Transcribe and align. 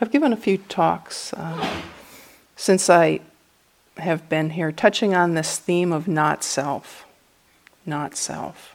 I've 0.00 0.10
given 0.10 0.32
a 0.32 0.36
few 0.36 0.58
talks 0.58 1.32
uh, 1.34 1.82
since 2.56 2.90
I 2.90 3.20
have 3.96 4.28
been 4.28 4.50
here 4.50 4.72
touching 4.72 5.14
on 5.14 5.34
this 5.34 5.58
theme 5.58 5.92
of 5.92 6.08
not 6.08 6.42
self, 6.42 7.06
not 7.86 8.16
self. 8.16 8.74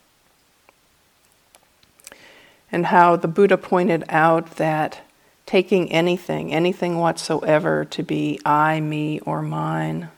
And 2.71 2.85
how 2.85 3.17
the 3.17 3.27
Buddha 3.27 3.57
pointed 3.57 4.05
out 4.07 4.55
that 4.57 5.01
taking 5.45 5.91
anything, 5.91 6.53
anything 6.53 6.99
whatsoever, 6.99 7.83
to 7.83 8.03
be 8.03 8.39
I, 8.45 8.79
me, 8.79 9.19
or 9.21 9.41
mine, 9.41 10.09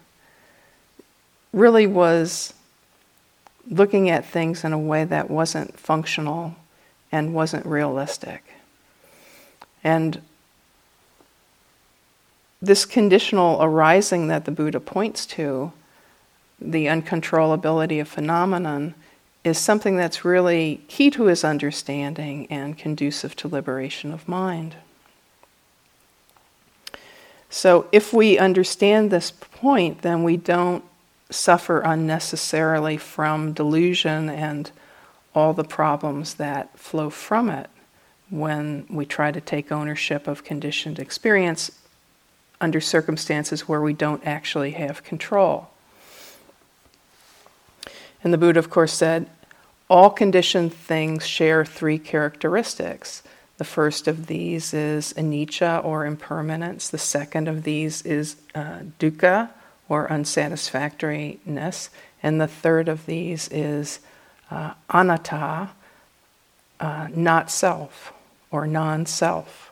really 1.52 1.88
was 1.88 2.54
looking 3.70 4.10
at 4.10 4.26
things 4.26 4.64
in 4.64 4.74
a 4.74 4.80
way 4.80 5.04
that 5.06 5.32
wasn't 5.32 5.80
functional 5.80 6.56
and 7.12 7.34
wasn't 7.34 7.66
realistic. 7.66 8.44
And 9.84 10.22
this 12.62 12.86
conditional 12.86 13.58
arising 13.62 14.28
that 14.28 14.46
the 14.46 14.52
Buddha 14.52 14.80
points 14.80 15.26
to, 15.28 15.72
the 16.60 16.86
uncontrollability 16.86 18.00
of 18.00 18.08
phenomenon, 18.08 18.94
is 19.44 19.58
something 19.58 19.98
that's 19.98 20.24
really 20.24 20.82
key 20.88 21.10
to 21.10 21.26
his 21.26 21.44
understanding 21.44 22.46
and 22.52 22.78
conducive 22.78 23.36
to 23.38 23.48
liberation 23.48 24.14
of 24.14 24.28
mind. 24.28 24.76
So, 27.50 27.88
if 27.92 28.14
we 28.14 28.38
understand 28.38 29.12
this 29.12 29.32
point, 29.32 30.04
then 30.04 30.24
we 30.24 30.38
don't 30.38 30.86
suffer 31.32 31.80
unnecessarily 31.82 32.98
from 32.98 33.54
delusion 33.54 34.30
and 34.30 34.72
all 35.34 35.54
the 35.54 35.64
problems 35.64 36.36
that 36.36 36.78
flow 36.78 37.10
from 37.10 37.50
it 37.50 37.70
when 38.30 38.86
we 38.90 39.06
try 39.06 39.32
to 39.32 39.42
take 39.42 39.72
ownership 39.72 40.28
of 40.28 40.44
conditioned 40.44 41.00
experience 41.00 41.72
under 42.62 42.80
circumstances 42.80 43.68
where 43.68 43.82
we 43.82 43.94
don't 43.94 44.26
actually 44.26 44.72
have 44.72 45.04
control. 45.04 45.70
And 48.24 48.32
the 48.32 48.38
Buddha, 48.38 48.60
of 48.60 48.70
course, 48.70 48.94
said 48.94 49.28
all 49.90 50.10
conditioned 50.10 50.74
things 50.74 51.28
share 51.28 51.66
three 51.66 52.00
characteristics. 52.00 53.24
The 53.58 53.66
first 53.66 54.08
of 54.08 54.28
these 54.28 54.74
is 54.74 55.14
anicca 55.14 55.84
or 55.84 56.06
impermanence. 56.06 56.88
The 56.88 56.98
second 56.98 57.48
of 57.48 57.64
these 57.64 58.02
is 58.04 58.38
uh, 58.56 58.80
dukkha 59.00 59.50
or 59.90 60.08
unsatisfactoriness. 60.08 61.90
And 62.24 62.40
the 62.40 62.48
third 62.48 62.88
of 62.88 63.06
these 63.06 63.50
is 63.50 64.00
uh, 64.50 64.74
anatta, 64.90 65.72
uh, 66.80 67.08
not 67.14 67.52
self 67.52 68.14
or 68.50 68.66
non 68.66 69.06
self. 69.06 69.71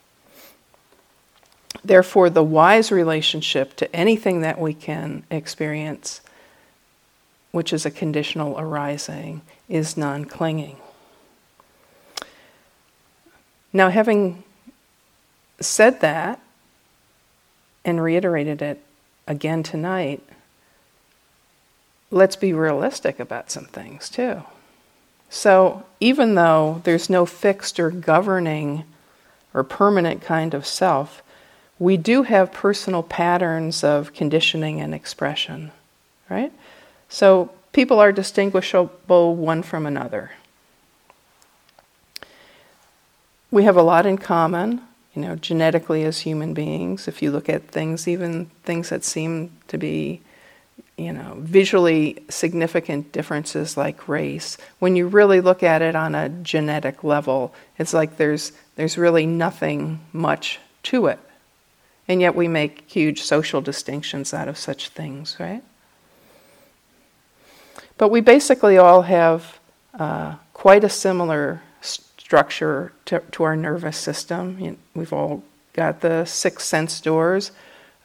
Therefore, 1.84 2.30
the 2.30 2.44
wise 2.44 2.92
relationship 2.92 3.75
to 3.78 3.95
anything 3.95 4.42
that 4.42 4.59
we 4.59 4.73
can 4.73 5.23
experience, 5.30 6.22
which 7.52 7.72
is 7.72 7.86
a 7.86 7.92
conditional 7.92 8.59
arising, 8.59 9.42
is 9.67 9.95
non 9.95 10.26
clinging. 10.26 10.78
Now, 13.72 13.89
having 13.89 14.44
said 15.61 16.02
that 16.02 16.39
and 17.86 18.02
reiterated 18.02 18.61
it 18.61 18.83
again 19.28 19.64
tonight, 19.64 20.23
let's 22.11 22.36
be 22.36 22.52
realistic 22.52 23.20
about 23.20 23.52
some 23.52 23.66
things 23.66 24.09
too. 24.09 24.44
So, 25.30 25.86
even 26.00 26.33
though 26.33 26.81
there's 26.83 27.09
no 27.09 27.26
fixed 27.28 27.80
or 27.80 27.92
governing 27.92 28.83
or 29.54 29.64
permanent 29.64 30.22
kind 30.22 30.56
of 30.56 30.66
self, 30.66 31.22
we 31.80 31.97
do 31.97 32.23
have 32.23 32.52
personal 32.52 33.03
patterns 33.03 33.83
of 33.83 34.13
conditioning 34.13 34.81
and 34.81 34.94
expression, 34.94 35.72
right? 36.30 36.52
So, 37.08 37.52
people 37.71 37.99
are 37.99 38.11
distinguishable 38.11 39.36
one 39.36 39.64
from 39.64 39.86
another. 39.86 40.31
We 43.49 43.64
have 43.64 43.77
a 43.77 43.81
lot 43.81 44.05
in 44.05 44.17
common 44.17 44.81
you 45.20 45.21
know, 45.21 45.36
genetically 45.36 46.04
as 46.04 46.20
human 46.20 46.54
beings, 46.54 47.08
if 47.08 47.21
you 47.21 47.31
look 47.31 47.49
at 47.49 47.67
things, 47.67 48.08
even 48.08 48.45
things 48.64 48.89
that 48.89 49.04
seem 49.04 49.52
to 49.67 49.77
be, 49.77 50.21
you 50.98 51.11
know, 51.11 51.36
visually 51.39 52.23
significant 52.30 53.11
differences 53.11 53.75
like 53.75 54.08
race, 54.08 54.58
when 54.80 54.95
you 54.95 55.08
really 55.08 55.42
look 55.42 55.64
at 55.64 55.81
it 55.81 55.95
on 55.95 56.15
a 56.15 56.30
genetic 56.30 57.04
level, 57.04 57.54
it's 57.77 57.93
like 57.93 58.17
there's 58.17 58.52
there's 58.75 58.98
really 58.98 59.25
nothing 59.25 59.99
much 60.14 60.59
to 60.83 61.08
it. 61.08 61.20
And 62.09 62.20
yet 62.21 62.36
we 62.36 62.47
make 62.47 62.89
huge 62.89 63.21
social 63.21 63.61
distinctions 63.61 64.33
out 64.33 64.47
of 64.47 64.58
such 64.58 64.89
things, 64.89 65.37
right? 65.39 65.64
But 67.99 68.09
we 68.09 68.20
basically 68.20 68.77
all 68.77 69.03
have 69.03 69.59
uh, 69.97 70.36
quite 70.53 70.83
a 70.83 70.89
similar 70.89 71.61
structure 71.81 72.93
to, 73.05 73.19
to 73.31 73.43
our 73.43 73.55
nervous 73.55 73.95
system. 73.95 74.58
You 74.59 74.71
know, 74.71 74.77
we've 74.95 75.14
all 75.14 75.43
got 75.73 76.02
the 76.02 76.25
six 76.25 76.65
sense 76.65 76.99
doors. 76.99 77.52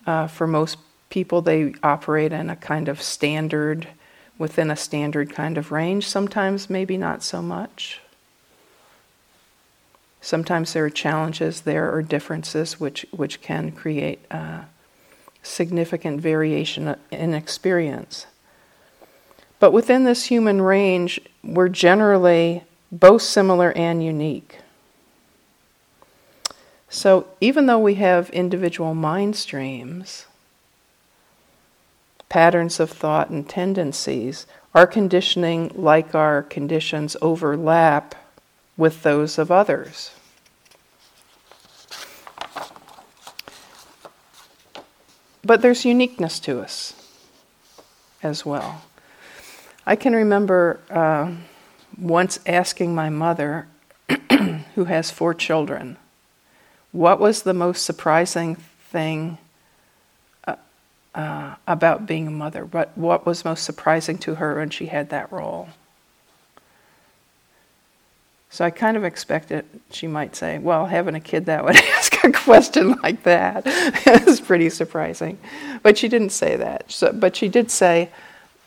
Uh, 0.06 0.26
for 0.26 0.47
most 0.47 0.76
people, 1.09 1.41
they 1.41 1.75
operate 1.82 2.32
in 2.32 2.50
a 2.50 2.56
kind 2.56 2.88
of 2.88 3.00
standard, 3.00 3.88
within 4.37 4.70
a 4.70 4.76
standard 4.76 5.32
kind 5.32 5.56
of 5.56 5.72
range. 5.72 6.06
Sometimes, 6.06 6.69
maybe 6.69 6.98
not 6.98 7.22
so 7.22 7.41
much. 7.41 8.00
Sometimes 10.25 10.73
there 10.73 10.87
are 10.87 10.91
challenges 10.91 11.61
there 11.61 11.93
or 11.93 12.01
differences 12.01 12.81
which, 12.81 13.05
which 13.11 13.43
can 13.43 13.71
create 13.71 14.25
uh, 14.31 14.62
significant 15.43 16.19
variation 16.19 16.97
in 17.11 17.35
experience. 17.35 18.25
But 19.61 19.75
within 19.75 20.05
this 20.05 20.25
human 20.25 20.62
range, 20.62 21.21
we're 21.43 21.69
generally 21.69 22.65
both 22.91 23.21
similar 23.21 23.73
and 23.73 24.03
unique. 24.03 24.61
So, 26.89 27.27
even 27.43 27.67
though 27.67 27.79
we 27.79 27.97
have 27.97 28.31
individual 28.31 28.95
mind 28.95 29.37
streams, 29.37 30.25
patterns 32.31 32.81
of 32.81 32.89
thought, 32.89 33.29
and 33.29 33.47
tendencies, 33.47 34.47
our 34.75 34.87
conditioning, 34.87 35.71
like 35.75 36.15
our 36.15 36.43
conditions, 36.43 37.15
overlap 37.21 38.15
with 38.79 39.03
those 39.03 39.39
of 39.39 39.51
others. 39.51 40.13
But 45.44 45.60
there's 45.62 45.84
uniqueness 45.84 46.41
to 46.41 46.60
us 46.60 46.94
as 48.22 48.47
well. 48.47 48.82
I 49.87 49.97
can 49.97 50.15
remember. 50.15 50.81
Uh, 50.91 51.32
once 51.99 52.38
asking 52.47 52.94
my 52.94 53.09
mother, 53.09 53.69
who 54.75 54.84
has 54.84 55.10
four 55.10 55.34
children, 55.34 55.97
what 56.93 57.21
was 57.21 57.43
the 57.43 57.55
most 57.55 57.84
surprising 57.84 58.56
thing 58.56 59.38
uh, 60.47 60.56
uh, 61.15 61.55
about 61.66 62.06
being 62.06 62.28
a 62.28 62.31
mother? 62.31 62.65
What, 62.65 62.97
what 62.97 63.26
was 63.26 63.44
most 63.44 63.65
surprising 63.65 64.19
to 64.19 64.37
her 64.37 64.56
when 64.56 64.71
she 64.71 64.87
had 64.87 65.11
that 65.11 65.32
role? 65.32 65.69
So 68.54 68.65
I 68.65 68.70
kind 68.70 68.97
of 68.97 69.03
expected 69.03 69.65
she 69.91 70.06
might 70.06 70.37
say, 70.37 70.59
well, 70.59 70.87
having 70.87 71.16
a 71.16 71.20
kid 71.20 71.47
that 71.47 71.65
would 71.65 71.75
ask 71.97 72.22
a 72.22 72.31
question 72.31 72.92
like 73.03 73.25
that 73.25 73.66
is 74.28 74.41
pretty 74.41 74.70
surprising. 74.70 75.38
But 75.82 75.98
she 75.98 76.06
didn't 76.06 76.31
say 76.31 76.54
that. 76.54 76.84
So, 76.88 77.12
but 77.12 77.34
she 77.34 77.48
did 77.48 77.69
say, 77.69 78.10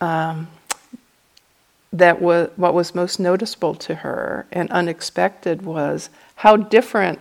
um, 0.02 0.50
that 1.94 2.22
was 2.22 2.50
what 2.58 2.74
was 2.74 2.94
most 2.94 3.18
noticeable 3.18 3.76
to 3.76 3.96
her 3.96 4.46
and 4.52 4.70
unexpected 4.72 5.62
was 5.62 6.10
how 6.36 6.58
different 6.58 7.20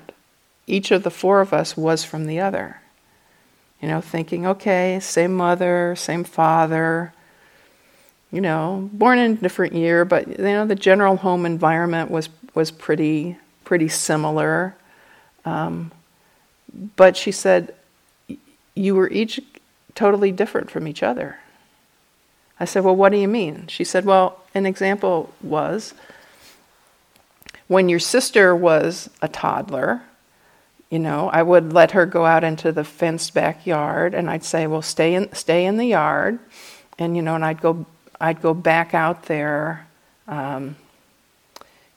each 0.67 0.91
of 0.91 1.05
the 1.05 1.11
four 1.13 1.41
of 1.41 1.53
us 1.53 1.77
was 1.77 2.03
from 2.03 2.27
the 2.27 2.41
other. 2.41 2.81
You 3.81 3.87
know, 3.87 4.01
thinking, 4.01 4.45
okay, 4.45 4.99
same 5.01 5.37
mother, 5.37 5.95
same 5.97 6.25
father, 6.25 7.13
you 8.33 8.41
know, 8.41 8.91
born 8.93 9.21
in 9.21 9.31
a 9.31 9.35
different 9.37 9.75
year, 9.75 10.05
but 10.05 10.27
you 10.27 10.37
know, 10.37 10.67
the 10.67 10.75
general 10.75 11.19
home 11.19 11.47
environment 11.47 12.11
was 12.11 12.29
was 12.57 12.73
pretty 12.73 13.37
pretty 13.65 13.89
similar. 13.89 14.75
Um, 15.45 15.93
but 16.97 17.17
she 17.17 17.33
said, 17.33 17.75
you 18.75 18.95
were 18.95 19.11
each 19.11 19.41
totally 19.95 20.31
different 20.31 20.71
from 20.71 20.87
each 20.87 21.03
other. 21.03 21.39
I 22.59 22.65
said, 22.65 22.85
Well, 22.85 22.97
what 22.97 23.11
do 23.11 23.19
you 23.19 23.29
mean? 23.29 23.67
She 23.67 23.85
said, 23.85 24.05
Well, 24.05 24.41
an 24.55 24.67
example 24.67 25.33
was 25.43 25.95
when 27.69 27.89
your 27.89 27.99
sister 27.99 28.55
was 28.55 29.11
a 29.21 29.29
toddler, 29.29 30.03
you 30.91 31.01
know, 31.01 31.29
I 31.31 31.43
would 31.43 31.73
let 31.73 31.91
her 31.91 32.07
go 32.07 32.25
out 32.25 32.45
into 32.45 32.71
the 32.71 32.85
fenced 32.85 33.35
backyard 33.35 34.15
and 34.15 34.31
I'd 34.31 34.45
say, 34.45 34.67
Well, 34.67 34.83
stay 34.83 35.15
in 35.15 35.33
stay 35.35 35.67
in 35.67 35.77
the 35.77 35.87
yard 35.87 36.39
and 36.99 37.17
you 37.17 37.23
know, 37.23 37.35
and 37.35 37.45
I'd 37.45 37.61
go 37.61 37.87
I'd 38.21 38.41
go 38.41 38.55
back 38.55 38.95
out 38.95 39.25
there 39.25 39.87
um, 40.29 40.77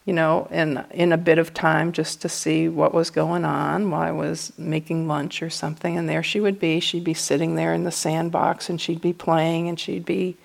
you 0.10 0.16
know, 0.16 0.48
in, 0.50 0.84
in 0.90 1.12
a 1.12 1.18
bit 1.18 1.38
of 1.38 1.54
time 1.54 1.92
just 1.92 2.20
to 2.20 2.28
see 2.28 2.68
what 2.68 2.96
was 2.96 3.12
going 3.12 3.46
on 3.46 3.92
while 3.92 4.02
I 4.02 4.10
was 4.10 4.52
making 4.58 5.08
lunch 5.08 5.44
or 5.44 5.52
something. 5.52 5.96
And 5.96 6.10
there 6.10 6.24
she 6.24 6.40
would 6.40 6.60
be. 6.60 6.80
She'd 6.80 7.04
be 7.04 7.14
sitting 7.14 7.54
there 7.54 7.76
in 7.76 7.84
the 7.84 7.92
sandbox 7.92 8.72
and 8.72 8.82
she'd 8.82 9.02
be 9.02 9.14
playing 9.14 9.70
and 9.70 9.80
she'd 9.80 10.06
be, 10.06 10.36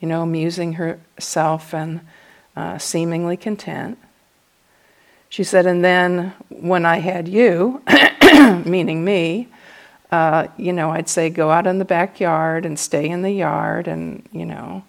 you 0.00 0.08
know, 0.08 0.22
amusing 0.22 0.72
herself 0.72 1.74
and 1.74 2.00
uh, 2.56 2.78
seemingly 2.78 3.36
content. 3.36 3.98
She 5.28 5.44
said, 5.44 5.66
and 5.66 5.84
then 5.84 6.32
when 6.48 6.86
I 6.86 6.96
had 6.96 7.28
you, 7.28 7.82
meaning 8.64 9.04
me, 9.04 9.48
uh, 10.10 10.46
you 10.56 10.72
know, 10.72 10.90
I'd 10.90 11.10
say, 11.10 11.28
go 11.28 11.50
out 11.50 11.66
in 11.66 11.78
the 11.78 11.84
backyard 11.84 12.64
and 12.64 12.78
stay 12.78 13.10
in 13.10 13.20
the 13.20 13.32
yard 13.32 13.88
and, 13.88 14.26
you 14.32 14.46
know, 14.46 14.84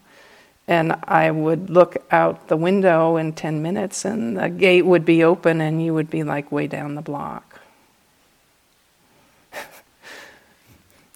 and 0.68 0.96
I 1.04 1.30
would 1.30 1.70
look 1.70 1.98
out 2.12 2.48
the 2.48 2.58
window 2.58 3.18
in 3.18 3.34
10 3.34 3.62
minutes 3.62 4.06
and 4.06 4.38
the 4.38 4.50
gate 4.50 4.86
would 4.86 5.06
be 5.06 5.24
open 5.24 5.60
and 5.60 5.84
you 5.84 5.94
would 5.94 6.10
be 6.10 6.24
like 6.24 6.52
way 6.52 6.68
down 6.68 6.96
the 6.96 7.02
block. 7.02 7.60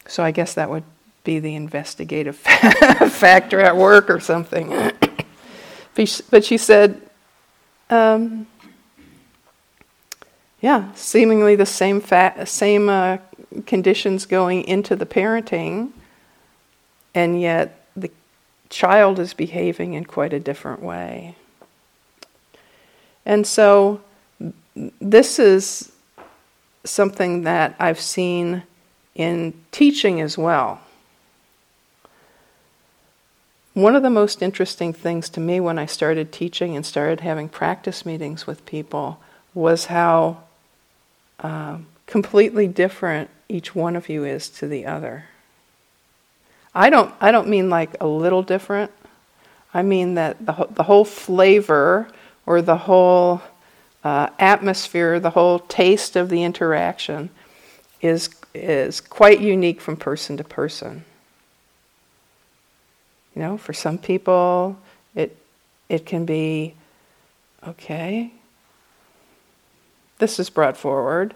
so 0.07 0.23
I 0.23 0.31
guess 0.31 0.53
that 0.55 0.69
would 0.69 0.83
be 1.23 1.39
the 1.39 1.55
investigative 1.55 2.35
factor 3.11 3.59
at 3.59 3.77
work 3.77 4.09
or 4.09 4.19
something. 4.19 4.69
but 6.29 6.43
she 6.43 6.57
said, 6.57 7.01
um, 7.89 8.47
yeah, 10.59 10.91
seemingly 10.93 11.55
the 11.55 11.65
same, 11.65 12.01
fa- 12.01 12.45
same 12.45 12.89
uh, 12.89 13.17
conditions 13.65 14.25
going 14.25 14.63
into 14.63 14.95
the 14.95 15.05
parenting, 15.05 15.91
and 17.13 17.39
yet 17.39 17.76
child 18.69 19.19
is 19.19 19.33
behaving 19.33 19.93
in 19.93 20.05
quite 20.05 20.33
a 20.33 20.39
different 20.39 20.81
way. 20.81 21.35
And 23.25 23.45
so, 23.45 24.01
this 25.01 25.39
is 25.39 25.91
something 26.85 27.43
that 27.43 27.75
I've 27.79 27.99
seen 27.99 28.63
in 29.15 29.53
teaching 29.71 30.21
as 30.21 30.37
well. 30.37 30.81
One 33.73 33.95
of 33.95 34.01
the 34.01 34.09
most 34.09 34.41
interesting 34.41 34.93
things 34.93 35.29
to 35.29 35.39
me 35.39 35.59
when 35.59 35.77
I 35.77 35.85
started 35.85 36.31
teaching 36.31 36.75
and 36.75 36.85
started 36.85 37.19
having 37.19 37.49
practice 37.49 38.05
meetings 38.05 38.47
with 38.47 38.65
people 38.65 39.19
was 39.53 39.85
how 39.85 40.43
uh, 41.39 41.77
completely 42.05 42.67
different 42.67 43.29
each 43.49 43.75
one 43.75 43.95
of 43.95 44.09
you 44.09 44.23
is 44.23 44.49
to 44.49 44.67
the 44.67 44.85
other. 44.85 45.25
I 46.77 46.91
don't, 46.91 47.11
I 47.19 47.31
don't 47.31 47.47
mean 47.47 47.71
like 47.71 47.95
a 47.99 48.05
little 48.05 48.43
different. 48.43 48.91
I 49.73 49.81
mean 49.81 50.13
that 50.13 50.45
the, 50.45 50.67
the 50.69 50.83
whole 50.83 51.05
flavor 51.05 52.07
or 52.45 52.61
the 52.61 52.77
whole 52.77 53.41
uh, 54.03 54.29
atmosphere, 54.37 55.19
the 55.19 55.31
whole 55.31 55.57
taste 55.57 56.15
of 56.15 56.29
the 56.29 56.43
interaction 56.43 57.31
is, 57.99 58.29
is 58.53 59.01
quite 59.01 59.41
unique 59.41 59.81
from 59.81 59.97
person 59.97 60.37
to 60.37 60.43
person. 60.43 61.03
You 63.35 63.41
know, 63.41 63.57
for 63.57 63.73
some 63.73 63.97
people, 63.97 64.77
it, 65.15 65.35
it 65.89 66.05
can 66.05 66.25
be 66.25 66.75
okay, 67.67 68.31
this 70.19 70.39
is 70.39 70.51
brought 70.51 70.77
forward, 70.77 71.33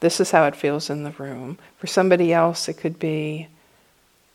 this 0.00 0.20
is 0.20 0.32
how 0.32 0.44
it 0.44 0.54
feels 0.54 0.90
in 0.90 1.02
the 1.02 1.12
room. 1.12 1.58
For 1.78 1.86
somebody 1.86 2.30
else, 2.30 2.68
it 2.68 2.74
could 2.74 2.98
be 2.98 3.48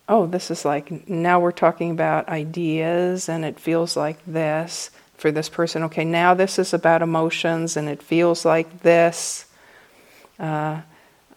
oh, 0.10 0.26
this 0.26 0.50
is 0.50 0.64
like, 0.64 1.10
now 1.10 1.40
we're 1.40 1.52
talking 1.52 1.92
about 1.92 2.30
ideas 2.30 3.28
and 3.28 3.44
it 3.44 3.60
feels 3.60 3.98
like 3.98 4.24
this. 4.26 4.92
For 5.18 5.32
this 5.32 5.50
person, 5.50 5.84
okay, 5.84 6.06
now 6.06 6.36
this 6.36 6.60
is 6.60 6.74
about 6.74 7.02
emotions 7.02 7.76
and 7.76 7.90
it 7.90 8.04
feels 8.04 8.46
like 8.46 8.84
this. 8.84 9.46
Uh, 10.40 10.82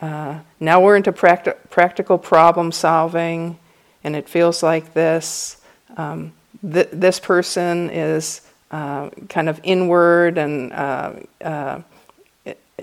uh, 0.00 0.40
now 0.60 0.80
we're 0.80 0.96
into 0.96 1.12
practi- 1.12 1.56
practical 1.70 2.18
problem 2.18 2.72
solving 2.72 3.58
and 4.04 4.14
it 4.14 4.28
feels 4.28 4.62
like 4.62 4.92
this. 4.92 5.56
Um, 5.96 6.32
th- 6.62 6.90
this 6.92 7.18
person 7.18 7.90
is 7.90 8.42
uh, 8.70 9.10
kind 9.28 9.48
of 9.48 9.60
inward 9.62 10.36
and 10.38 10.72
uh, 10.72 11.12
uh, 11.42 11.80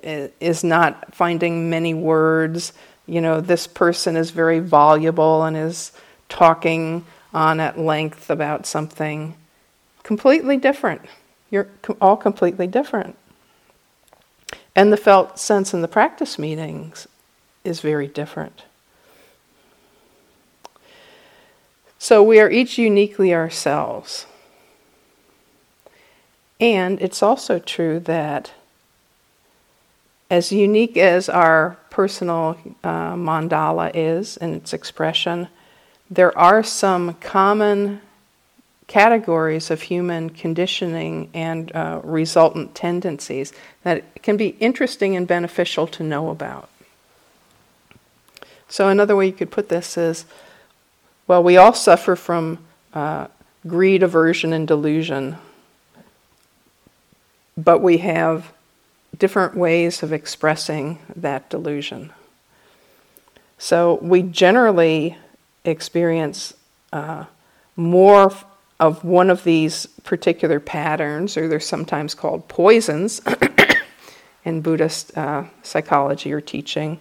is 0.03 0.63
not 0.63 1.13
finding 1.13 1.69
many 1.69 1.93
words 1.93 2.73
you 3.07 3.21
know, 3.21 3.41
this 3.41 3.65
person 3.65 4.15
is 4.15 4.31
very 4.31 4.59
voluble 4.59 5.43
and 5.43 5.55
is 5.55 5.91
talking 6.29 7.05
on 7.33 7.59
at 7.59 7.79
length 7.79 8.29
about 8.29 8.65
something 8.65 9.35
completely 10.03 10.57
different. 10.57 11.01
You're 11.49 11.67
all 12.01 12.17
completely 12.17 12.67
different. 12.67 13.17
And 14.75 14.91
the 14.93 14.97
felt 14.97 15.39
sense 15.39 15.73
in 15.73 15.81
the 15.81 15.87
practice 15.87 16.37
meetings 16.37 17.07
is 17.63 17.79
very 17.81 18.07
different. 18.07 18.63
So 21.97 22.21
we 22.21 22.39
are 22.39 22.49
each 22.51 22.77
uniquely 22.77 23.33
ourselves. 23.33 24.25
And 26.59 27.01
it's 27.01 27.23
also 27.23 27.59
true 27.59 27.99
that 28.01 28.51
as 30.29 30.51
unique 30.51 30.97
as 30.97 31.29
our 31.29 31.77
personal 31.89 32.57
uh, 32.83 33.13
mandala 33.13 33.91
is 33.93 34.37
in 34.37 34.53
its 34.53 34.73
expression, 34.73 35.47
there 36.09 36.37
are 36.37 36.63
some 36.63 37.13
common 37.15 38.01
categories 38.87 39.69
of 39.69 39.81
human 39.81 40.29
conditioning 40.29 41.29
and 41.33 41.75
uh, 41.75 41.99
resultant 42.03 42.73
tendencies 42.73 43.51
that 43.83 44.21
can 44.23 44.37
be 44.37 44.49
interesting 44.59 45.15
and 45.15 45.27
beneficial 45.27 45.87
to 45.87 46.03
know 46.03 46.29
about. 46.29 46.69
So, 48.69 48.89
another 48.89 49.15
way 49.15 49.27
you 49.27 49.33
could 49.33 49.51
put 49.51 49.69
this 49.69 49.97
is 49.97 50.25
well, 51.27 51.43
we 51.43 51.57
all 51.57 51.73
suffer 51.73 52.15
from 52.15 52.59
uh, 52.93 53.27
greed, 53.67 54.01
aversion, 54.01 54.53
and 54.53 54.65
delusion, 54.65 55.37
but 57.57 57.81
we 57.81 57.97
have 57.97 58.53
different 59.17 59.55
ways 59.55 60.03
of 60.03 60.13
expressing 60.13 60.99
that 61.15 61.49
delusion. 61.49 62.11
So 63.57 63.99
we 64.01 64.21
generally 64.21 65.17
experience 65.65 66.53
uh, 66.93 67.25
more 67.75 68.31
of 68.79 69.03
one 69.03 69.29
of 69.29 69.43
these 69.43 69.87
particular 70.03 70.59
patterns, 70.59 71.35
or 71.35 71.47
they're 71.47 71.59
sometimes 71.59 72.13
called 72.13 72.47
poisons 72.47 73.21
in 74.45 74.61
Buddhist 74.61 75.17
uh, 75.17 75.45
psychology 75.63 76.31
or 76.31 76.41
teaching, 76.41 76.99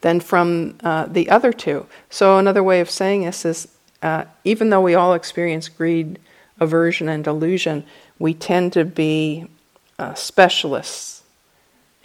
than 0.00 0.20
from 0.20 0.78
uh, 0.82 1.06
the 1.06 1.28
other 1.28 1.52
two. 1.52 1.86
So, 2.08 2.38
another 2.38 2.62
way 2.62 2.80
of 2.80 2.90
saying 2.90 3.24
this 3.24 3.44
is 3.44 3.68
uh, 4.02 4.24
even 4.44 4.70
though 4.70 4.80
we 4.80 4.94
all 4.94 5.14
experience 5.14 5.68
greed, 5.68 6.18
aversion, 6.60 7.08
and 7.08 7.22
delusion, 7.22 7.84
we 8.18 8.32
tend 8.32 8.72
to 8.72 8.84
be 8.84 9.46
uh, 9.98 10.14
specialists 10.14 11.22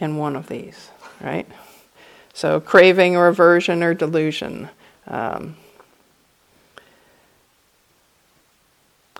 in 0.00 0.16
one 0.16 0.36
of 0.36 0.48
these, 0.48 0.90
right? 1.20 1.46
So, 2.32 2.60
craving 2.60 3.16
or 3.16 3.28
aversion 3.28 3.82
or 3.82 3.94
delusion. 3.94 4.68
Um, 5.06 5.56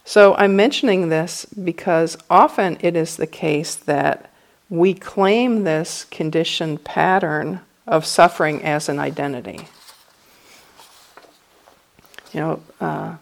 so, 0.05 0.35
I'm 0.35 0.57
mentioning 0.57 1.09
this 1.09 1.45
because 1.47 2.17
often 2.29 2.77
it 2.81 2.97
is 2.97 3.17
the 3.17 3.27
case 3.27 3.77
that 3.77 4.31
we 4.69 4.95
claim 4.95 5.63
this 5.63 6.05
conditioned 6.11 6.83
pattern 6.85 7.61
of 7.87 8.05
suffering 8.05 8.63
as 8.65 8.89
an 8.89 8.99
identity. 8.99 9.69
You 12.33 12.41
know, 12.41 12.63
uh, 12.81 13.17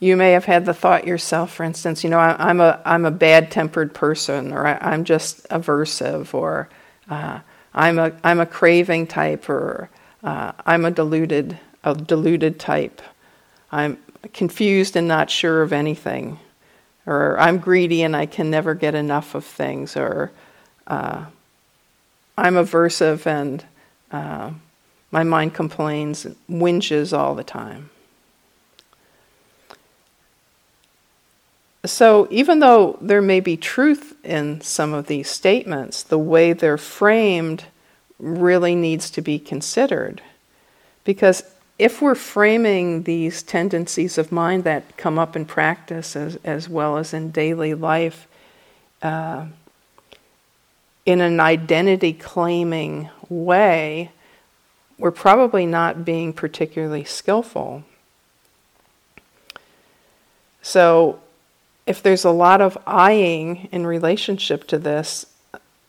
you 0.00 0.16
may 0.16 0.32
have 0.32 0.46
had 0.46 0.64
the 0.64 0.72
thought 0.72 1.06
yourself, 1.06 1.52
for 1.52 1.62
instance, 1.62 2.02
you 2.02 2.08
know, 2.08 2.18
I, 2.18 2.50
am 2.50 2.60
a, 2.60 2.80
I'm 2.86 3.04
a 3.04 3.10
bad 3.10 3.50
tempered 3.50 3.94
person, 3.94 4.50
or 4.50 4.66
I, 4.66 4.94
am 4.94 5.04
just 5.04 5.46
aversive, 5.50 6.32
or 6.32 6.70
uh, 7.10 7.40
I'm, 7.74 7.98
a, 7.98 8.12
I'm 8.24 8.40
a 8.40 8.46
craving 8.46 9.08
type, 9.08 9.50
or 9.50 9.90
uh, 10.24 10.52
I'm 10.64 10.86
a 10.86 10.90
deluded, 10.90 11.58
a 11.84 11.94
deluded 11.94 12.58
type. 12.58 13.02
I'm 13.70 13.98
confused 14.32 14.96
and 14.96 15.06
not 15.06 15.30
sure 15.30 15.60
of 15.60 15.70
anything, 15.70 16.38
or 17.04 17.38
I'm 17.38 17.58
greedy 17.58 18.02
and 18.02 18.16
I 18.16 18.24
can 18.24 18.50
never 18.50 18.74
get 18.74 18.94
enough 18.94 19.34
of 19.34 19.44
things, 19.44 19.98
or 19.98 20.32
uh, 20.86 21.26
I'm 22.38 22.54
aversive 22.54 23.26
and 23.26 23.62
uh, 24.10 24.52
my 25.10 25.24
mind 25.24 25.52
complains, 25.52 26.24
and 26.24 26.36
whinges 26.48 27.16
all 27.16 27.34
the 27.34 27.44
time. 27.44 27.90
So, 31.84 32.28
even 32.30 32.58
though 32.58 32.98
there 33.00 33.22
may 33.22 33.40
be 33.40 33.56
truth 33.56 34.14
in 34.22 34.60
some 34.60 34.92
of 34.92 35.06
these 35.06 35.30
statements, 35.30 36.02
the 36.02 36.18
way 36.18 36.52
they're 36.52 36.76
framed 36.76 37.64
really 38.18 38.74
needs 38.74 39.08
to 39.10 39.22
be 39.22 39.38
considered. 39.38 40.20
Because 41.04 41.42
if 41.78 42.02
we're 42.02 42.14
framing 42.14 43.04
these 43.04 43.42
tendencies 43.42 44.18
of 44.18 44.30
mind 44.30 44.64
that 44.64 44.98
come 44.98 45.18
up 45.18 45.34
in 45.34 45.46
practice 45.46 46.14
as, 46.14 46.36
as 46.44 46.68
well 46.68 46.98
as 46.98 47.14
in 47.14 47.30
daily 47.30 47.72
life 47.72 48.28
uh, 49.00 49.46
in 51.06 51.22
an 51.22 51.40
identity 51.40 52.12
claiming 52.12 53.08
way, 53.30 54.10
we're 54.98 55.10
probably 55.10 55.64
not 55.64 56.04
being 56.04 56.34
particularly 56.34 57.04
skillful. 57.04 57.82
So, 60.60 61.18
if 61.90 62.04
there's 62.04 62.24
a 62.24 62.30
lot 62.30 62.60
of 62.60 62.78
eyeing 62.86 63.68
in 63.72 63.84
relationship 63.84 64.64
to 64.68 64.78
this, 64.78 65.26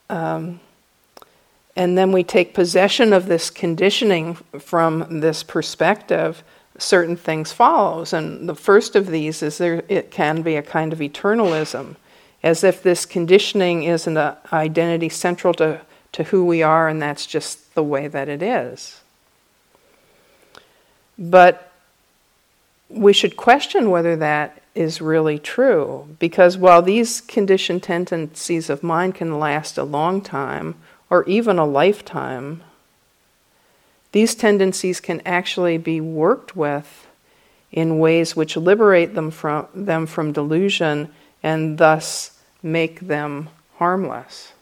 um, 0.09 0.59
and 1.75 1.95
then 1.95 2.11
we 2.11 2.23
take 2.23 2.55
possession 2.55 3.13
of 3.13 3.27
this 3.27 3.51
conditioning 3.51 4.33
from 4.59 5.19
this 5.21 5.43
perspective, 5.43 6.43
certain 6.79 7.15
things 7.15 7.51
follows. 7.51 8.13
And 8.13 8.49
the 8.49 8.55
first 8.55 8.95
of 8.95 9.07
these 9.07 9.43
is 9.43 9.59
there 9.59 9.83
it 9.87 10.09
can 10.09 10.41
be 10.41 10.55
a 10.55 10.63
kind 10.63 10.91
of 10.91 10.97
eternalism, 10.97 11.97
as 12.41 12.63
if 12.63 12.81
this 12.81 13.05
conditioning 13.05 13.83
is 13.83 14.07
an 14.07 14.17
identity 14.51 15.09
central 15.09 15.53
to, 15.53 15.81
to 16.13 16.23
who 16.23 16.43
we 16.43 16.63
are, 16.63 16.87
and 16.87 16.99
that's 16.99 17.27
just 17.27 17.75
the 17.75 17.83
way 17.83 18.07
that 18.07 18.27
it 18.27 18.41
is. 18.41 19.01
But 21.19 21.71
we 22.89 23.13
should 23.13 23.37
question 23.37 23.91
whether 23.91 24.15
that 24.15 24.60
is 24.73 25.01
really 25.01 25.37
true, 25.37 26.07
because 26.19 26.57
while 26.57 26.81
these 26.81 27.21
conditioned 27.21 27.83
tendencies 27.83 28.69
of 28.69 28.83
mind 28.83 29.15
can 29.15 29.39
last 29.39 29.77
a 29.77 29.83
long 29.83 30.21
time, 30.21 30.75
or 31.09 31.23
even 31.25 31.59
a 31.59 31.65
lifetime, 31.65 32.63
these 34.13 34.35
tendencies 34.35 34.99
can 34.99 35.21
actually 35.25 35.77
be 35.77 35.99
worked 35.99 36.55
with 36.55 37.07
in 37.71 37.99
ways 37.99 38.35
which 38.35 38.57
liberate 38.57 39.13
them 39.13 39.31
from, 39.31 39.67
them 39.73 40.05
from 40.05 40.31
delusion 40.31 41.09
and 41.43 41.77
thus 41.77 42.39
make 42.61 42.99
them 43.01 43.49
harmless. 43.77 44.53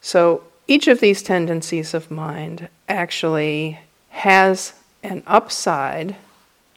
So 0.00 0.44
each 0.66 0.88
of 0.88 1.00
these 1.00 1.22
tendencies 1.22 1.94
of 1.94 2.10
mind 2.10 2.68
actually 2.88 3.78
has 4.10 4.74
an 5.02 5.22
upside 5.26 6.16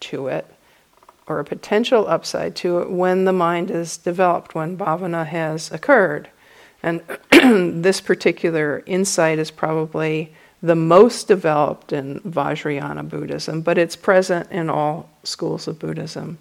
to 0.01 0.27
it, 0.27 0.45
or 1.27 1.39
a 1.39 1.45
potential 1.45 2.07
upside 2.07 2.55
to 2.55 2.79
it, 2.79 2.91
when 2.91 3.25
the 3.25 3.33
mind 3.33 3.71
is 3.71 3.97
developed, 3.97 4.53
when 4.53 4.77
bhavana 4.77 5.25
has 5.25 5.71
occurred. 5.71 6.29
And 6.83 7.01
this 7.83 7.99
particular 7.99 8.83
insight 8.85 9.39
is 9.39 9.49
probably 9.49 10.33
the 10.61 10.75
most 10.75 11.27
developed 11.27 11.93
in 11.93 12.19
Vajrayana 12.21 13.07
Buddhism, 13.07 13.61
but 13.61 13.77
it's 13.77 13.95
present 13.95 14.51
in 14.51 14.69
all 14.69 15.09
schools 15.23 15.67
of 15.67 15.79
Buddhism 15.79 16.37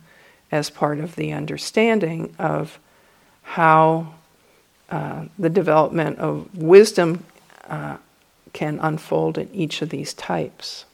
as 0.50 0.70
part 0.70 0.98
of 1.00 1.16
the 1.16 1.32
understanding 1.32 2.34
of 2.38 2.78
how 3.42 4.14
uh, 4.90 5.24
the 5.38 5.50
development 5.50 6.18
of 6.18 6.56
wisdom 6.56 7.24
uh, 7.68 7.96
can 8.52 8.78
unfold 8.80 9.36
in 9.36 9.52
each 9.52 9.82
of 9.82 9.90
these 9.90 10.14
types. 10.14 10.84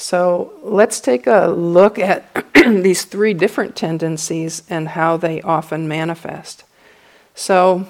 So 0.00 0.54
let's 0.62 0.98
take 0.98 1.26
a 1.26 1.48
look 1.48 1.98
at 1.98 2.24
these 2.54 3.04
three 3.04 3.34
different 3.34 3.76
tendencies 3.76 4.62
and 4.70 4.88
how 4.88 5.18
they 5.18 5.42
often 5.42 5.88
manifest. 5.88 6.64
So, 7.34 7.86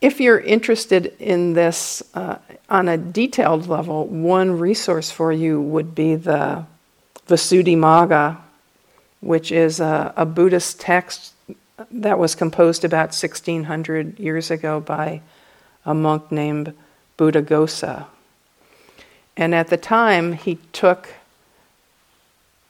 if 0.00 0.18
you're 0.18 0.40
interested 0.40 1.14
in 1.18 1.52
this 1.52 2.02
uh, 2.14 2.38
on 2.70 2.88
a 2.88 2.96
detailed 2.96 3.68
level, 3.68 4.06
one 4.06 4.58
resource 4.58 5.10
for 5.10 5.30
you 5.30 5.60
would 5.60 5.94
be 5.94 6.14
the 6.16 6.64
Visuddhimagga, 7.28 8.38
which 9.20 9.52
is 9.52 9.78
a, 9.78 10.12
a 10.16 10.24
Buddhist 10.24 10.80
text 10.80 11.34
that 11.90 12.18
was 12.18 12.34
composed 12.34 12.84
about 12.84 13.14
1600 13.14 14.18
years 14.18 14.50
ago 14.50 14.80
by 14.80 15.20
a 15.84 15.94
monk 15.94 16.32
named 16.32 16.74
Buddhaghosa. 17.18 18.06
And 19.36 19.54
at 19.54 19.68
the 19.68 19.76
time, 19.76 20.34
he 20.34 20.58
took 20.72 21.14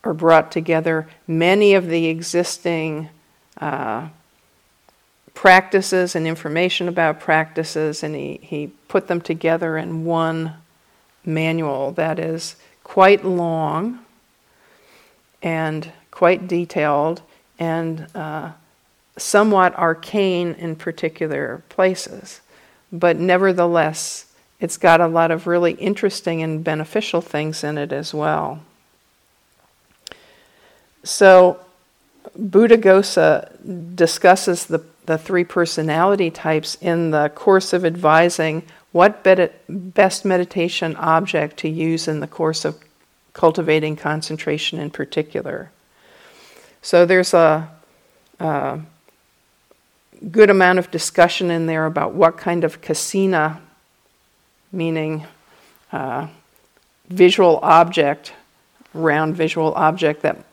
or 0.05 0.15
brought 0.15 0.51
together 0.51 1.09
many 1.27 1.75
of 1.75 1.89
the 1.89 2.07
existing 2.07 3.09
uh, 3.61 4.09
practices 5.35 6.15
and 6.15 6.27
information 6.27 6.89
about 6.89 7.21
practices, 7.21 8.03
and 8.03 8.15
he, 8.15 8.39
he 8.43 8.67
put 8.89 9.09
them 9.09 9.21
together 9.21 9.77
in 9.77 10.05
one 10.05 10.55
manual 11.25 11.93
that 11.93 12.19
is 12.19 12.57
quite 12.83 13.25
long 13.25 14.01
and 15.43 15.93
quite 16.11 16.47
detailed 16.47 17.23
and 17.59 18.07
uh, 18.15 18.51
somewhat 19.17 19.75
arcane 19.77 20.53
in 20.55 20.77
particular 20.77 21.63
places. 21.69 22.41
But 22.93 23.17
nevertheless, 23.17 24.27
it's 24.63 24.77
got 24.77 25.01
a 25.01 25.09
lot 25.09 25.33
of 25.33 25.49
really 25.49 25.73
interesting 25.73 26.41
and 26.41 26.63
beneficial 26.63 27.21
things 27.21 27.65
in 27.65 27.77
it 27.77 27.93
as 27.93 28.15
well. 28.15 28.61
So, 31.03 31.59
Buddhaghosa 32.39 33.97
discusses 33.97 34.67
the, 34.67 34.85
the 35.07 35.19
three 35.19 35.43
personality 35.43 36.31
types 36.31 36.77
in 36.81 37.11
the 37.11 37.29
course 37.35 37.73
of 37.73 37.85
advising 37.85 38.63
what 38.93 39.27
best 39.69 40.25
meditation 40.25 40.95
object 40.95 41.57
to 41.57 41.69
use 41.69 42.07
in 42.07 42.21
the 42.21 42.29
course 42.29 42.65
of 42.65 42.81
cultivating 43.33 43.97
concentration 43.97 44.79
in 44.79 44.91
particular. 44.91 45.73
So, 46.83 47.05
there's 47.05 47.35
a, 47.35 47.69
a 48.39 48.79
good 50.31 50.51
amount 50.51 50.79
of 50.79 50.89
discussion 50.93 51.51
in 51.51 51.67
there 51.67 51.85
about 51.87 52.15
what 52.15 52.37
kind 52.37 52.63
of 52.63 52.81
kasina, 52.81 53.59
meaning 54.73 55.27
uh, 55.93 56.27
visual 57.09 57.61
object, 57.63 58.33
round 58.95 59.37
visual 59.37 59.75
object 59.75 60.23
that 60.23 60.45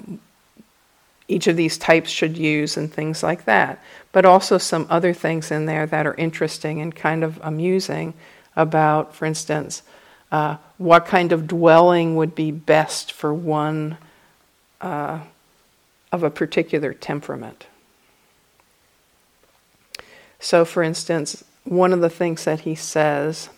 each 1.28 1.48
of 1.48 1.56
these 1.56 1.78
types 1.78 2.10
should 2.10 2.38
use 2.38 2.76
and 2.76 2.92
things 2.92 3.24
like 3.24 3.46
that. 3.46 3.82
But 4.12 4.26
also 4.26 4.58
some 4.58 4.88
other 4.90 5.14
things 5.14 5.52
in 5.52 5.66
there 5.66 5.86
that 5.86 6.06
are 6.06 6.16
interesting 6.16 6.82
and 6.82 6.94
kind 6.96 7.24
of 7.24 7.40
amusing 7.44 8.14
about, 8.56 9.16
for 9.16 9.26
instance, 9.26 9.84
uh, 10.32 10.58
what 10.78 11.06
kind 11.06 11.32
of 11.32 11.48
dwelling 11.48 12.16
would 12.16 12.36
be 12.36 12.52
best 12.52 13.12
for 13.12 13.34
one 13.34 13.98
uh, 14.82 15.20
of 16.12 16.24
a 16.24 16.30
particular 16.30 16.94
temperament. 16.94 17.68
So, 20.40 20.66
for 20.66 20.84
instance, 20.84 21.44
one 21.64 21.94
of 21.94 22.02
the 22.02 22.10
things 22.10 22.46
that 22.46 22.62
he 22.62 22.76
says 22.76 23.50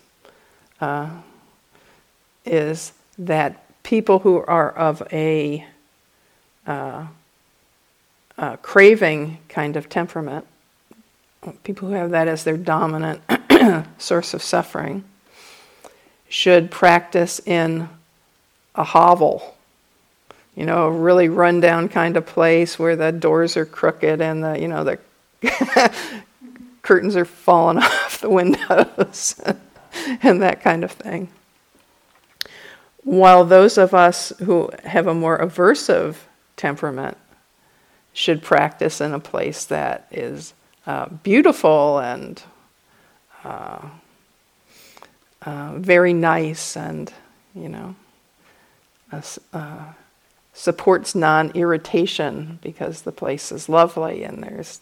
uh, 0.82 1.08
is 2.44 2.92
that 3.16 3.64
people 3.84 4.18
who 4.18 4.38
are 4.42 4.72
of 4.72 5.00
a 5.12 5.64
uh, 6.66 7.06
uh, 8.36 8.56
craving 8.56 9.38
kind 9.48 9.76
of 9.76 9.88
temperament, 9.88 10.44
people 11.62 11.88
who 11.88 11.94
have 11.94 12.10
that 12.10 12.26
as 12.26 12.42
their 12.42 12.56
dominant 12.56 13.22
source 13.98 14.34
of 14.34 14.42
suffering, 14.42 15.04
should 16.28 16.70
practice 16.70 17.40
in 17.46 17.88
a 18.74 18.82
hovel. 18.82 19.56
You 20.56 20.66
know, 20.66 20.86
a 20.86 20.90
really 20.90 21.28
rundown 21.28 21.88
kind 21.88 22.16
of 22.16 22.26
place 22.26 22.76
where 22.76 22.96
the 22.96 23.12
doors 23.12 23.56
are 23.56 23.64
crooked 23.64 24.20
and 24.20 24.42
the, 24.42 24.58
you 24.60 24.66
know, 24.66 24.82
the 24.82 24.98
curtains 26.82 27.14
are 27.14 27.24
falling 27.24 27.78
off 27.82 28.20
the 28.20 28.28
windows 28.28 29.40
and 30.22 30.42
that 30.42 30.62
kind 30.62 30.84
of 30.84 30.92
thing. 30.92 31.28
While 33.04 33.44
those 33.44 33.78
of 33.78 33.94
us 33.94 34.32
who 34.40 34.70
have 34.84 35.06
a 35.06 35.14
more 35.14 35.38
aversive 35.38 36.16
temperament 36.56 37.16
should 38.12 38.42
practice 38.42 39.00
in 39.00 39.12
a 39.12 39.18
place 39.18 39.64
that 39.64 40.06
is 40.10 40.54
uh, 40.86 41.06
beautiful 41.22 41.98
and 41.98 42.42
uh, 43.44 43.88
uh, 45.44 45.72
very 45.76 46.12
nice 46.12 46.76
and, 46.76 47.12
you 47.54 47.68
know, 47.68 47.96
uh, 49.52 49.92
supports 50.52 51.14
non 51.14 51.50
irritation 51.50 52.58
because 52.62 53.02
the 53.02 53.12
place 53.12 53.50
is 53.50 53.68
lovely 53.68 54.22
and 54.24 54.42
there's 54.42 54.80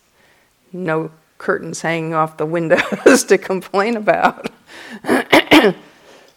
no 0.72 1.10
curtains 1.38 1.80
hanging 1.80 2.14
off 2.14 2.36
the 2.36 2.46
windows 2.46 3.24
to 3.28 3.38
complain 3.38 3.96
about. 3.96 4.50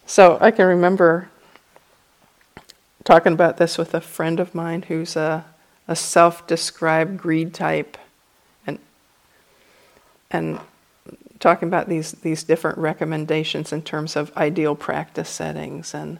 so 0.05 0.37
I 0.41 0.51
can 0.51 0.67
remember 0.67 1.29
talking 3.03 3.33
about 3.33 3.57
this 3.57 3.77
with 3.77 3.93
a 3.93 4.01
friend 4.01 4.39
of 4.39 4.55
mine 4.55 4.83
who's 4.83 5.15
a 5.15 5.45
a 5.85 5.95
self-described 5.95 7.17
greed 7.17 7.53
type, 7.53 7.97
and 8.65 8.79
and 10.31 10.59
talking 11.39 11.67
about 11.67 11.89
these 11.89 12.13
these 12.13 12.43
different 12.43 12.77
recommendations 12.77 13.73
in 13.73 13.81
terms 13.81 14.15
of 14.15 14.35
ideal 14.37 14.75
practice 14.75 15.29
settings 15.29 15.93
and 15.93 16.19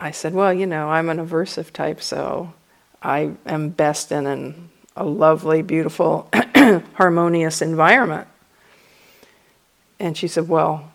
I 0.00 0.12
said, 0.12 0.32
well, 0.32 0.52
you 0.52 0.66
know, 0.66 0.88
I'm 0.88 1.10
an 1.10 1.18
aversive 1.18 1.72
type, 1.72 2.00
so 2.00 2.54
I 3.02 3.32
am 3.44 3.68
best 3.68 4.10
in 4.10 4.26
an, 4.26 4.70
a 4.96 5.04
lovely, 5.04 5.60
beautiful, 5.60 6.26
harmonious 6.94 7.60
environment. 7.60 8.26
And 10.00 10.16
she 10.16 10.26
said, 10.26 10.48
Well, 10.48 10.90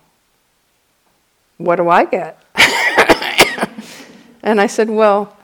what 1.57 1.75
do 1.75 1.87
I 1.87 2.05
get? 2.05 2.41
and 4.43 4.59
I 4.59 4.65
said, 4.65 4.89
Well, 4.89 5.37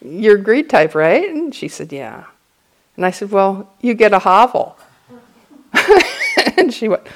you're 0.00 0.38
greed 0.38 0.70
type, 0.70 0.94
right? 0.94 1.28
And 1.28 1.52
she 1.52 1.66
said, 1.66 1.92
Yeah. 1.92 2.24
And 2.96 3.04
I 3.04 3.10
said, 3.10 3.32
Well, 3.32 3.68
you 3.80 3.94
get 3.94 4.12
a 4.12 4.20
hovel. 4.20 4.78
and 6.56 6.72
she 6.72 6.88
went, 6.88 7.06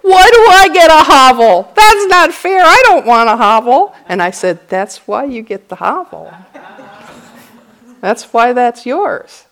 Why 0.00 0.30
do 0.32 0.46
I 0.48 0.70
get 0.72 0.90
a 0.90 1.04
hovel? 1.04 1.72
That's 1.74 2.06
not 2.06 2.32
fair. 2.32 2.60
I 2.62 2.80
don't 2.84 3.04
want 3.04 3.28
a 3.28 3.36
hovel. 3.36 3.94
And 4.06 4.22
I 4.22 4.30
said, 4.30 4.68
That's 4.68 5.08
why 5.08 5.24
you 5.24 5.42
get 5.42 5.68
the 5.68 5.76
hovel. 5.76 6.32
That's 8.00 8.32
why 8.32 8.52
that's 8.52 8.86
yours. 8.86 9.44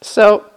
So, 0.00 0.48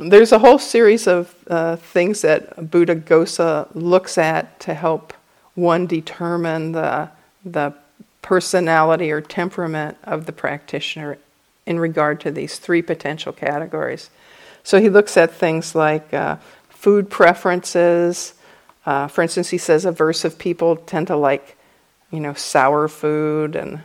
there's 0.00 0.32
a 0.32 0.38
whole 0.38 0.58
series 0.58 1.06
of 1.06 1.34
uh, 1.48 1.76
things 1.76 2.22
that 2.22 2.70
Buddha 2.70 2.96
Buddhaghosa 2.96 3.68
looks 3.74 4.18
at 4.18 4.58
to 4.60 4.74
help 4.74 5.12
one 5.54 5.86
determine 5.86 6.72
the, 6.72 7.10
the 7.44 7.72
personality 8.20 9.12
or 9.12 9.20
temperament 9.20 9.96
of 10.02 10.26
the 10.26 10.32
practitioner 10.32 11.18
in 11.66 11.78
regard 11.78 12.20
to 12.20 12.30
these 12.30 12.58
three 12.58 12.82
potential 12.82 13.32
categories. 13.32 14.10
So 14.64 14.80
he 14.80 14.88
looks 14.88 15.16
at 15.16 15.32
things 15.32 15.74
like 15.74 16.12
uh, 16.12 16.36
food 16.70 17.08
preferences. 17.08 18.34
Uh, 18.84 19.06
for 19.08 19.22
instance, 19.22 19.50
he 19.50 19.58
says 19.58 19.84
aversive 19.84 20.38
people 20.38 20.76
tend 20.76 21.06
to 21.06 21.16
like, 21.16 21.56
you 22.10 22.18
know, 22.18 22.34
sour 22.34 22.88
food. 22.88 23.54
And 23.54 23.82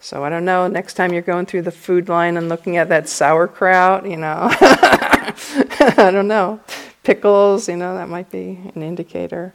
so 0.00 0.24
I 0.24 0.30
don't 0.30 0.44
know, 0.44 0.66
next 0.66 0.94
time 0.94 1.12
you're 1.12 1.22
going 1.22 1.46
through 1.46 1.62
the 1.62 1.70
food 1.70 2.08
line 2.08 2.36
and 2.36 2.48
looking 2.48 2.78
at 2.78 2.88
that 2.88 3.08
sauerkraut, 3.08 4.08
you 4.08 4.16
know, 4.16 4.50
I 5.98 6.10
don't 6.10 6.28
know, 6.28 6.60
pickles, 7.02 7.68
you 7.68 7.76
know, 7.76 7.94
that 7.94 8.08
might 8.08 8.30
be 8.30 8.58
an 8.74 8.82
indicator. 8.82 9.54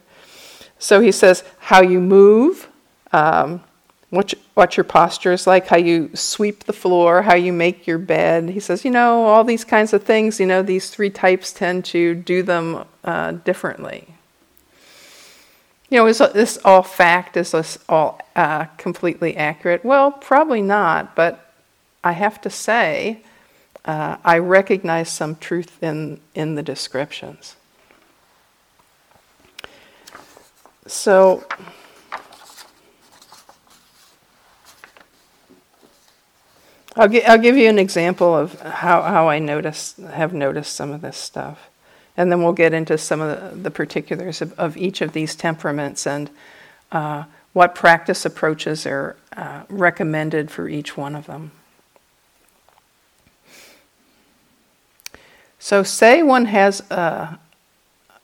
So 0.78 1.00
he 1.00 1.12
says 1.12 1.42
how 1.58 1.82
you 1.82 2.00
move, 2.00 2.68
um, 3.12 3.62
what, 4.10 4.34
what 4.54 4.76
your 4.76 4.84
posture 4.84 5.32
is 5.32 5.46
like, 5.46 5.66
how 5.66 5.76
you 5.76 6.10
sweep 6.14 6.64
the 6.64 6.72
floor, 6.72 7.22
how 7.22 7.34
you 7.34 7.52
make 7.52 7.86
your 7.86 7.98
bed. 7.98 8.50
He 8.50 8.60
says, 8.60 8.84
you 8.84 8.90
know, 8.90 9.24
all 9.24 9.44
these 9.44 9.64
kinds 9.64 9.92
of 9.92 10.04
things, 10.04 10.38
you 10.38 10.46
know, 10.46 10.62
these 10.62 10.90
three 10.90 11.10
types 11.10 11.52
tend 11.52 11.84
to 11.86 12.14
do 12.14 12.42
them 12.42 12.84
uh, 13.04 13.32
differently. 13.32 14.06
You 15.88 15.98
know, 15.98 16.06
is 16.06 16.18
this 16.18 16.58
all 16.64 16.82
fact? 16.82 17.36
Is 17.36 17.52
this 17.52 17.78
all 17.88 18.20
uh, 18.34 18.64
completely 18.76 19.36
accurate? 19.36 19.84
Well, 19.84 20.10
probably 20.10 20.62
not, 20.62 21.14
but 21.14 21.52
I 22.02 22.12
have 22.12 22.40
to 22.42 22.50
say, 22.50 23.22
uh, 23.86 24.16
I 24.24 24.38
recognize 24.38 25.08
some 25.10 25.36
truth 25.36 25.82
in, 25.82 26.20
in 26.34 26.56
the 26.56 26.62
descriptions. 26.62 27.56
So, 30.86 31.44
I'll, 36.96 37.08
gi- 37.08 37.24
I'll 37.24 37.38
give 37.38 37.56
you 37.56 37.68
an 37.68 37.78
example 37.78 38.34
of 38.34 38.60
how, 38.60 39.02
how 39.02 39.28
I 39.28 39.38
notice, 39.38 39.94
have 40.12 40.32
noticed 40.32 40.74
some 40.74 40.92
of 40.92 41.00
this 41.00 41.16
stuff. 41.16 41.68
And 42.16 42.32
then 42.32 42.42
we'll 42.42 42.52
get 42.52 42.72
into 42.72 42.96
some 42.96 43.20
of 43.20 43.52
the, 43.52 43.56
the 43.56 43.70
particulars 43.70 44.40
of, 44.40 44.58
of, 44.58 44.76
each 44.76 45.00
of 45.00 45.12
these 45.12 45.34
temperaments 45.34 46.06
and 46.06 46.30
uh, 46.90 47.24
what 47.52 47.74
practice 47.74 48.24
approaches 48.24 48.86
are 48.86 49.16
uh, 49.36 49.62
recommended 49.68 50.50
for 50.50 50.68
each 50.68 50.96
one 50.96 51.14
of 51.14 51.26
them. 51.26 51.50
So, 55.66 55.82
say 55.82 56.22
one 56.22 56.44
has 56.44 56.80
a, 56.92 57.40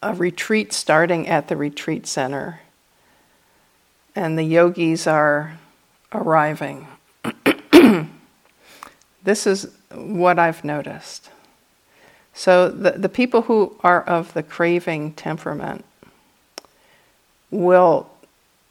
a 0.00 0.14
retreat 0.14 0.72
starting 0.72 1.26
at 1.26 1.48
the 1.48 1.56
retreat 1.56 2.06
center, 2.06 2.60
and 4.14 4.38
the 4.38 4.44
yogis 4.44 5.08
are 5.08 5.58
arriving. 6.12 6.86
this 9.24 9.44
is 9.48 9.74
what 9.92 10.38
I've 10.38 10.62
noticed. 10.62 11.30
So, 12.32 12.68
the, 12.68 12.92
the 12.92 13.08
people 13.08 13.42
who 13.42 13.74
are 13.80 14.04
of 14.04 14.34
the 14.34 14.44
craving 14.44 15.14
temperament 15.14 15.84
will 17.50 18.08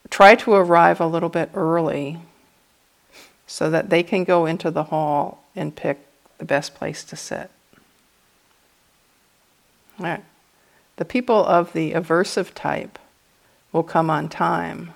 try 0.10 0.36
to 0.36 0.54
arrive 0.54 1.02
a 1.02 1.08
little 1.08 1.28
bit 1.28 1.50
early 1.54 2.20
so 3.46 3.70
that 3.70 3.90
they 3.90 4.02
can 4.02 4.24
go 4.24 4.46
into 4.46 4.72
the 4.72 4.86
hall 4.86 5.44
and 5.58 5.76
pick 5.76 6.00
the 6.38 6.46
best 6.46 6.74
place 6.74 7.04
to 7.04 7.18
sit. 7.18 7.52
The 10.00 11.06
people 11.06 11.46
of 11.46 11.74
the 11.74 11.94
aversive 11.94 12.54
type 12.54 13.00
will 13.72 13.84
come 13.84 14.10
on 14.10 14.30
time 14.30 14.94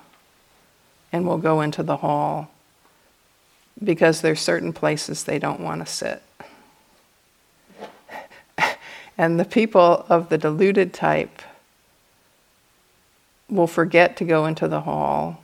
and 1.12 1.25
will 1.25 1.38
go 1.38 1.62
into 1.62 1.84
the 1.84 1.97
hall 1.97 2.51
because 3.84 4.21
there's 4.21 4.39
certain 4.39 4.73
places 4.73 5.23
they 5.23 5.39
don't 5.39 5.60
want 5.60 5.86
to 5.86 5.91
sit. 5.91 6.21
and 9.17 9.39
the 9.39 9.45
people 9.45 10.05
of 10.10 10.29
the 10.29 10.38
deluded 10.38 10.93
type 10.93 11.41
will 13.49 13.67
forget 13.67 14.17
to 14.17 14.25
go 14.25 14.45
into 14.45 14.67
the 14.67 14.81
hall 14.81 15.41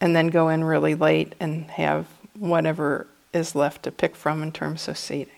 and 0.00 0.14
then 0.14 0.28
go 0.28 0.48
in 0.48 0.64
really 0.64 0.94
late 0.94 1.34
and 1.40 1.70
have 1.72 2.06
whatever 2.38 3.06
is 3.32 3.54
left 3.54 3.82
to 3.82 3.90
pick 3.90 4.14
from 4.14 4.42
in 4.42 4.52
terms 4.52 4.88
of 4.88 4.98
seating. 4.98 5.32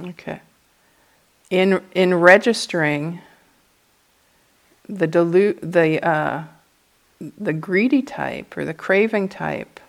Okay. 0.00 0.40
In 1.50 1.82
in 1.94 2.14
registering 2.14 3.20
the 4.88 5.06
dilute 5.06 5.58
the 5.62 6.04
uh, 6.06 6.44
the 7.38 7.52
greedy 7.52 8.02
type 8.02 8.56
or 8.56 8.64
the 8.64 8.74
craving 8.74 9.28
type 9.28 9.80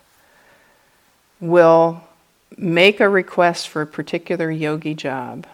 will 1.40 2.02
make 2.56 3.00
a 3.00 3.08
request 3.08 3.68
for 3.68 3.82
a 3.82 3.86
particular 3.86 4.50
yogi 4.50 4.94
job 4.94 5.46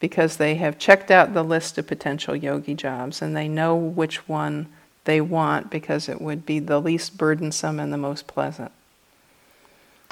because 0.00 0.36
they 0.36 0.54
have 0.54 0.78
checked 0.78 1.10
out 1.10 1.34
the 1.34 1.42
list 1.42 1.76
of 1.76 1.86
potential 1.86 2.34
yogi 2.36 2.74
jobs 2.74 3.20
and 3.20 3.36
they 3.36 3.48
know 3.48 3.74
which 3.74 4.28
one 4.28 4.68
they 5.04 5.20
want 5.20 5.70
because 5.70 6.08
it 6.08 6.20
would 6.20 6.46
be 6.46 6.58
the 6.58 6.80
least 6.80 7.18
burdensome 7.18 7.80
and 7.80 7.92
the 7.92 7.98
most 7.98 8.26
pleasant. 8.26 8.70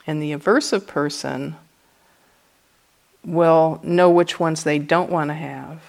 And 0.06 0.20
the 0.20 0.32
aversive 0.32 0.86
person 0.86 1.56
will 3.26 3.80
know 3.82 4.08
which 4.08 4.38
ones 4.38 4.62
they 4.62 4.78
don't 4.78 5.10
want 5.10 5.28
to 5.28 5.34
have. 5.34 5.82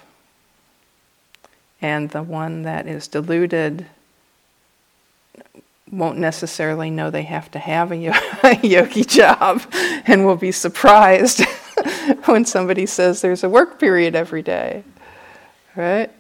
And 1.80 2.10
the 2.10 2.24
one 2.24 2.64
that 2.64 2.88
is 2.88 3.08
deluded 3.08 3.86
won't 5.92 6.18
necessarily 6.18 6.90
know 6.90 7.10
they 7.10 7.22
have 7.22 7.50
to 7.52 7.60
have 7.60 7.92
a 7.92 7.98
yogi 8.64 9.04
job 9.04 9.62
and 10.08 10.26
will 10.26 10.36
be 10.36 10.52
surprised 10.52 11.42
when 12.26 12.44
somebody 12.44 12.86
says 12.88 13.22
there's 13.22 13.44
a 13.44 13.50
work 13.50 13.80
period 13.80 14.16
every 14.16 14.42
day. 14.42 14.84
Right? 15.76 16.12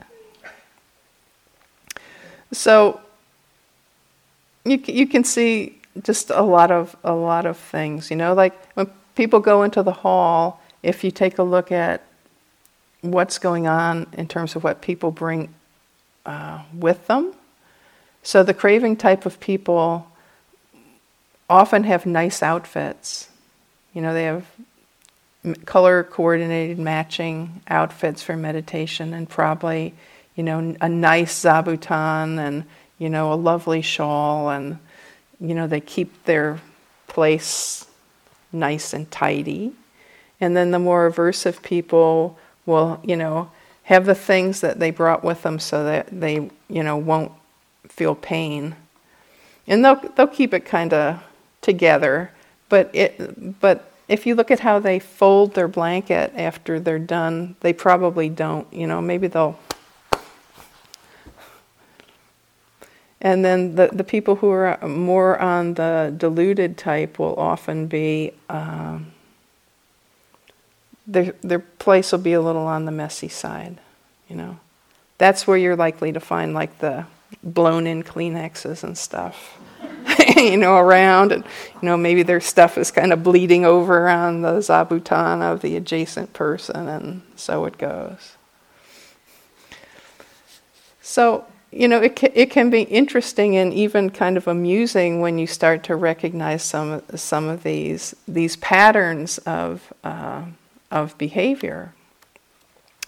So 2.54 3.02
you 4.64 4.82
you 4.86 5.08
can 5.08 5.24
see 5.24 5.80
just 6.04 6.30
a 6.30 6.44
lot 6.44 6.70
of 6.72 6.96
a 7.04 7.14
lot 7.14 7.48
of 7.48 7.58
things, 7.58 8.12
you 8.12 8.16
know, 8.16 8.34
like 8.36 8.54
when 8.76 8.88
people 9.16 9.40
go 9.40 9.64
into 9.64 9.82
the 9.82 9.92
hall 9.92 10.62
if 10.88 11.04
you 11.04 11.12
take 11.12 11.38
a 11.38 11.44
look 11.44 11.70
at 11.70 12.02
what's 13.02 13.40
going 13.40 13.68
on 13.68 14.08
in 14.14 14.26
terms 14.26 14.56
of 14.56 14.64
what 14.64 14.82
people 14.82 15.12
bring 15.12 15.54
uh, 16.26 16.64
with 16.74 17.06
them. 17.08 17.34
So, 18.24 18.42
the 18.42 18.54
craving 18.54 18.96
type 18.96 19.26
of 19.26 19.40
people 19.42 20.08
often 21.50 21.84
have 21.84 22.06
nice 22.06 22.42
outfits. 22.42 23.30
You 23.94 24.02
know, 24.02 24.14
they 24.14 24.24
have 24.24 24.46
color 25.66 26.04
coordinated 26.04 26.80
matching 26.80 27.62
outfits 27.68 28.22
for 28.22 28.38
meditation 28.38 29.14
and 29.14 29.30
probably, 29.30 29.94
you 30.36 30.44
know, 30.44 30.74
a 30.80 30.90
nice 30.90 31.44
zabuton 31.44 32.40
and, 32.40 32.64
you 32.98 33.10
know, 33.10 33.34
a 33.34 33.36
lovely 33.36 33.82
shawl 33.82 34.50
and, 34.50 34.80
you 35.42 35.54
know, 35.54 35.68
they 35.68 35.82
keep 35.82 36.24
their 36.24 36.60
place 37.08 37.86
nice 38.54 38.94
and 38.94 39.10
tidy. 39.12 39.74
And 40.40 40.56
then 40.56 40.72
the 40.72 40.80
more 40.80 41.10
aversive 41.10 41.62
people 41.64 42.38
will, 42.66 43.00
you 43.04 43.16
know, 43.16 43.50
have 43.84 44.06
the 44.06 44.16
things 44.16 44.62
that 44.62 44.80
they 44.80 44.92
brought 44.92 45.24
with 45.24 45.44
them 45.44 45.60
so 45.60 45.84
that 45.84 46.08
they, 46.12 46.50
you 46.70 46.84
know, 46.84 46.98
won't 46.98 47.32
feel 47.88 48.16
pain. 48.16 48.76
And 49.66 49.84
they'll 49.84 50.02
they'll 50.16 50.28
keep 50.28 50.54
it 50.54 50.66
kind 50.66 50.94
of 50.94 51.24
together, 51.62 52.32
but 52.70 52.90
it 52.94 53.60
but 53.60 53.92
if 54.08 54.26
you 54.26 54.36
look 54.36 54.52
at 54.52 54.62
how 54.62 54.80
they 54.80 55.00
fold 55.00 55.54
their 55.54 55.68
blanket 55.68 56.32
after 56.36 56.80
they're 56.80 57.00
done, 57.00 57.56
they 57.60 57.74
probably 57.74 58.30
don't, 58.30 58.72
you 58.72 58.88
know, 58.88 59.02
maybe 59.02 59.28
they'll 59.28 59.60
And 63.20 63.44
then 63.44 63.76
the, 63.76 63.90
the 63.92 64.04
people 64.04 64.36
who 64.36 64.50
are 64.50 64.78
more 64.88 65.40
on 65.40 65.74
the 65.74 66.14
diluted 66.16 66.78
type 66.78 67.18
will 67.18 67.36
often 67.36 67.88
be, 67.88 68.34
um, 68.50 69.12
their, 71.08 71.34
their 71.42 71.60
place 71.60 72.12
will 72.12 72.20
be 72.20 72.34
a 72.34 72.42
little 72.42 72.68
on 72.68 72.86
the 72.86 72.92
messy 72.92 73.30
side, 73.30 73.80
you 74.28 74.36
know. 74.36 74.60
That's 75.18 75.48
where 75.48 75.58
you're 75.58 75.76
likely 75.76 76.12
to 76.12 76.20
find 76.20 76.54
like 76.54 76.78
the 76.80 77.06
blown 77.42 77.88
in 77.88 78.04
Kleenexes 78.04 78.84
and 78.84 78.98
stuff, 78.98 79.60
you 80.36 80.58
know, 80.58 80.76
around. 80.76 81.32
And, 81.32 81.44
you 81.82 81.88
know, 81.88 81.98
maybe 81.98 82.24
their 82.24 82.42
stuff 82.42 82.78
is 82.78 82.92
kind 82.92 83.12
of 83.12 83.24
bleeding 83.24 83.66
over 83.66 84.08
on 84.10 84.42
the 84.42 84.60
zabuton 84.60 85.42
of 85.42 85.62
the 85.62 85.76
adjacent 85.76 86.34
person, 86.34 86.88
and 86.88 87.22
so 87.36 87.66
it 87.66 87.78
goes. 87.78 88.34
So, 91.02 91.46
you 91.72 91.88
know, 91.88 92.02
it 92.02 92.16
can, 92.16 92.32
it 92.34 92.52
can 92.52 92.70
be 92.70 92.82
interesting 92.82 93.56
and 93.56 93.74
even 93.74 94.10
kind 94.10 94.38
of 94.38 94.48
amusing 94.48 95.22
when 95.22 95.40
you 95.40 95.48
start 95.48 95.84
to 95.86 95.96
recognize 95.96 96.64
some 96.64 97.02
some 97.16 97.48
of 97.48 97.64
these 97.64 98.16
these 98.28 98.56
patterns 98.58 99.38
of 99.40 99.94
uh, 100.04 100.44
of 100.92 101.18
behavior. 101.18 101.94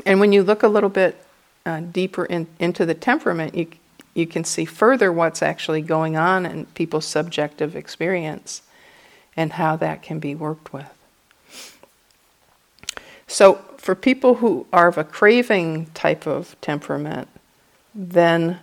And 0.06 0.20
when 0.20 0.32
you 0.32 0.44
look 0.44 0.64
a 0.64 0.68
little 0.68 0.90
bit 0.90 1.24
uh, 1.66 1.82
deeper 1.82 2.26
in, 2.26 2.48
into 2.60 2.86
the 2.86 2.94
temperament, 2.94 3.56
you 3.56 3.68
you 4.14 4.28
can 4.28 4.44
see 4.44 4.66
further 4.66 5.12
what's 5.12 5.42
actually 5.42 5.82
going 5.82 6.18
on 6.18 6.46
in 6.46 6.66
people's 6.68 7.06
subjective 7.06 7.76
experience 7.76 8.62
and 9.38 9.54
how 9.54 9.76
that 9.78 10.02
can 10.02 10.20
be 10.20 10.36
worked 10.36 10.74
with. 10.74 10.88
So, 13.28 13.56
for 13.78 13.96
people 13.96 14.36
who 14.36 14.66
are 14.74 14.88
of 14.88 14.98
a 14.98 15.04
craving 15.04 15.88
type 15.94 16.26
of 16.28 16.60
temperament, 16.62 17.28
then 17.94 18.60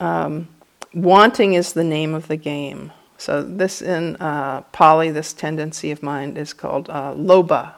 um, 0.00 0.48
wanting 0.92 1.54
is 1.54 1.72
the 1.72 1.84
name 1.84 2.12
of 2.12 2.26
the 2.28 2.36
game. 2.36 2.92
So, 3.16 3.42
this 3.42 3.80
in 3.80 4.16
uh, 4.16 4.62
Pali, 4.72 5.10
this 5.10 5.32
tendency 5.32 5.92
of 5.92 6.02
mind 6.02 6.36
is 6.36 6.52
called 6.52 6.90
uh, 6.90 7.14
lobha. 7.14 7.74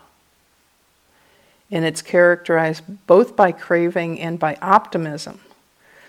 And 1.70 1.84
it's 1.84 2.02
characterized 2.02 2.82
both 3.06 3.34
by 3.34 3.52
craving 3.52 4.20
and 4.20 4.38
by 4.38 4.56
optimism. 4.62 5.40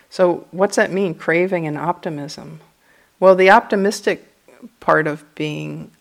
So, 0.10 0.48
what's 0.52 0.76
that 0.76 0.92
mean, 0.92 1.16
craving 1.16 1.66
and 1.66 1.78
optimism? 1.78 2.62
Well, 3.20 3.36
the 3.36 3.50
optimistic 3.50 4.32
part 4.80 5.08
of 5.08 5.24
being 5.36 5.92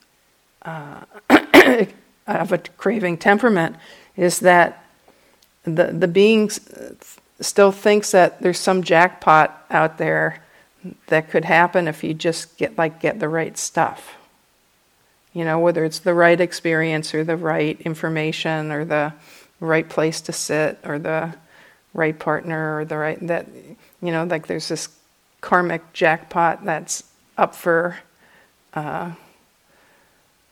uh, 0.62 1.04
of 2.26 2.52
a 2.52 2.58
craving 2.76 3.18
temperament 3.18 3.76
is 4.16 4.40
that 4.40 4.84
the 5.64 5.86
the 5.86 6.08
being 6.08 6.50
still 7.40 7.72
thinks 7.72 8.12
that 8.12 8.40
there's 8.40 8.58
some 8.58 8.82
jackpot 8.82 9.64
out 9.70 9.98
there 9.98 10.42
that 11.06 11.30
could 11.30 11.44
happen 11.44 11.88
if 11.88 12.04
you 12.04 12.14
just 12.14 12.56
get 12.56 12.76
like 12.76 13.00
get 13.00 13.18
the 13.20 13.28
right 13.28 13.56
stuff. 13.56 14.16
You 15.32 15.44
know, 15.44 15.58
whether 15.58 15.84
it's 15.84 15.98
the 15.98 16.14
right 16.14 16.40
experience 16.40 17.14
or 17.14 17.24
the 17.24 17.36
right 17.36 17.80
information 17.80 18.70
or 18.70 18.84
the 18.84 19.14
right 19.64 19.88
place 19.88 20.20
to 20.22 20.32
sit 20.32 20.78
or 20.84 20.98
the 20.98 21.34
right 21.92 22.18
partner 22.18 22.78
or 22.78 22.84
the 22.84 22.96
right 22.96 23.18
that 23.26 23.46
you 24.04 24.12
know, 24.12 24.24
like 24.24 24.46
there's 24.46 24.68
this 24.68 24.88
karmic 25.40 25.92
jackpot 25.94 26.64
that's 26.64 27.04
up 27.38 27.54
for 27.54 27.96
uh, 28.74 29.12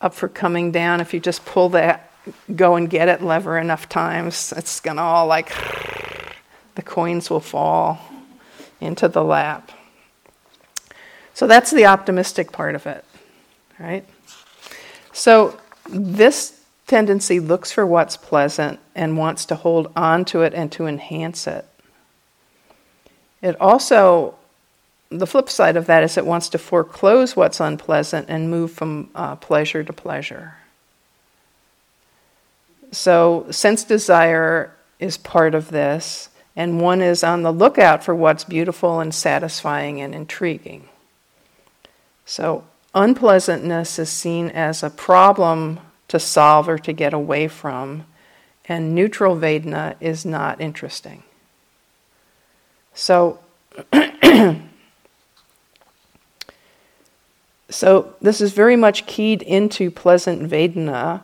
up 0.00 0.14
for 0.14 0.28
coming 0.28 0.72
down. 0.72 1.00
If 1.00 1.12
you 1.12 1.20
just 1.20 1.44
pull 1.44 1.68
that 1.70 2.10
go 2.54 2.76
and 2.76 2.88
get 2.88 3.08
it 3.08 3.22
lever 3.22 3.58
enough 3.58 3.88
times, 3.90 4.54
it's 4.56 4.80
gonna 4.80 5.02
all 5.02 5.26
like 5.26 5.52
the 6.76 6.82
coins 6.82 7.28
will 7.28 7.40
fall 7.40 8.00
into 8.80 9.06
the 9.06 9.22
lap. 9.22 9.70
So 11.34 11.46
that's 11.46 11.70
the 11.70 11.86
optimistic 11.86 12.52
part 12.52 12.74
of 12.74 12.86
it, 12.86 13.04
right? 13.78 14.06
So 15.12 15.58
this 15.88 16.58
tendency 16.92 17.40
looks 17.40 17.72
for 17.72 17.86
what's 17.86 18.18
pleasant 18.18 18.78
and 18.94 19.16
wants 19.16 19.46
to 19.46 19.54
hold 19.54 19.90
on 19.96 20.26
to 20.26 20.42
it 20.42 20.52
and 20.52 20.70
to 20.70 20.84
enhance 20.84 21.46
it. 21.46 21.64
It 23.40 23.58
also, 23.58 24.34
the 25.08 25.26
flip 25.26 25.48
side 25.48 25.78
of 25.78 25.86
that 25.86 26.02
is 26.02 26.18
it 26.18 26.26
wants 26.26 26.50
to 26.50 26.58
foreclose 26.58 27.34
what's 27.34 27.60
unpleasant 27.60 28.26
and 28.28 28.50
move 28.50 28.72
from 28.72 29.08
uh, 29.14 29.36
pleasure 29.36 29.82
to 29.82 29.92
pleasure. 29.94 30.56
So, 32.90 33.46
sense 33.50 33.84
desire 33.84 34.76
is 35.00 35.16
part 35.16 35.54
of 35.54 35.70
this, 35.70 36.28
and 36.54 36.78
one 36.78 37.00
is 37.00 37.24
on 37.24 37.40
the 37.40 37.54
lookout 37.54 38.04
for 38.04 38.14
what's 38.14 38.44
beautiful 38.44 39.00
and 39.00 39.14
satisfying 39.14 40.02
and 40.02 40.14
intriguing. 40.14 40.90
So, 42.26 42.64
unpleasantness 42.94 43.98
is 43.98 44.10
seen 44.10 44.50
as 44.50 44.82
a 44.82 44.90
problem 44.90 45.80
to 46.12 46.20
solve 46.20 46.68
or 46.68 46.76
to 46.76 46.92
get 46.92 47.14
away 47.14 47.48
from, 47.48 48.04
and 48.66 48.94
neutral 48.94 49.34
Vedana 49.34 49.94
is 49.98 50.26
not 50.26 50.60
interesting. 50.60 51.22
So, 52.92 53.38
so 57.70 58.14
this 58.20 58.42
is 58.42 58.52
very 58.52 58.76
much 58.76 59.06
keyed 59.06 59.40
into 59.40 59.90
pleasant 59.90 60.50
Vedana, 60.50 61.22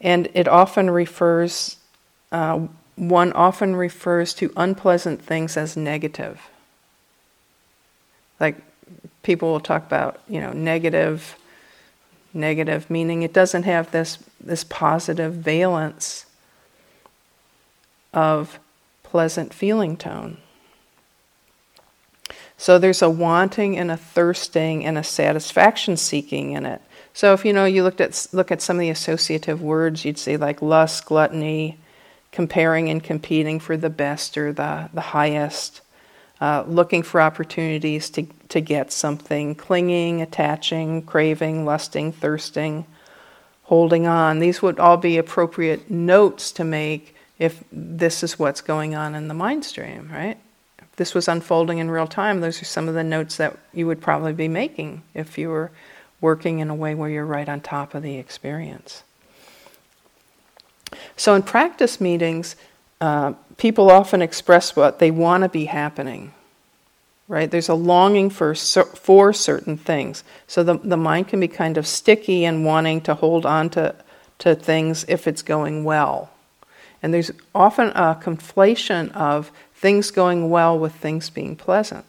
and 0.00 0.30
it 0.32 0.48
often 0.48 0.88
refers, 0.88 1.76
uh, 2.32 2.68
one 2.96 3.34
often 3.34 3.76
refers 3.76 4.32
to 4.32 4.50
unpleasant 4.56 5.20
things 5.20 5.58
as 5.58 5.76
negative. 5.76 6.40
Like 8.40 8.56
people 9.22 9.52
will 9.52 9.60
talk 9.60 9.84
about, 9.84 10.22
you 10.26 10.40
know, 10.40 10.52
negative, 10.52 11.36
negative, 12.34 12.88
meaning 12.90 13.22
it 13.22 13.32
doesn't 13.32 13.64
have 13.64 13.90
this, 13.90 14.18
this 14.40 14.64
positive 14.64 15.34
valence 15.34 16.26
of 18.12 18.58
pleasant 19.02 19.52
feeling 19.52 19.96
tone. 19.96 20.38
So 22.56 22.78
there's 22.78 23.02
a 23.02 23.10
wanting 23.10 23.76
and 23.76 23.90
a 23.90 23.96
thirsting 23.96 24.84
and 24.84 24.96
a 24.96 25.02
satisfaction 25.02 25.96
seeking 25.96 26.52
in 26.52 26.64
it. 26.64 26.80
So 27.12 27.32
if 27.32 27.44
you 27.44 27.52
know 27.52 27.64
you 27.64 27.82
looked 27.82 28.00
at 28.00 28.26
look 28.32 28.50
at 28.50 28.62
some 28.62 28.76
of 28.76 28.80
the 28.80 28.90
associative 28.90 29.60
words, 29.60 30.04
you'd 30.04 30.18
say 30.18 30.36
like 30.36 30.62
lust, 30.62 31.04
gluttony, 31.04 31.78
comparing 32.30 32.88
and 32.88 33.02
competing 33.02 33.58
for 33.58 33.76
the 33.76 33.90
best 33.90 34.38
or 34.38 34.52
the 34.52 34.88
the 34.94 35.00
highest, 35.00 35.80
uh, 36.42 36.64
looking 36.66 37.02
for 37.02 37.20
opportunities 37.20 38.10
to 38.10 38.26
to 38.48 38.60
get 38.60 38.92
something, 38.92 39.54
clinging, 39.54 40.20
attaching, 40.20 41.02
craving, 41.02 41.64
lusting, 41.64 42.12
thirsting, 42.12 42.84
holding 43.62 44.06
on. 44.06 44.40
These 44.40 44.60
would 44.60 44.78
all 44.78 44.98
be 44.98 45.16
appropriate 45.16 45.90
notes 45.90 46.52
to 46.52 46.64
make 46.64 47.14
if 47.38 47.62
this 47.72 48.22
is 48.22 48.38
what's 48.38 48.60
going 48.60 48.94
on 48.94 49.14
in 49.14 49.28
the 49.28 49.34
mind 49.34 49.64
stream, 49.64 50.10
right? 50.12 50.38
this 50.96 51.14
was 51.14 51.28
unfolding 51.28 51.78
in 51.78 51.90
real 51.90 52.06
time, 52.06 52.40
those 52.40 52.60
are 52.60 52.66
some 52.66 52.88
of 52.88 52.94
the 52.94 53.04
notes 53.04 53.36
that 53.36 53.56
you 53.72 53.86
would 53.86 54.00
probably 54.00 54.32
be 54.32 54.48
making 54.48 55.02
if 55.14 55.38
you 55.38 55.48
were 55.48 55.70
working 56.20 56.58
in 56.58 56.70
a 56.70 56.74
way 56.74 56.94
where 56.94 57.08
you're 57.08 57.26
right 57.26 57.48
on 57.48 57.60
top 57.60 57.94
of 57.94 58.02
the 58.02 58.16
experience. 58.16 59.02
So, 61.16 61.34
in 61.34 61.42
practice 61.42 62.00
meetings, 62.00 62.56
uh, 63.00 63.32
people 63.56 63.90
often 63.90 64.22
express 64.22 64.76
what 64.76 64.98
they 64.98 65.10
want 65.10 65.42
to 65.42 65.48
be 65.48 65.66
happening. 65.66 66.32
Right? 67.28 67.50
There's 67.50 67.68
a 67.68 67.74
longing 67.74 68.30
for 68.30 68.54
for 68.54 69.32
certain 69.32 69.76
things. 69.76 70.24
So 70.46 70.62
the 70.62 70.78
the 70.78 70.96
mind 70.96 71.28
can 71.28 71.40
be 71.40 71.48
kind 71.48 71.78
of 71.78 71.86
sticky 71.86 72.44
and 72.44 72.64
wanting 72.64 73.00
to 73.02 73.14
hold 73.14 73.46
on 73.46 73.70
to 73.70 73.94
to 74.38 74.54
things 74.54 75.04
if 75.08 75.26
it's 75.26 75.42
going 75.42 75.84
well. 75.84 76.30
And 77.02 77.12
there's 77.12 77.30
often 77.54 77.88
a 77.88 78.14
conflation 78.14 79.10
of 79.12 79.50
things 79.74 80.10
going 80.10 80.50
well 80.50 80.78
with 80.78 80.94
things 80.94 81.30
being 81.30 81.56
pleasant. 81.56 82.04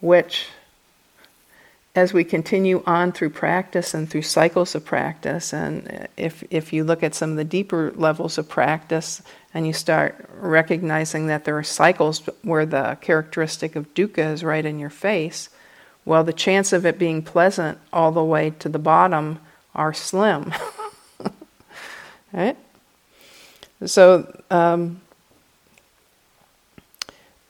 Which, 0.00 0.46
as 1.94 2.12
we 2.12 2.24
continue 2.24 2.82
on 2.86 3.12
through 3.12 3.30
practice 3.30 3.94
and 3.94 4.10
through 4.10 4.22
cycles 4.22 4.74
of 4.74 4.84
practice, 4.84 5.52
and 5.52 6.08
if, 6.16 6.42
if 6.50 6.72
you 6.72 6.82
look 6.82 7.04
at 7.04 7.14
some 7.14 7.30
of 7.30 7.36
the 7.36 7.44
deeper 7.44 7.92
levels 7.94 8.36
of 8.36 8.48
practice 8.48 9.22
and 9.52 9.66
you 9.66 9.72
start 9.72 10.28
recognizing 10.40 11.28
that 11.28 11.44
there 11.44 11.56
are 11.56 11.62
cycles 11.62 12.20
where 12.42 12.66
the 12.66 12.98
characteristic 13.00 13.76
of 13.76 13.92
dukkha 13.94 14.32
is 14.32 14.42
right 14.42 14.66
in 14.66 14.80
your 14.80 14.90
face, 14.90 15.50
well, 16.04 16.24
the 16.24 16.32
chance 16.32 16.72
of 16.72 16.84
it 16.84 16.98
being 16.98 17.22
pleasant 17.22 17.78
all 17.92 18.10
the 18.10 18.24
way 18.24 18.50
to 18.50 18.68
the 18.68 18.78
bottom 18.78 19.38
are 19.74 19.94
slim. 19.94 20.52
right? 22.32 22.56
So, 23.86 24.42
um, 24.50 25.00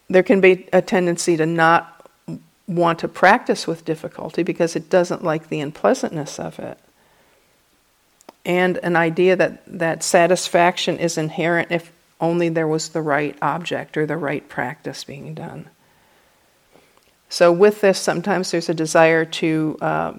there 0.08 0.22
can 0.22 0.40
be 0.40 0.68
a 0.72 0.82
tendency 0.82 1.36
to 1.38 1.46
not 1.46 1.93
want 2.66 2.98
to 3.00 3.08
practice 3.08 3.66
with 3.66 3.84
difficulty 3.84 4.42
because 4.42 4.74
it 4.74 4.88
doesn't 4.88 5.22
like 5.22 5.48
the 5.48 5.60
unpleasantness 5.60 6.38
of 6.38 6.58
it. 6.58 6.78
And 8.44 8.78
an 8.78 8.96
idea 8.96 9.36
that, 9.36 9.62
that 9.66 10.02
satisfaction 10.02 10.98
is 10.98 11.16
inherent 11.16 11.70
if 11.70 11.92
only 12.20 12.48
there 12.48 12.68
was 12.68 12.90
the 12.90 13.02
right 13.02 13.36
object 13.42 13.96
or 13.96 14.06
the 14.06 14.16
right 14.16 14.46
practice 14.48 15.04
being 15.04 15.34
done. 15.34 15.66
So, 17.28 17.50
with 17.50 17.80
this, 17.80 17.98
sometimes 17.98 18.50
there's 18.50 18.68
a 18.68 18.74
desire 18.74 19.24
to 19.24 19.76
uh, 19.80 20.12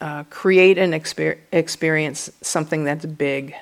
uh, 0.00 0.24
create 0.24 0.78
an 0.78 0.92
exper- 0.92 1.38
experience, 1.52 2.30
something 2.42 2.84
that's 2.84 3.06
big, 3.06 3.54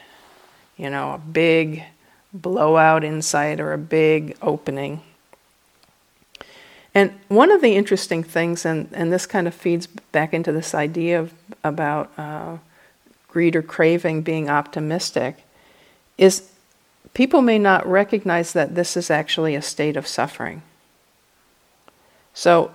you 0.76 0.90
know, 0.90 1.12
a 1.12 1.18
big 1.18 1.84
blowout 2.32 3.04
insight 3.04 3.60
or 3.60 3.72
a 3.72 3.78
big 3.78 4.36
opening. 4.42 5.00
And 6.94 7.12
one 7.28 7.50
of 7.50 7.62
the 7.62 7.74
interesting 7.74 8.22
things, 8.22 8.66
and, 8.66 8.88
and 8.92 9.12
this 9.12 9.24
kind 9.24 9.48
of 9.48 9.54
feeds 9.54 9.86
back 9.86 10.34
into 10.34 10.52
this 10.52 10.74
idea 10.74 11.20
of, 11.20 11.32
about 11.64 12.10
uh, 12.18 12.58
greed 13.28 13.56
or 13.56 13.62
craving 13.62 14.22
being 14.22 14.50
optimistic, 14.50 15.44
is 16.18 16.50
people 17.14 17.40
may 17.40 17.58
not 17.58 17.86
recognize 17.86 18.52
that 18.52 18.74
this 18.74 18.96
is 18.96 19.10
actually 19.10 19.54
a 19.54 19.62
state 19.62 19.96
of 19.96 20.06
suffering. 20.06 20.62
So 22.34 22.74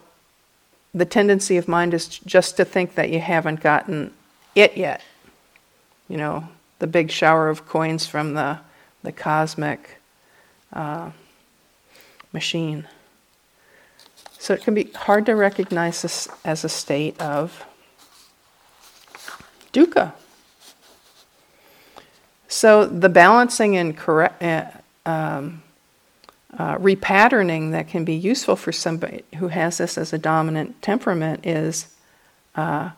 the 0.93 1.06
tendency 1.06 1.58
of 1.58 1.67
mind 1.67 1.93
is 1.93 2.08
just 2.08 2.58
to 2.58 2.65
think 2.65 2.95
that 2.95 3.12
you 3.12 3.19
haven't 3.19 3.62
gotten 3.62 4.13
it 4.56 4.75
yet. 4.75 5.01
You 6.10 6.17
know, 6.17 6.47
the 6.80 6.88
big 6.88 7.12
shower 7.12 7.49
of 7.49 7.67
coins 7.67 8.08
from 8.08 8.34
the, 8.34 8.60
the 9.03 9.12
cosmic 9.12 9.97
uh, 10.73 11.12
machine. 12.34 12.88
So 14.39 14.54
it 14.54 14.62
can 14.62 14.73
be 14.73 14.86
hard 14.91 15.26
to 15.26 15.36
recognize 15.36 16.02
this 16.04 16.28
as 16.45 16.63
a 16.63 16.69
state 16.69 17.19
of 17.21 17.65
dukkha. 19.73 20.13
So 22.47 22.86
the 22.86 23.10
balancing 23.10 23.76
and 23.76 23.95
correct, 23.95 24.41
uh, 24.41 24.65
um, 25.06 25.63
uh, 26.58 26.78
repatterning 26.78 27.71
that 27.71 27.88
can 27.88 28.06
be 28.06 28.15
useful 28.15 28.56
for 28.56 28.71
somebody 28.71 29.23
who 29.38 29.50
has 29.50 29.78
this 29.78 29.97
as 29.97 30.13
a 30.13 30.17
dominant 30.17 30.82
temperament 30.82 31.45
is 31.45 31.88
uh, 32.56 32.91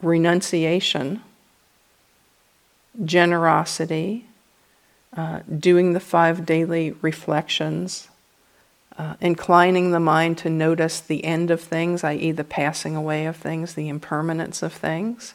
renunciation, 0.00 1.22
generosity, 3.04 4.26
uh, 5.16 5.40
doing 5.58 5.92
the 5.92 6.00
five 6.00 6.46
daily 6.46 6.92
reflections, 7.02 8.08
uh, 8.96 9.14
inclining 9.20 9.90
the 9.90 10.00
mind 10.00 10.38
to 10.38 10.50
notice 10.50 11.00
the 11.00 11.24
end 11.24 11.50
of 11.50 11.60
things, 11.60 12.04
i.e., 12.04 12.30
the 12.30 12.44
passing 12.44 12.94
away 12.94 13.26
of 13.26 13.36
things, 13.36 13.74
the 13.74 13.88
impermanence 13.88 14.62
of 14.62 14.72
things, 14.72 15.34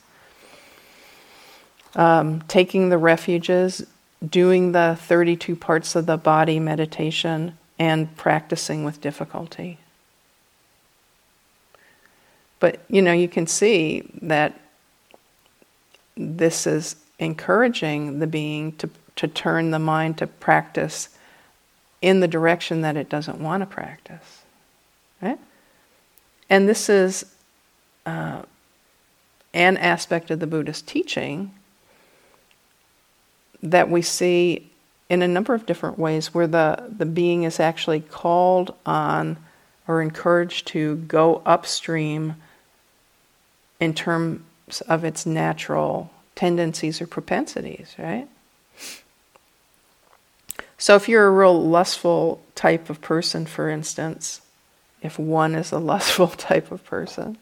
um, 1.95 2.41
taking 2.47 2.89
the 2.89 2.97
refuges, 2.97 3.85
doing 4.25 4.71
the 4.71 4.97
32 4.99 5.55
parts 5.55 5.95
of 5.95 6.05
the 6.05 6.17
body 6.17 6.59
meditation, 6.59 7.57
and 7.77 8.15
practicing 8.17 8.83
with 8.83 9.01
difficulty. 9.01 9.79
But 12.59 12.81
you 12.89 13.01
know, 13.01 13.13
you 13.13 13.29
can 13.29 13.47
see 13.47 14.09
that 14.21 14.59
this 16.15 16.67
is 16.67 16.97
encouraging 17.17 18.19
the 18.19 18.27
being 18.27 18.73
to, 18.77 18.89
to 19.15 19.27
turn 19.27 19.71
the 19.71 19.79
mind 19.79 20.17
to 20.17 20.27
practice 20.27 21.09
in 22.01 22.19
the 22.19 22.27
direction 22.27 22.81
that 22.81 22.95
it 22.95 23.09
doesn't 23.09 23.39
want 23.39 23.61
to 23.61 23.65
practice. 23.65 24.43
Right? 25.21 25.39
And 26.49 26.67
this 26.67 26.89
is 26.89 27.25
uh, 28.05 28.43
an 29.53 29.77
aspect 29.77 30.31
of 30.31 30.39
the 30.39 30.47
Buddhist 30.47 30.87
teaching 30.87 31.53
that 33.61 33.89
we 33.89 34.01
see 34.01 34.69
in 35.09 35.21
a 35.21 35.27
number 35.27 35.53
of 35.53 35.65
different 35.65 35.99
ways 35.99 36.33
where 36.33 36.47
the, 36.47 36.83
the 36.95 37.05
being 37.05 37.43
is 37.43 37.59
actually 37.59 37.99
called 37.99 38.73
on 38.85 39.37
or 39.87 40.01
encouraged 40.01 40.67
to 40.67 40.97
go 41.07 41.41
upstream 41.45 42.35
in 43.79 43.93
terms 43.93 44.41
of 44.87 45.03
its 45.03 45.25
natural 45.25 46.11
tendencies 46.35 47.01
or 47.01 47.07
propensities, 47.07 47.95
right? 47.97 48.27
So, 50.79 50.95
if 50.95 51.09
you're 51.09 51.27
a 51.27 51.31
real 51.31 51.61
lustful 51.61 52.41
type 52.55 52.89
of 52.89 53.01
person, 53.01 53.45
for 53.45 53.69
instance, 53.69 54.39
if 55.03 55.19
one 55.19 55.53
is 55.53 55.73
a 55.73 55.77
lustful 55.93 56.29
type 56.29 56.71
of 56.71 56.83
person, 56.85 57.37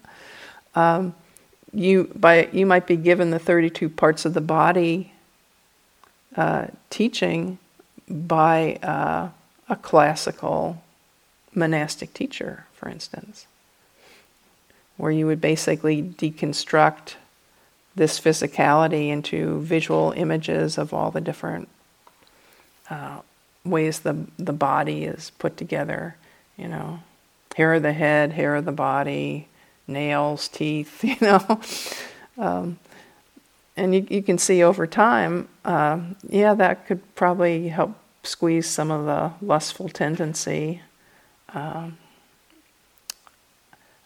um, 0.76 1.15
you 1.71 2.12
by 2.15 2.50
you 2.52 2.65
might 2.65 2.88
be 2.88 2.97
given 2.97 3.30
the 3.30 3.39
32 3.39 3.89
parts 3.89 4.26
of 4.26 4.34
the 4.34 4.41
body 4.41 5.13
uh, 6.36 6.67
teaching 6.89 7.60
by 8.10 8.80
uh, 8.82 9.30
a 9.69 9.76
classical 9.76 10.82
monastic 11.54 12.13
teacher, 12.15 12.65
for 12.73 12.89
instance, 12.89 13.45
where 14.97 15.12
you 15.12 15.28
would 15.28 15.41
basically 15.41 16.02
deconstruct 16.02 17.15
this 17.95 18.19
physicality 18.19 19.10
into 19.10 19.60
visual 19.62 20.12
images 20.15 20.78
of 20.78 20.93
all 20.93 21.12
the 21.12 21.21
different 21.21 21.67
uh, 22.89 23.19
ways 23.70 24.00
the 24.00 24.26
the 24.38 24.54
body 24.54 25.06
is 25.06 25.32
put 25.38 25.58
together. 25.58 26.16
You 26.58 26.68
know, 26.68 27.00
hair 27.56 27.76
of 27.76 27.84
the 27.84 27.94
head, 27.94 28.34
hair 28.34 28.56
of 28.56 28.66
the 28.66 28.72
body, 28.72 29.48
nails, 29.88 30.48
teeth. 30.48 31.04
You 31.04 31.18
know, 31.22 31.62
um, 32.38 32.80
and 33.78 33.94
you, 33.94 34.08
you 34.10 34.24
can 34.24 34.40
see 34.40 34.64
over 34.64 34.88
time, 34.88 35.48
uh, 35.64 36.00
yeah, 36.28 36.56
that 36.56 36.88
could 36.88 37.16
probably 37.16 37.70
help 37.70 37.96
squeeze 38.24 38.68
some 38.68 38.92
of 38.92 39.06
the 39.06 39.46
lustful 39.46 39.88
tendency 39.88 40.82
uh, 41.54 41.92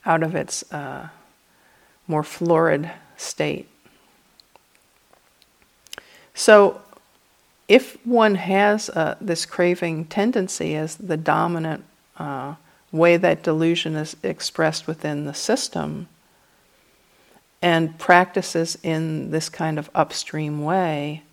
out 0.06 0.24
of 0.24 0.36
its 0.36 0.70
uh, 0.72 1.08
more 2.08 2.24
florid 2.24 2.92
state. 3.18 3.68
So, 6.34 6.82
if 7.72 8.06
one 8.06 8.36
has 8.36 8.90
uh, 8.90 9.16
this 9.22 9.46
craving 9.46 10.04
tendency 10.04 10.76
as 10.76 10.98
the 10.98 11.16
dominant 11.16 11.86
uh, 12.18 12.56
way 12.92 13.16
that 13.16 13.44
delusion 13.44 13.96
is 13.96 14.18
expressed 14.24 14.88
within 14.88 15.24
the 15.24 15.34
system, 15.34 16.10
and 17.62 17.98
practices 17.98 18.78
in 18.84 19.32
this 19.32 19.48
kind 19.48 19.80
of 19.80 19.90
upstream 19.96 20.66
way, 20.66 21.24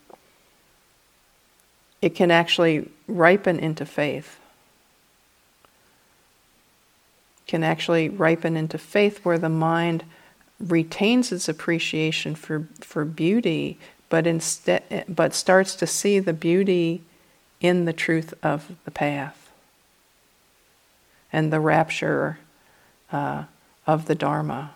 it 2.01 2.15
can 2.15 2.31
actually 2.31 2.89
ripen 3.09 3.59
into 3.59 3.85
faith. 3.85 4.39
Can 7.49 7.65
actually 7.65 8.11
ripen 8.11 8.57
into 8.57 8.79
faith 8.79 9.25
where 9.25 9.39
the 9.39 9.49
mind 9.49 10.05
retains 10.61 11.33
its 11.33 11.49
appreciation 11.49 12.37
for, 12.37 12.69
for 12.81 13.05
beauty 13.05 13.77
but 14.09 14.27
instead 14.27 15.05
but 15.09 15.35
starts 15.35 15.75
to 15.77 15.87
see 15.87 16.19
the 16.19 16.33
beauty 16.33 17.03
in 17.61 17.85
the 17.85 17.93
truth 17.93 18.35
of 18.43 18.77
the 18.85 18.91
path 18.91 19.51
and 21.33 21.53
the 21.53 21.61
rapture 21.61 22.39
uh, 23.13 23.45
of 23.87 24.07
the 24.07 24.15
Dharma, 24.15 24.73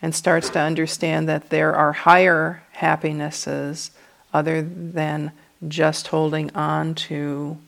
and 0.00 0.14
starts 0.14 0.48
to 0.50 0.58
understand 0.58 1.28
that 1.28 1.50
there 1.50 1.74
are 1.74 1.92
higher 1.92 2.62
happinesses 2.72 3.90
other 4.32 4.62
than 4.62 5.32
just 5.66 6.08
holding 6.08 6.54
on 6.54 6.94
to 6.94 7.58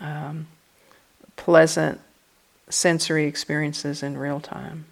um, 0.00 0.46
pleasant 1.36 2.00
sensory 2.68 3.26
experiences 3.26 4.02
in 4.02 4.18
real 4.18 4.40
time. 4.40 4.86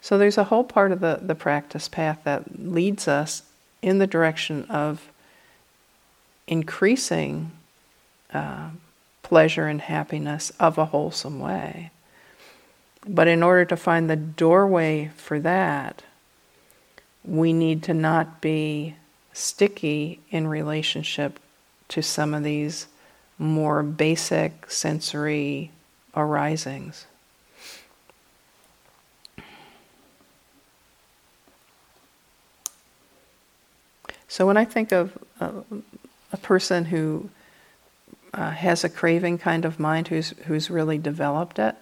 So 0.00 0.18
there's 0.18 0.38
a 0.38 0.44
whole 0.44 0.64
part 0.64 0.92
of 0.92 1.00
the, 1.00 1.18
the 1.20 1.34
practice 1.34 1.88
path 1.88 2.20
that 2.24 2.58
leads 2.58 3.06
us 3.08 3.42
in 3.82 3.98
the 3.98 4.06
direction 4.06 4.64
of 4.64 5.10
increasing 6.46 7.52
uh, 8.32 8.70
pleasure 9.22 9.66
and 9.66 9.80
happiness 9.80 10.52
of 10.60 10.78
a 10.78 10.86
wholesome 10.86 11.40
way. 11.40 11.90
But 13.08 13.28
in 13.28 13.42
order 13.42 13.64
to 13.66 13.76
find 13.76 14.08
the 14.08 14.16
doorway 14.16 15.10
for 15.16 15.40
that, 15.40 16.02
we 17.24 17.52
need 17.52 17.82
to 17.84 17.94
not 17.94 18.40
be 18.40 18.96
sticky 19.32 20.20
in 20.30 20.46
relationship 20.46 21.38
to 21.88 22.02
some 22.02 22.34
of 22.34 22.42
these 22.42 22.86
more 23.38 23.82
basic 23.82 24.70
sensory 24.70 25.70
arisings. 26.14 27.06
So 34.36 34.46
when 34.46 34.58
I 34.58 34.66
think 34.66 34.92
of 34.92 35.16
uh, 35.40 35.50
a 36.30 36.36
person 36.36 36.84
who 36.84 37.30
uh, 38.34 38.50
has 38.50 38.84
a 38.84 38.90
craving 38.90 39.38
kind 39.38 39.64
of 39.64 39.80
mind, 39.80 40.08
who's 40.08 40.34
who's 40.44 40.68
really 40.68 40.98
developed 40.98 41.58
it, 41.58 41.74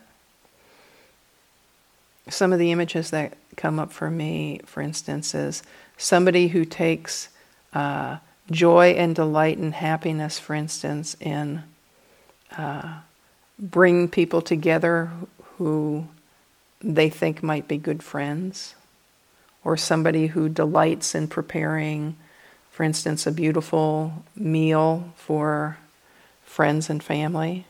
some 2.28 2.52
of 2.52 2.60
the 2.60 2.70
images 2.70 3.10
that 3.10 3.36
come 3.56 3.80
up 3.80 3.92
for 3.92 4.08
me, 4.08 4.60
for 4.66 4.82
instance, 4.82 5.34
is 5.34 5.64
somebody 5.98 6.46
who 6.46 6.64
takes 6.64 7.28
uh, 7.72 8.18
joy 8.52 8.90
and 8.90 9.16
delight 9.16 9.58
and 9.58 9.74
happiness, 9.74 10.38
for 10.38 10.54
instance, 10.54 11.16
in 11.18 11.64
uh, 12.56 13.00
bringing 13.58 14.08
people 14.08 14.40
together 14.40 15.10
who 15.58 16.06
they 16.80 17.10
think 17.10 17.42
might 17.42 17.66
be 17.66 17.78
good 17.78 18.00
friends, 18.00 18.76
or 19.64 19.76
somebody 19.76 20.28
who 20.28 20.48
delights 20.48 21.16
in 21.16 21.26
preparing, 21.26 22.14
for 22.74 22.82
instance, 22.82 23.24
a 23.24 23.30
beautiful 23.30 24.24
meal 24.34 25.12
for 25.14 25.78
friends 26.44 26.90
and 26.90 27.00
family, 27.00 27.66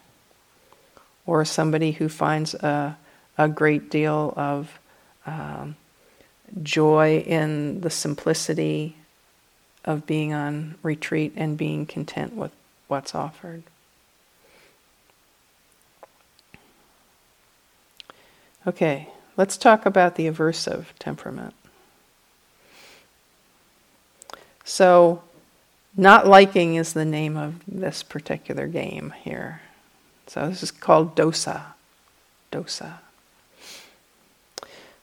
or 1.27 1.45
somebody 1.45 1.93
who 1.93 2.09
finds 2.09 2.55
a, 2.55 2.97
a 3.37 3.47
great 3.47 3.91
deal 3.91 4.33
of 4.35 4.79
um, 5.27 5.77
joy 6.63 7.19
in 7.27 7.83
the 7.83 7.91
simplicity 7.91 8.97
of 9.85 10.07
being 10.07 10.33
on 10.33 10.77
retreat 10.83 11.35
and 11.37 11.59
being 11.59 11.85
content 11.85 12.35
with 12.35 12.53
what's 12.89 13.15
offered. 13.15 13.63
Okay, 18.67 19.11
let's 19.37 19.59
talk 19.59 19.85
about 19.85 20.15
the 20.15 20.27
aversive 20.27 20.87
temperament. 20.99 21.53
So, 24.65 25.23
not 25.97 26.27
liking 26.27 26.75
is 26.77 26.95
the 26.95 27.05
name 27.05 27.37
of 27.37 27.63
this 27.69 28.03
particular 28.03 28.67
game 28.67 29.13
here. 29.23 29.61
So, 30.27 30.49
this 30.49 30.63
is 30.63 30.71
called 30.71 31.15
dosa. 31.15 31.63
Dosa. 32.51 32.95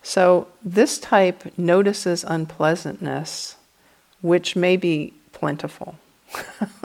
So, 0.01 0.47
this 0.63 0.97
type 0.97 1.57
notices 1.57 2.23
unpleasantness, 2.23 3.55
which 4.21 4.55
may 4.55 4.77
be 4.77 5.13
plentiful. 5.31 5.95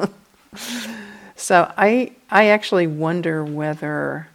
so, 1.34 1.72
I, 1.78 2.12
I 2.30 2.48
actually 2.48 2.86
wonder 2.86 3.42
whether 3.42 4.28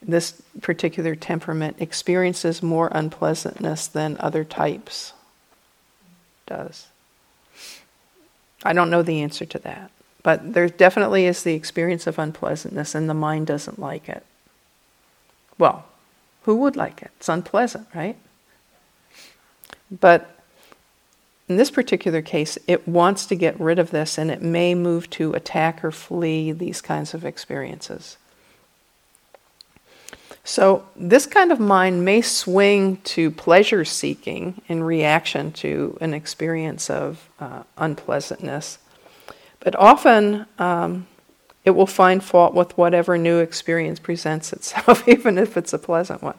this 0.00 0.40
particular 0.60 1.16
temperament 1.16 1.76
experiences 1.80 2.62
more 2.62 2.88
unpleasantness 2.92 3.88
than 3.88 4.16
other 4.20 4.44
types 4.44 5.12
does. 6.46 6.86
I 8.64 8.72
don't 8.72 8.90
know 8.90 9.02
the 9.02 9.20
answer 9.22 9.44
to 9.44 9.58
that, 9.60 9.90
but 10.22 10.54
there 10.54 10.68
definitely 10.68 11.26
is 11.26 11.42
the 11.42 11.54
experience 11.54 12.06
of 12.06 12.18
unpleasantness, 12.18 12.94
and 12.94 13.08
the 13.08 13.14
mind 13.14 13.46
doesn't 13.46 13.78
like 13.78 14.08
it. 14.08 14.24
Well, 15.58 15.84
who 16.42 16.56
would 16.56 16.76
like 16.76 17.02
it? 17.02 17.10
It's 17.18 17.28
unpleasant, 17.28 17.88
right? 17.94 18.16
But 19.90 20.34
in 21.48 21.56
this 21.56 21.70
particular 21.70 22.22
case, 22.22 22.58
it 22.66 22.88
wants 22.88 23.26
to 23.26 23.34
get 23.34 23.60
rid 23.60 23.78
of 23.78 23.90
this 23.90 24.16
and 24.16 24.30
it 24.30 24.40
may 24.42 24.74
move 24.74 25.10
to 25.10 25.34
attack 25.34 25.84
or 25.84 25.90
flee 25.90 26.52
these 26.52 26.80
kinds 26.80 27.12
of 27.12 27.24
experiences. 27.24 28.16
So, 30.46 30.84
this 30.94 31.24
kind 31.24 31.50
of 31.52 31.58
mind 31.58 32.04
may 32.04 32.20
swing 32.20 32.98
to 33.04 33.30
pleasure 33.30 33.82
seeking 33.82 34.60
in 34.68 34.84
reaction 34.84 35.52
to 35.52 35.96
an 36.02 36.12
experience 36.12 36.90
of 36.90 37.30
uh, 37.40 37.62
unpleasantness, 37.78 38.76
but 39.60 39.74
often 39.74 40.44
um, 40.58 41.06
it 41.64 41.70
will 41.70 41.86
find 41.86 42.22
fault 42.22 42.52
with 42.52 42.76
whatever 42.76 43.16
new 43.16 43.38
experience 43.38 43.98
presents 43.98 44.52
itself, 44.52 45.08
even 45.08 45.38
if 45.38 45.56
it's 45.56 45.72
a 45.72 45.78
pleasant 45.78 46.22
one. 46.22 46.38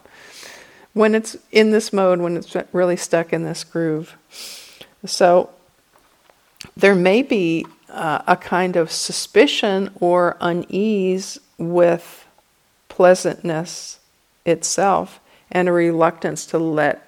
When 0.93 1.15
it's 1.15 1.35
in 1.51 1.71
this 1.71 1.91
mode, 1.91 2.19
when 2.19 2.37
it's 2.37 2.55
really 2.73 2.97
stuck 2.97 3.33
in 3.33 3.43
this 3.43 3.63
groove. 3.63 4.15
So, 5.03 5.49
there 6.77 6.95
may 6.95 7.23
be 7.23 7.65
uh, 7.89 8.21
a 8.27 8.37
kind 8.37 8.75
of 8.75 8.91
suspicion 8.91 9.89
or 9.99 10.37
unease 10.39 11.39
with 11.57 12.24
pleasantness 12.95 13.99
itself 14.45 15.19
and 15.51 15.67
a 15.67 15.71
reluctance 15.71 16.45
to 16.47 16.58
let 16.58 17.05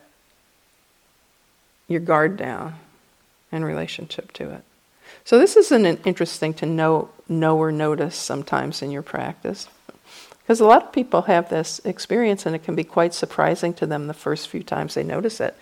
your 1.87 2.01
guard 2.01 2.35
down 2.35 2.75
in 3.51 3.63
relationship 3.63 4.33
to 4.33 4.51
it. 4.51 4.63
So 5.23 5.39
this 5.39 5.55
is 5.55 5.71
an 5.71 5.85
interesting 5.85 6.53
to 6.55 6.65
know 6.65 7.09
know 7.29 7.57
or 7.57 7.71
notice 7.71 8.15
sometimes 8.15 8.81
in 8.81 8.91
your 8.91 9.01
practice. 9.01 9.67
Because 10.41 10.59
a 10.59 10.65
lot 10.65 10.83
of 10.83 10.91
people 10.93 11.23
have 11.23 11.49
this 11.49 11.79
experience 11.83 12.45
and 12.45 12.55
it 12.55 12.63
can 12.63 12.75
be 12.75 12.83
quite 12.83 13.13
surprising 13.13 13.73
to 13.75 13.85
them 13.85 14.07
the 14.07 14.13
first 14.13 14.47
few 14.47 14.63
times 14.63 14.93
they 14.93 15.03
notice 15.03 15.41
it. 15.41 15.55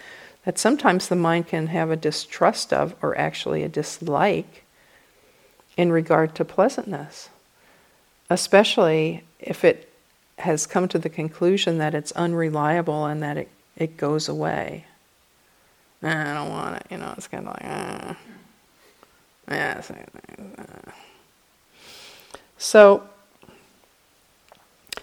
That 0.45 0.59
sometimes 0.59 1.07
the 1.07 1.15
mind 1.15 1.47
can 1.47 1.67
have 1.67 1.89
a 1.89 1.95
distrust 1.95 2.71
of 2.71 2.95
or 3.01 3.17
actually 3.17 3.63
a 3.63 3.69
dislike 3.69 4.63
in 5.75 5.91
regard 5.91 6.35
to 6.35 6.45
pleasantness. 6.45 7.29
Especially 8.29 9.23
if 9.39 9.63
it 9.63 9.89
has 10.39 10.67
come 10.67 10.87
to 10.89 10.99
the 10.99 11.09
conclusion 11.09 11.77
that 11.77 11.95
it's 11.95 12.11
unreliable 12.13 13.05
and 13.05 13.23
that 13.23 13.37
it, 13.37 13.49
it 13.77 13.97
goes 13.97 14.27
away. 14.27 14.85
I 16.03 16.33
don't 16.33 16.49
want 16.49 16.75
it, 16.77 16.87
you 16.91 16.97
know, 16.97 17.13
it's 17.17 17.27
kind 17.27 17.47
of 17.47 17.53
like, 17.53 17.63
ah. 17.63 18.17
Yeah, 19.49 19.81
uh. 20.57 20.91
So 22.57 23.07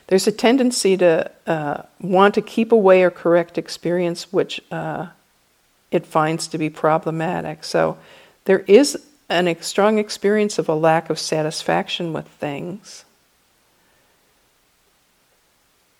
there's 0.08 0.26
a 0.26 0.32
tendency 0.32 0.96
to 0.96 1.30
uh, 1.46 1.82
want 2.00 2.34
to 2.34 2.42
keep 2.42 2.72
away 2.72 3.02
or 3.02 3.10
correct 3.10 3.56
experience 3.56 4.32
which 4.32 4.60
uh, 4.70 5.08
it 5.90 6.06
finds 6.06 6.46
to 6.48 6.58
be 6.58 6.68
problematic. 6.70 7.64
So 7.64 7.98
there 8.44 8.60
is 8.60 8.98
a 9.30 9.56
strong 9.60 9.98
experience 9.98 10.58
of 10.58 10.68
a 10.68 10.74
lack 10.74 11.08
of 11.08 11.18
satisfaction 11.18 12.12
with 12.12 12.26
things 12.28 13.04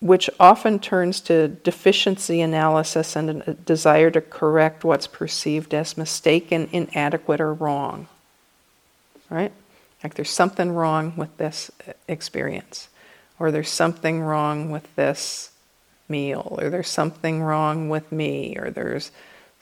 which 0.03 0.29
often 0.37 0.79
turns 0.79 1.21
to 1.21 1.47
deficiency 1.47 2.41
analysis 2.41 3.15
and 3.15 3.41
a 3.47 3.53
desire 3.53 4.11
to 4.11 4.19
correct 4.19 4.83
what's 4.83 5.07
perceived 5.07 5.73
as 5.73 5.97
mistaken, 5.97 6.67
inadequate, 6.73 7.39
or 7.39 7.53
wrong. 7.53 8.07
Right? 9.29 9.53
Like 10.03 10.15
there's 10.15 10.29
something 10.29 10.73
wrong 10.73 11.13
with 11.15 11.37
this 11.37 11.71
experience, 12.09 12.89
or 13.39 13.49
there's 13.49 13.69
something 13.69 14.21
wrong 14.21 14.71
with 14.71 14.93
this 14.97 15.51
meal, 16.09 16.57
or 16.59 16.69
there's 16.69 16.89
something 16.89 17.41
wrong 17.41 17.87
with 17.87 18.11
me, 18.11 18.57
or 18.59 18.71
there's 18.71 19.09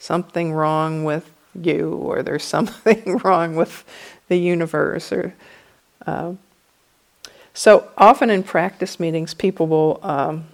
something 0.00 0.52
wrong 0.52 1.04
with 1.04 1.30
you, 1.54 1.92
or 1.92 2.24
there's 2.24 2.42
something 2.56 3.18
wrong 3.18 3.54
with 3.54 3.84
the 4.26 4.38
universe, 4.38 5.12
or 5.12 5.34
uh, 6.04 6.32
so 7.54 7.88
often 7.98 8.30
in 8.30 8.42
practice 8.42 8.98
meetings, 8.98 9.34
people 9.34 9.66
will 9.66 10.00
um, 10.02 10.46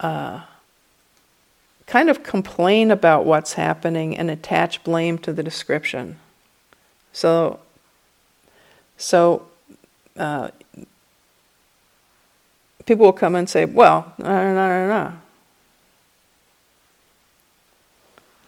uh, 0.00 0.40
kind 1.86 2.10
of 2.10 2.22
complain 2.22 2.90
about 2.90 3.24
what's 3.24 3.52
happening 3.52 4.16
and 4.18 4.30
attach 4.30 4.82
blame 4.82 5.18
to 5.18 5.32
the 5.32 5.42
description. 5.42 6.18
So, 7.12 7.60
so 8.96 9.46
uh, 10.16 10.50
people 12.84 13.06
will 13.06 13.12
come 13.12 13.36
and 13.36 13.48
say, 13.48 13.64
"Well, 13.64 14.12
no, 14.18 14.26
no, 14.26 14.54
no, 14.54 14.88
no." 14.88 15.12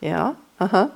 Yeah, 0.00 0.34
uh 0.58 0.66
huh. 0.66 0.88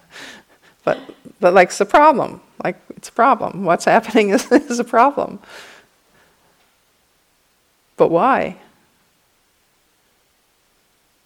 but 0.84 1.00
but 1.40 1.54
like, 1.54 1.68
it's 1.68 1.78
the 1.78 1.86
problem. 1.86 2.42
Like 2.64 2.80
it's 2.96 3.08
a 3.08 3.12
problem. 3.12 3.64
What's 3.64 3.84
happening 3.84 4.30
is, 4.30 4.50
is 4.50 4.78
a 4.78 4.84
problem. 4.84 5.38
But 7.96 8.10
why? 8.10 8.56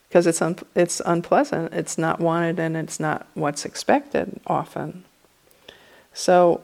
Because 0.09 0.27
it's 0.27 0.43
un- 0.43 0.59
it's 0.75 1.01
unpleasant. 1.07 1.73
It's 1.73 1.97
not 1.97 2.21
wanted, 2.21 2.59
and 2.59 2.77
it's 2.77 3.01
not 3.01 3.27
what's 3.35 3.65
expected 3.65 4.41
often. 4.47 5.05
So, 6.13 6.61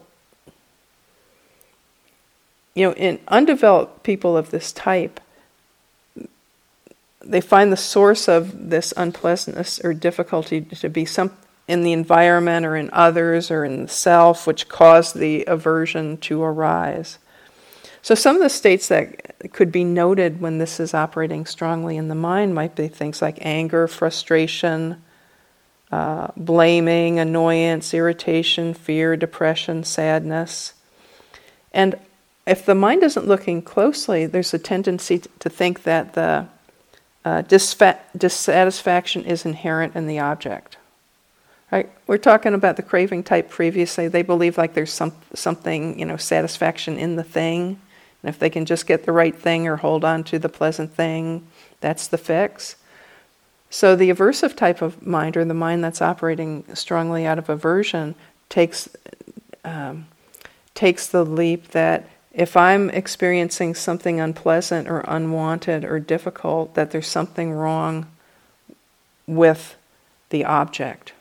you 2.75 2.87
know, 2.87 2.95
in 2.95 3.21
undeveloped 3.29 4.03
people 4.03 4.37
of 4.37 4.51
this 4.51 4.73
type, 4.73 5.21
they 7.25 7.41
find 7.41 7.73
the 7.73 7.77
source 7.77 8.29
of 8.29 8.71
this 8.71 8.93
unpleasantness 8.97 9.81
or 9.83 9.95
difficulty 9.95 10.61
to 10.61 10.89
be 10.89 11.05
some 11.05 11.33
in 11.69 11.83
the 11.83 11.93
environment 11.93 12.67
or 12.67 12.75
in 12.75 12.91
others 12.93 13.51
or 13.51 13.65
in 13.65 13.83
the 13.83 13.89
self 13.89 14.47
which 14.47 14.69
cause 14.69 15.13
the 15.13 15.45
aversion 15.45 16.17
to 16.17 16.43
arise. 16.43 17.19
So, 18.01 18.15
some 18.15 18.37
of 18.37 18.43
the 18.43 18.49
states 18.49 18.89
that 18.89 19.53
could 19.53 19.71
be 19.71 19.85
noted 19.85 20.41
when 20.41 20.59
this 20.59 20.81
is 20.81 20.95
operating 20.95 21.45
strongly 21.45 21.97
in 21.99 22.09
the 22.09 22.15
mind 22.15 22.55
might 22.55 22.75
be 22.75 22.89
things 22.89 23.21
like 23.21 23.39
anger, 23.43 23.87
frustration, 23.87 25.03
uh, 25.93 26.29
blaming, 26.37 27.19
annoyance, 27.19 27.93
irritation, 27.93 28.73
fear, 28.73 29.17
depression, 29.17 29.85
sadness. 29.85 30.73
And 31.73 31.99
if 32.47 32.65
the 32.65 32.75
mind 32.75 33.03
isn't 33.03 33.29
looking 33.29 33.61
closely, 33.61 34.25
there's 34.25 34.55
a 34.55 34.59
tendency 34.59 35.19
to 35.19 35.51
think 35.51 35.83
that 35.83 36.15
the 36.15 36.47
uh, 37.27 37.43
dissatisfaction 37.43 39.25
is 39.25 39.45
inherent 39.45 39.95
in 39.95 40.07
the 40.07 40.19
object. 40.19 40.78
Right? 41.71 41.91
We're 42.07 42.17
talking 42.17 42.55
about 42.55 42.77
the 42.77 42.83
craving 42.83 43.25
type 43.25 43.51
previously. 43.51 44.09
They 44.09 44.23
believe 44.23 44.57
like 44.57 44.73
there's 44.75 44.93
some 44.93 45.13
something, 45.35 45.99
you 45.99 46.07
know, 46.07 46.17
satisfaction 46.17 46.99
in 46.99 47.17
the 47.17 47.25
thing, 47.25 47.79
And 48.23 48.29
if 48.29 48.39
they 48.39 48.51
can 48.51 48.65
just 48.65 48.87
get 48.87 49.05
the 49.05 49.13
right 49.13 49.37
thing 49.37 49.69
or 49.69 49.77
hold 49.77 50.05
on 50.05 50.25
to 50.25 50.39
the 50.39 50.49
pleasant 50.49 50.95
thing, 50.95 51.47
that's 51.81 52.09
the 52.09 52.19
fix. 52.19 52.77
So 53.71 53.95
the 53.95 54.11
aversive 54.11 54.57
type 54.57 54.81
of 54.81 55.07
mind, 55.07 55.37
or 55.37 55.45
the 55.45 55.55
mind 55.55 55.85
that's 55.85 56.01
operating 56.01 56.65
strongly 56.75 57.27
out 57.27 57.39
of 57.39 57.51
aversion, 57.51 58.15
takes 58.49 58.89
um, 59.65 60.07
takes 60.75 61.07
the 61.07 61.25
leap 61.25 61.69
that 61.69 62.09
if 62.33 62.57
I'm 62.57 62.89
experiencing 62.91 63.75
something 63.75 64.21
unpleasant 64.21 64.89
or 64.89 65.01
unwanted 65.01 65.85
or 65.85 65.99
difficult, 66.01 66.75
that 66.75 66.93
there's 66.93 67.09
something 67.09 67.53
wrong 67.53 68.07
with 69.27 69.77
the 70.31 70.45
object. 70.45 71.13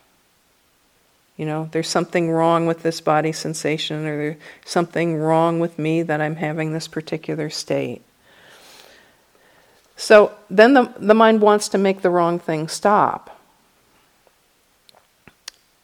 You 1.37 1.45
know, 1.45 1.69
there's 1.71 1.87
something 1.87 2.31
wrong 2.31 2.65
with 2.65 2.81
this 2.81 2.99
body 2.99 3.31
sensation, 3.31 4.05
or 4.05 4.17
there's 4.17 4.37
something 4.65 5.15
wrong 5.15 5.59
with 5.59 5.77
me 5.77 6.01
that 6.01 6.19
I'm 6.19 6.35
having 6.35 6.73
this 6.73 6.87
particular 6.87 7.49
state. 7.49 8.01
So 9.95 10.31
then 10.49 10.73
the, 10.73 10.93
the 10.97 11.13
mind 11.13 11.41
wants 11.41 11.69
to 11.69 11.77
make 11.77 12.01
the 12.01 12.09
wrong 12.09 12.39
thing 12.39 12.67
stop. 12.67 13.39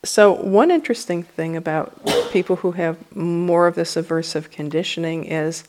So, 0.04 0.32
one 0.32 0.70
interesting 0.70 1.22
thing 1.22 1.56
about 1.56 1.98
people 2.30 2.56
who 2.56 2.72
have 2.72 2.98
more 3.16 3.66
of 3.66 3.74
this 3.74 3.94
aversive 3.94 4.50
conditioning 4.50 5.24
is 5.24 5.64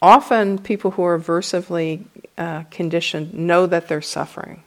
often 0.00 0.58
people 0.58 0.92
who 0.92 1.04
are 1.04 1.18
aversively 1.18 2.04
uh, 2.38 2.62
conditioned 2.70 3.34
know 3.34 3.66
that 3.66 3.88
they're 3.88 4.00
suffering. 4.00 4.62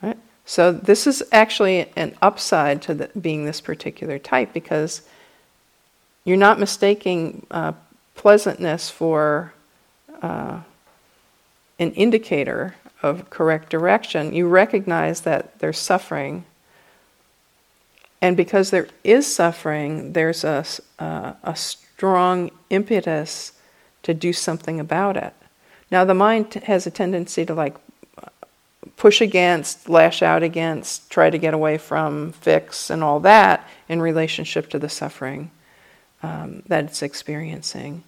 Right? 0.00 0.16
So, 0.46 0.72
this 0.72 1.06
is 1.06 1.22
actually 1.32 1.90
an 1.96 2.14
upside 2.20 2.82
to 2.82 2.94
the, 2.94 3.10
being 3.18 3.46
this 3.46 3.60
particular 3.60 4.18
type 4.18 4.52
because 4.52 5.02
you're 6.24 6.36
not 6.36 6.60
mistaking 6.60 7.46
uh, 7.50 7.72
pleasantness 8.14 8.90
for 8.90 9.54
uh, 10.22 10.60
an 11.78 11.92
indicator 11.92 12.74
of 13.02 13.28
correct 13.28 13.68
direction, 13.68 14.32
you 14.32 14.48
recognize 14.48 15.20
that 15.22 15.58
there's 15.58 15.78
suffering. 15.78 16.44
And 18.22 18.36
because 18.36 18.70
there 18.70 18.88
is 19.04 19.32
suffering, 19.32 20.14
there's 20.14 20.42
a, 20.42 20.64
uh, 20.98 21.34
a 21.42 21.54
strong 21.54 22.50
impetus 22.70 23.52
to 24.02 24.14
do 24.14 24.32
something 24.32 24.80
about 24.80 25.18
it. 25.18 25.34
Now, 25.90 26.06
the 26.06 26.14
mind 26.14 26.54
has 26.54 26.86
a 26.86 26.90
tendency 26.90 27.44
to 27.44 27.54
like 27.54 27.74
push 28.96 29.20
against, 29.20 29.88
lash 29.88 30.22
out 30.22 30.42
against, 30.42 31.10
try 31.10 31.30
to 31.30 31.38
get 31.38 31.54
away 31.54 31.78
from, 31.78 32.32
fix, 32.32 32.90
and 32.90 33.02
all 33.02 33.20
that 33.20 33.68
in 33.88 34.00
relationship 34.00 34.68
to 34.70 34.78
the 34.78 34.88
suffering 34.88 35.50
um, 36.22 36.62
that 36.66 36.84
it's 36.84 37.02
experiencing. 37.02 38.02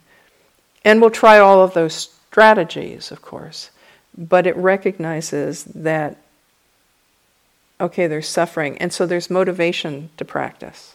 And 0.85 1.01
we'll 1.01 1.11
try 1.11 1.39
all 1.39 1.63
of 1.63 1.75
those 1.75 1.95
strategies, 2.29 3.11
of 3.11 3.23
course 3.23 3.71
but 4.17 4.47
it 4.47 4.57
recognizes 4.57 5.65
that, 5.65 6.17
okay, 7.81 8.07
there's 8.07 8.29
suffering, 8.29 8.79
and 8.79 8.93
so 8.93 9.05
there's 9.05 9.29
motivation 9.29 10.11
to 10.17 10.25
practice. 10.25 10.95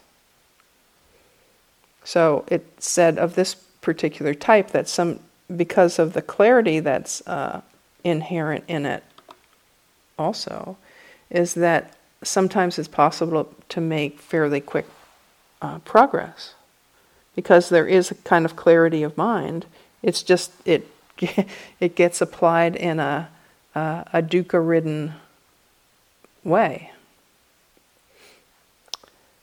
So 2.03 2.45
it 2.47 2.65
said 2.79 3.19
of 3.19 3.35
this 3.35 3.53
particular 3.53 4.33
type 4.33 4.71
that 4.71 4.87
some, 4.87 5.19
because 5.55 5.99
of 5.99 6.13
the 6.13 6.21
clarity 6.21 6.79
that's 6.79 7.25
uh, 7.27 7.61
inherent 8.03 8.63
in 8.67 8.85
it, 8.85 9.03
also, 10.21 10.77
is 11.29 11.53
that 11.55 11.93
sometimes 12.23 12.77
it's 12.77 12.87
possible 12.87 13.53
to 13.69 13.81
make 13.81 14.19
fairly 14.19 14.61
quick 14.61 14.85
uh, 15.61 15.79
progress 15.79 16.55
because 17.35 17.69
there 17.69 17.87
is 17.87 18.11
a 18.11 18.15
kind 18.15 18.45
of 18.45 18.55
clarity 18.55 19.03
of 19.03 19.17
mind. 19.17 19.65
It's 20.03 20.23
just 20.23 20.51
it 20.65 20.87
it 21.79 21.95
gets 21.95 22.21
applied 22.21 22.75
in 22.75 22.99
a, 22.99 23.29
a, 23.75 24.05
a 24.13 24.21
dukkha 24.21 24.65
ridden 24.65 25.13
way. 26.43 26.91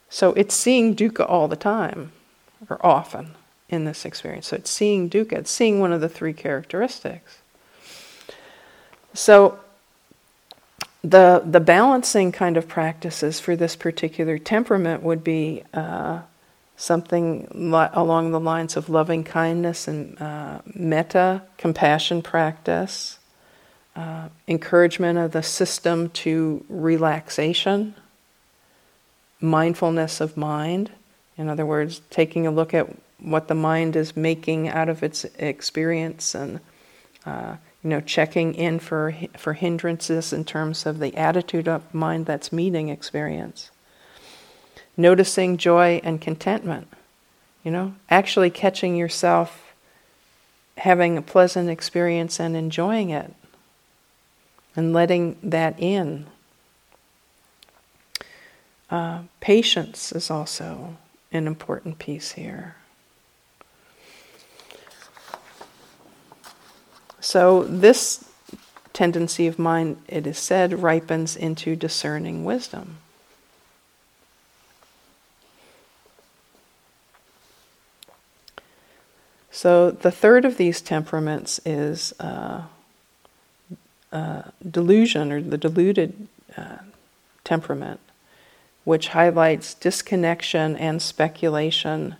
So 0.09 0.33
it's 0.33 0.55
seeing 0.55 0.95
dukkha 0.95 1.29
all 1.29 1.47
the 1.47 1.55
time, 1.55 2.11
or 2.69 2.83
often 2.85 3.35
in 3.69 3.85
this 3.85 4.05
experience. 4.05 4.47
So 4.47 4.57
it's 4.57 4.69
seeing 4.69 5.09
dukkha, 5.09 5.33
it's 5.33 5.51
seeing 5.51 5.79
one 5.79 5.93
of 5.93 6.01
the 6.01 6.09
three 6.09 6.33
characteristics. 6.33 7.37
So 9.13 9.59
the 11.03 11.41
the 11.45 11.59
balancing 11.59 12.31
kind 12.31 12.57
of 12.57 12.67
practices 12.67 13.39
for 13.39 13.55
this 13.55 13.75
particular 13.75 14.37
temperament 14.37 15.01
would 15.01 15.23
be 15.23 15.63
uh, 15.73 16.21
something 16.75 17.47
li- 17.51 17.89
along 17.93 18.31
the 18.31 18.39
lines 18.39 18.75
of 18.75 18.89
loving 18.89 19.23
kindness 19.23 19.87
and 19.87 20.19
uh, 20.21 20.59
metta, 20.73 21.41
compassion 21.57 22.21
practice, 22.21 23.19
uh, 23.95 24.29
encouragement 24.47 25.17
of 25.19 25.31
the 25.31 25.43
system 25.43 26.09
to 26.09 26.63
relaxation, 26.69 27.95
mindfulness 29.39 30.19
of 30.21 30.35
mind. 30.35 30.91
In 31.37 31.47
other 31.47 31.65
words, 31.65 32.01
taking 32.09 32.45
a 32.45 32.51
look 32.51 32.73
at 32.73 32.87
what 33.19 33.47
the 33.47 33.55
mind 33.55 33.95
is 33.95 34.15
making 34.15 34.67
out 34.67 34.89
of 34.89 35.03
its 35.03 35.25
experience 35.37 36.35
and 36.35 36.59
uh, 37.25 37.55
you 37.83 37.89
know 37.89 38.01
checking 38.01 38.53
in 38.53 38.79
for 38.79 39.13
for 39.37 39.53
hindrances 39.53 40.33
in 40.33 40.45
terms 40.45 40.85
of 40.85 40.99
the 40.99 41.15
attitude 41.15 41.67
of 41.67 41.93
mind 41.93 42.25
that's 42.25 42.51
meeting 42.51 42.89
experience 42.89 43.71
noticing 44.99 45.55
joy 45.55 46.01
and 46.03 46.19
contentment. 46.19 46.87
You 47.63 47.71
know, 47.71 47.95
actually 48.09 48.49
catching 48.49 48.95
yourself 48.95 49.73
having 50.77 51.17
a 51.17 51.21
pleasant 51.21 51.69
experience 51.69 52.39
and 52.39 52.55
enjoying 52.55 53.09
it 53.09 53.33
and 54.75 54.93
letting 54.93 55.37
that 55.41 55.79
in. 55.79 56.25
Uh, 58.89 59.21
patience 59.39 60.11
is 60.11 60.29
also 60.29 60.97
an 61.31 61.47
important 61.47 61.99
piece 61.99 62.31
here. 62.33 62.75
So, 67.21 67.63
this 67.63 68.25
tendency 68.93 69.47
of 69.47 69.59
mind, 69.59 70.01
it 70.07 70.25
is 70.25 70.37
said, 70.37 70.81
ripens 70.81 71.35
into 71.35 71.75
discerning 71.75 72.43
wisdom. 72.43 72.97
So 79.51 79.91
the 79.91 80.09
third 80.09 80.45
of 80.45 80.55
these 80.55 80.79
temperaments 80.79 81.59
is 81.65 82.13
uh, 82.19 82.61
uh, 84.09 84.43
delusion 84.69 85.33
or 85.33 85.41
the 85.41 85.57
deluded 85.57 86.29
uh, 86.55 86.77
temperament, 87.43 87.99
which 88.85 89.09
highlights 89.09 89.73
disconnection 89.73 90.77
and 90.77 91.01
speculation 91.01 92.15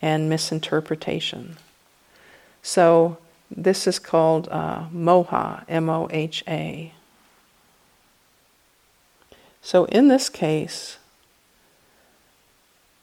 and 0.00 0.28
misinterpretation. 0.28 1.56
So 2.62 3.18
this 3.50 3.86
is 3.86 3.98
called 3.98 4.48
uh, 4.50 4.86
moha, 4.92 5.64
M 5.68 5.88
O 5.88 6.08
H 6.10 6.42
A. 6.48 6.92
So 9.62 9.84
in 9.86 10.08
this 10.08 10.28
case, 10.28 10.98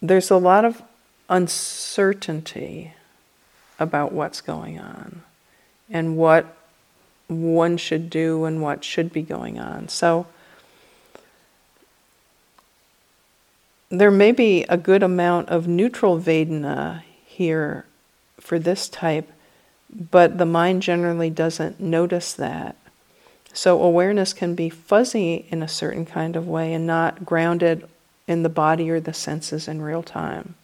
there's 0.01 0.29
a 0.29 0.37
lot 0.37 0.65
of 0.65 0.81
uncertainty 1.29 2.93
about 3.79 4.11
what's 4.11 4.41
going 4.41 4.79
on 4.79 5.23
and 5.89 6.17
what 6.17 6.57
one 7.27 7.77
should 7.77 8.09
do 8.09 8.45
and 8.45 8.61
what 8.61 8.83
should 8.83 9.11
be 9.11 9.21
going 9.21 9.57
on. 9.57 9.87
So 9.87 10.27
there 13.89 14.11
may 14.11 14.31
be 14.31 14.63
a 14.69 14.77
good 14.77 15.01
amount 15.01 15.49
of 15.49 15.67
neutral 15.67 16.19
Vedana 16.19 17.03
here 17.25 17.85
for 18.39 18.59
this 18.59 18.87
type, 18.87 19.31
but 19.93 20.37
the 20.37 20.45
mind 20.45 20.81
generally 20.81 21.29
doesn't 21.29 21.79
notice 21.79 22.33
that. 22.33 22.75
So 23.53 23.81
awareness 23.81 24.33
can 24.33 24.55
be 24.55 24.69
fuzzy 24.69 25.45
in 25.49 25.61
a 25.61 25.67
certain 25.67 26.05
kind 26.05 26.35
of 26.35 26.47
way 26.47 26.73
and 26.73 26.87
not 26.87 27.25
grounded 27.25 27.87
in 28.27 28.43
the 28.43 28.49
body 28.49 28.89
or 28.89 28.99
the 28.99 29.13
senses 29.13 29.67
in 29.67 29.81
real 29.81 30.03
time. 30.03 30.55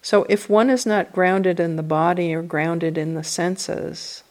So, 0.00 0.24
if 0.28 0.48
one 0.48 0.70
is 0.70 0.86
not 0.86 1.12
grounded 1.12 1.58
in 1.58 1.74
the 1.74 1.82
body 1.82 2.32
or 2.32 2.42
grounded 2.42 2.96
in 2.96 3.14
the 3.14 3.24
senses, 3.24 4.22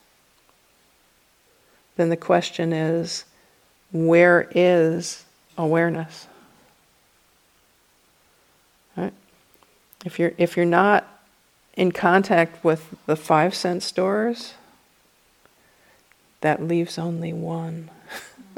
then 1.98 2.10
the 2.10 2.18
question 2.18 2.72
is 2.72 3.26
where 3.92 4.48
is 4.56 5.26
awareness? 5.58 6.28
Right? 8.96 9.14
If 10.06 10.18
you're, 10.20 10.34
if 10.38 10.56
you're 10.56 10.66
not 10.66 11.17
in 11.78 11.94
contact 11.94 12.62
with 12.66 12.94
the 13.06 13.16
five 13.16 13.56
sense 13.56 13.90
doors, 13.94 14.56
that 16.42 16.62
leaves 16.62 16.98
only 16.98 17.32
one. 17.32 17.90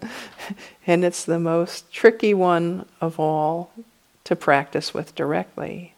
and 0.88 1.06
it's 1.06 1.24
the 1.24 1.40
most 1.40 1.94
tricky 1.94 2.34
one 2.34 2.88
of 3.00 3.20
all 3.20 3.72
to 4.24 4.36
practice 4.36 4.96
with 4.96 5.14
directly 5.14 5.94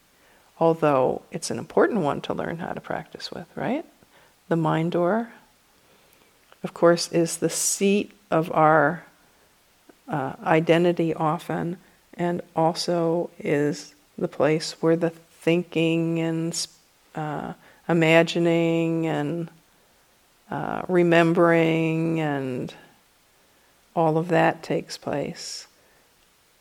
although 0.62 1.24
it's 1.32 1.50
an 1.50 1.58
important 1.58 2.02
one 2.02 2.22
to 2.22 2.36
learn 2.36 2.60
how 2.60 2.72
to 2.72 2.80
practice 2.80 3.32
with, 3.32 3.48
right? 3.56 3.84
The 4.48 4.56
mind 4.56 4.92
door, 4.92 5.30
of 6.64 6.74
course, 6.76 7.12
is 7.12 7.38
the 7.38 7.50
seat 7.50 8.12
of 8.30 8.52
our 8.52 9.04
uh, 10.08 10.34
identity 10.44 11.16
often, 11.16 11.78
and 12.14 12.42
also 12.56 13.32
is 13.40 13.96
the 14.20 14.28
place 14.28 14.74
where 14.82 14.96
the 14.96 15.10
thinking 15.10 16.20
and 16.20 16.54
uh, 17.16 17.54
imagining 17.88 19.08
and 19.08 19.50
uh, 20.50 20.82
remembering 20.88 22.20
and 22.20 22.74
all 23.96 24.18
of 24.18 24.30
that 24.30 24.64
takes 24.64 24.98
place, 24.98 25.68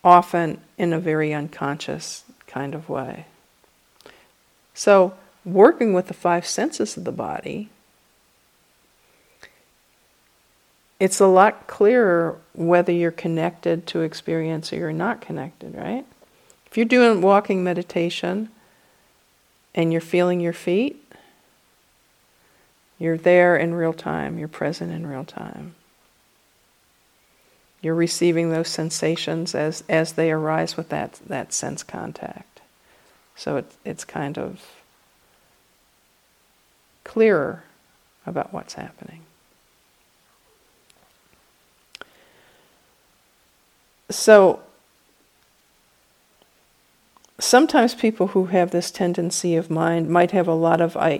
often 0.03 0.59
in 0.77 0.93
a 0.93 0.99
very 0.99 1.33
unconscious 1.33 2.23
kind 2.47 2.75
of 2.75 2.89
way. 2.89 3.25
So, 4.73 5.13
working 5.45 5.93
with 5.93 6.07
the 6.07 6.13
five 6.13 6.45
senses 6.45 6.97
of 6.97 7.03
the 7.03 7.11
body, 7.11 7.69
it's 10.99 11.19
a 11.19 11.27
lot 11.27 11.67
clearer 11.67 12.37
whether 12.53 12.91
you're 12.91 13.11
connected 13.11 13.87
to 13.87 14.01
experience 14.01 14.71
or 14.71 14.75
you're 14.75 14.93
not 14.93 15.19
connected, 15.19 15.75
right? 15.75 16.05
If 16.67 16.77
you're 16.77 16.85
doing 16.85 17.21
walking 17.21 17.63
meditation 17.63 18.49
and 19.73 19.91
you're 19.91 20.01
feeling 20.01 20.39
your 20.39 20.53
feet, 20.53 21.01
you're 22.99 23.17
there 23.17 23.55
in 23.55 23.73
real 23.73 23.93
time, 23.93 24.37
you're 24.37 24.47
present 24.47 24.91
in 24.91 25.07
real 25.07 25.25
time. 25.25 25.75
You're 27.81 27.95
receiving 27.95 28.51
those 28.51 28.67
sensations 28.67 29.55
as, 29.55 29.83
as 29.89 30.13
they 30.13 30.31
arise 30.31 30.77
with 30.77 30.89
that, 30.89 31.19
that 31.25 31.51
sense 31.51 31.81
contact. 31.81 32.61
So 33.35 33.57
it, 33.57 33.71
it's 33.83 34.05
kind 34.05 34.37
of 34.37 34.61
clearer 37.03 37.63
about 38.27 38.53
what's 38.53 38.75
happening. 38.75 39.21
So 44.11 44.61
sometimes 47.41 47.95
people 47.95 48.27
who 48.27 48.45
have 48.45 48.71
this 48.71 48.91
tendency 48.91 49.55
of 49.55 49.69
mind 49.69 50.07
might 50.09 50.31
have 50.31 50.47
a 50.47 50.53
lot 50.53 50.79
of 50.79 50.95
uh, 50.95 51.19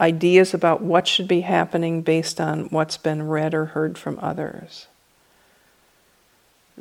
ideas 0.00 0.54
about 0.54 0.80
what 0.80 1.08
should 1.08 1.28
be 1.28 1.40
happening 1.40 2.00
based 2.00 2.40
on 2.40 2.64
what's 2.66 2.96
been 2.96 3.28
read 3.28 3.54
or 3.54 3.66
heard 3.66 3.98
from 3.98 4.18
others. 4.22 4.86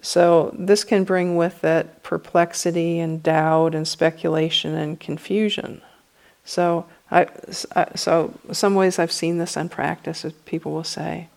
So, 0.04 0.56
this 0.58 0.84
can 0.84 1.06
bring 1.06 1.36
with 1.36 1.64
it 1.64 2.04
perplexity 2.04 3.00
and 3.00 3.24
doubt 3.24 3.74
and 3.74 3.88
speculation 3.88 4.76
and 4.76 5.00
confusion. 5.00 5.82
So, 6.46 6.86
I, 7.10 7.28
so 7.96 8.36
some 8.52 8.76
ways 8.76 9.00
I've 9.00 9.12
seen 9.12 9.40
this 9.40 9.58
in 9.58 9.70
practice. 9.70 10.24
Is 10.24 10.34
people 10.46 10.72
will 10.72 10.84
say, 10.84 11.30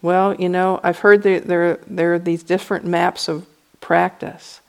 "Well, 0.00 0.34
you 0.34 0.48
know, 0.48 0.80
I've 0.82 0.98
heard 0.98 1.22
that 1.22 1.46
there 1.46 1.78
there 1.86 2.14
are 2.14 2.18
these 2.18 2.42
different 2.42 2.84
maps 2.84 3.28
of 3.28 3.46
practice. 3.80 4.60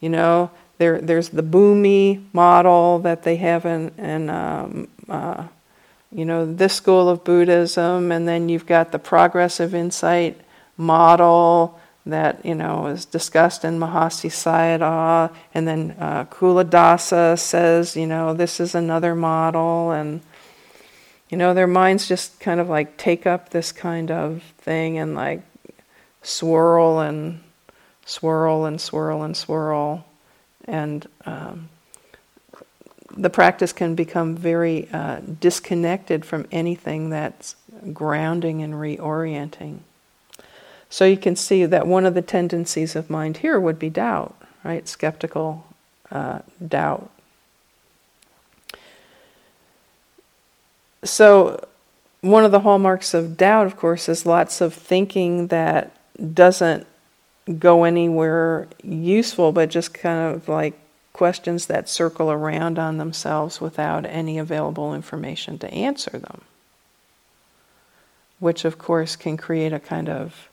You 0.00 0.08
know, 0.08 0.50
there, 0.80 0.98
there's 0.98 1.28
the 1.28 1.42
Bhumi 1.42 2.24
model 2.32 3.00
that 3.00 3.22
they 3.22 3.36
have 3.36 3.66
in, 3.66 3.90
in 3.98 4.30
um, 4.30 4.88
uh, 5.10 5.46
you 6.10 6.24
know, 6.24 6.50
this 6.50 6.72
school 6.72 7.06
of 7.10 7.22
Buddhism, 7.22 8.10
and 8.10 8.26
then 8.26 8.48
you've 8.48 8.64
got 8.64 8.90
the 8.90 8.98
progressive 8.98 9.74
insight 9.74 10.40
model 10.78 11.78
that 12.06 12.42
you 12.46 12.54
know 12.54 12.86
is 12.86 13.04
discussed 13.04 13.62
in 13.62 13.78
Mahasi 13.78 14.30
Sayadaw, 14.30 15.30
and 15.52 15.68
then 15.68 15.94
uh, 15.98 16.24
Culadasa 16.24 17.38
says, 17.38 17.94
you 17.94 18.06
know, 18.06 18.32
this 18.32 18.58
is 18.58 18.74
another 18.74 19.14
model, 19.14 19.90
and 19.90 20.22
you 21.28 21.36
know, 21.36 21.52
their 21.52 21.66
minds 21.66 22.08
just 22.08 22.40
kind 22.40 22.58
of 22.58 22.70
like 22.70 22.96
take 22.96 23.26
up 23.26 23.50
this 23.50 23.70
kind 23.70 24.10
of 24.10 24.42
thing 24.56 24.96
and 24.96 25.14
like 25.14 25.42
swirl 26.22 27.00
and 27.00 27.42
swirl 28.06 28.64
and 28.64 28.80
swirl 28.80 29.22
and 29.22 29.36
swirl 29.36 30.06
and 30.70 31.06
um, 31.26 31.68
the 33.16 33.30
practice 33.30 33.72
can 33.72 33.94
become 33.94 34.36
very 34.36 34.88
uh, 34.92 35.20
disconnected 35.40 36.24
from 36.24 36.46
anything 36.52 37.10
that's 37.10 37.56
grounding 37.92 38.62
and 38.62 38.74
reorienting. 38.74 39.80
So 40.88 41.04
you 41.04 41.16
can 41.16 41.36
see 41.36 41.66
that 41.66 41.86
one 41.86 42.06
of 42.06 42.14
the 42.14 42.22
tendencies 42.22 42.94
of 42.96 43.10
mind 43.10 43.38
here 43.38 43.58
would 43.58 43.78
be 43.78 43.90
doubt, 43.90 44.34
right? 44.64 44.86
Skeptical 44.88 45.66
uh, 46.10 46.40
doubt. 46.66 47.10
So, 51.02 51.66
one 52.20 52.44
of 52.44 52.52
the 52.52 52.60
hallmarks 52.60 53.14
of 53.14 53.38
doubt, 53.38 53.66
of 53.66 53.76
course, 53.76 54.08
is 54.08 54.26
lots 54.26 54.60
of 54.60 54.74
thinking 54.74 55.46
that 55.46 55.92
doesn't 56.34 56.86
go 57.58 57.84
anywhere 57.84 58.68
useful, 58.82 59.52
but 59.52 59.70
just 59.70 59.94
kind 59.94 60.34
of 60.34 60.48
like 60.48 60.78
questions 61.12 61.66
that 61.66 61.88
circle 61.88 62.30
around 62.30 62.78
on 62.78 62.98
themselves 62.98 63.60
without 63.60 64.06
any 64.06 64.38
available 64.38 64.94
information 64.94 65.58
to 65.58 65.72
answer 65.72 66.18
them. 66.18 66.42
Which, 68.38 68.64
of 68.64 68.78
course, 68.78 69.16
can 69.16 69.36
create 69.36 69.72
a 69.72 69.80
kind 69.80 70.08
of 70.08 70.48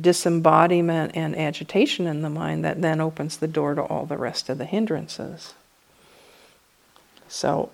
disembodiment 0.00 1.12
and 1.14 1.36
agitation 1.36 2.06
in 2.06 2.22
the 2.22 2.30
mind 2.30 2.64
that 2.64 2.80
then 2.80 3.00
opens 3.00 3.36
the 3.36 3.48
door 3.48 3.74
to 3.74 3.82
all 3.82 4.06
the 4.06 4.16
rest 4.16 4.48
of 4.48 4.56
the 4.56 4.64
hindrances. 4.64 5.52
So, 7.28 7.70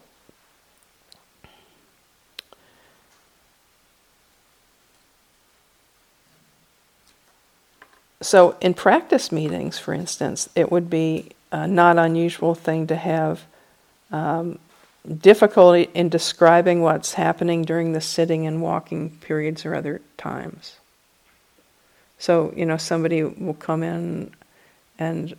So, 8.21 8.57
in 8.61 8.75
practice 8.75 9.31
meetings, 9.31 9.79
for 9.79 9.95
instance, 9.95 10.49
it 10.57 10.73
would 10.73 10.91
be 10.91 11.31
a 11.53 11.67
not 11.67 11.99
unusual 11.99 12.55
thing 12.55 12.89
to 12.89 12.97
have 12.97 13.45
um, 14.11 14.59
difficulty 15.21 15.89
in 15.95 16.09
describing 16.09 16.83
what's 16.83 17.15
happening 17.15 17.63
during 17.63 17.93
the 17.93 18.01
sitting 18.01 18.47
and 18.47 18.61
walking 18.61 19.11
periods 19.21 19.65
or 19.65 19.75
other 19.75 20.01
times. 20.17 20.77
So, 22.19 22.53
you 22.57 22.67
know, 22.67 22.77
somebody 22.77 23.23
will 23.23 23.55
come 23.55 23.83
in 23.83 24.33
and 24.99 25.37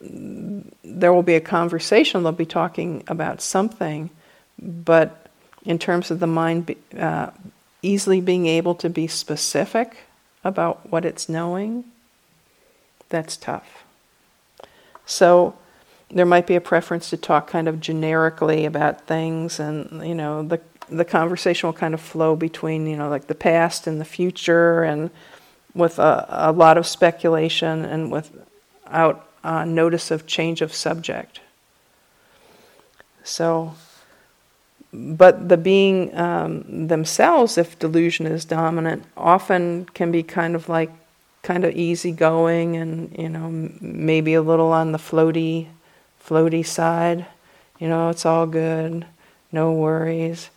there 0.00 1.12
will 1.12 1.22
be 1.22 1.34
a 1.34 1.40
conversation, 1.40 2.22
they'll 2.22 2.32
be 2.32 2.46
talking 2.46 3.02
about 3.08 3.40
something, 3.40 4.10
but 4.58 5.26
in 5.64 5.78
terms 5.78 6.10
of 6.10 6.20
the 6.20 6.26
mind 6.26 6.66
be, 6.66 6.76
uh, 6.98 7.30
easily 7.82 8.20
being 8.20 8.46
able 8.46 8.74
to 8.76 8.88
be 8.88 9.06
specific 9.06 9.96
about 10.44 10.90
what 10.90 11.04
it's 11.04 11.28
knowing, 11.28 11.84
that's 13.10 13.36
tough. 13.36 13.84
So 15.04 15.54
there 16.10 16.26
might 16.26 16.46
be 16.46 16.56
a 16.56 16.60
preference 16.60 17.10
to 17.10 17.16
talk 17.16 17.48
kind 17.48 17.68
of 17.68 17.80
generically 17.80 18.64
about 18.64 19.06
things, 19.06 19.60
and 19.60 20.06
you 20.06 20.14
know 20.14 20.42
the 20.42 20.60
the 20.88 21.04
conversation 21.04 21.68
will 21.68 21.74
kind 21.74 21.94
of 21.94 22.00
flow 22.00 22.34
between 22.34 22.86
you 22.86 22.96
know 22.96 23.08
like 23.08 23.26
the 23.26 23.34
past 23.34 23.86
and 23.86 24.00
the 24.00 24.04
future, 24.04 24.82
and 24.82 25.10
with 25.74 25.98
a, 25.98 26.26
a 26.28 26.52
lot 26.52 26.78
of 26.78 26.86
speculation 26.86 27.84
and 27.84 28.10
without 28.10 29.28
uh, 29.44 29.64
notice 29.64 30.10
of 30.10 30.26
change 30.26 30.62
of 30.62 30.72
subject. 30.74 31.40
So, 33.22 33.74
but 34.92 35.48
the 35.48 35.56
being 35.56 36.16
um, 36.16 36.88
themselves, 36.88 37.56
if 37.56 37.78
delusion 37.78 38.26
is 38.26 38.44
dominant, 38.44 39.04
often 39.16 39.86
can 39.94 40.10
be 40.10 40.22
kind 40.22 40.54
of 40.54 40.68
like 40.68 40.90
kind 41.50 41.64
of 41.64 41.74
easygoing 41.74 42.76
and 42.76 43.12
you 43.18 43.28
know 43.28 43.50
maybe 43.80 44.34
a 44.34 44.40
little 44.40 44.70
on 44.72 44.92
the 44.92 44.98
floaty 44.98 45.66
floaty 46.24 46.64
side 46.64 47.26
you 47.80 47.88
know 47.88 48.08
it's 48.08 48.24
all 48.24 48.46
good 48.46 49.04
no 49.50 49.72
worries 49.72 50.48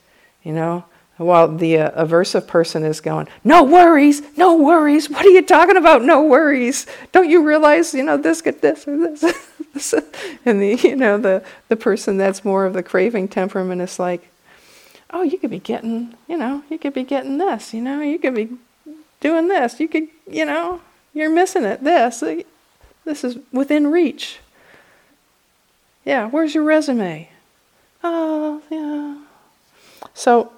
you 0.44 0.54
know 0.54 0.86
while 1.18 1.48
the 1.48 1.80
uh, 1.80 2.06
aversive 2.06 2.46
person 2.46 2.84
is 2.84 3.02
going 3.02 3.28
no 3.44 3.64
worries 3.64 4.22
no 4.38 4.56
worries 4.56 5.10
what 5.10 5.26
are 5.26 5.30
you 5.32 5.42
talking 5.42 5.78
about 5.78 6.04
no 6.04 6.22
worries 6.22 6.86
don't 7.12 7.28
you 7.28 7.44
realize 7.44 7.96
you 7.96 8.04
know 8.04 8.16
this 8.16 8.44
get 8.44 8.62
this 8.62 8.88
or 8.88 8.96
this 8.96 9.94
and 10.46 10.62
the 10.62 10.76
you 10.76 10.96
know 10.96 11.18
the 11.18 11.44
the 11.70 11.76
person 11.76 12.18
that's 12.18 12.46
more 12.46 12.68
of 12.68 12.74
the 12.74 12.84
craving 12.84 13.28
temperament 13.28 13.82
is 13.82 13.98
like 13.98 14.30
oh 15.10 15.24
you 15.24 15.40
could 15.40 15.50
be 15.50 15.58
getting 15.58 16.14
you 16.28 16.38
know 16.38 16.62
you 16.70 16.78
could 16.78 16.94
be 16.94 17.04
getting 17.04 17.40
this 17.40 17.74
you 17.74 17.82
know 17.82 18.00
you 18.00 18.20
could 18.20 18.36
be 18.36 18.48
doing 19.24 19.48
this. 19.48 19.80
You 19.80 19.88
could, 19.88 20.10
you 20.30 20.46
know, 20.46 20.82
you're 21.14 21.30
missing 21.30 21.64
it. 21.64 21.84
This, 21.84 22.24
this 23.06 23.24
is 23.24 23.38
within 23.52 23.88
reach. 23.88 24.40
Yeah, 26.06 26.28
where's 26.28 26.54
your 26.54 26.64
resume? 26.64 27.30
Oh, 28.04 28.62
yeah. 28.70 29.24
So, 30.14 30.52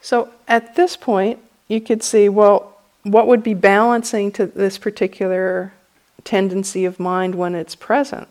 so 0.00 0.30
at 0.48 0.74
this 0.74 0.96
point, 0.96 1.38
you 1.68 1.80
could 1.80 2.02
see, 2.02 2.28
well, 2.28 2.78
what 3.02 3.26
would 3.26 3.42
be 3.42 3.54
balancing 3.54 4.32
to 4.32 4.46
this 4.46 4.78
particular 4.78 5.72
tendency 6.24 6.84
of 6.84 6.98
mind 6.98 7.34
when 7.34 7.54
it's 7.54 7.74
present? 7.74 8.28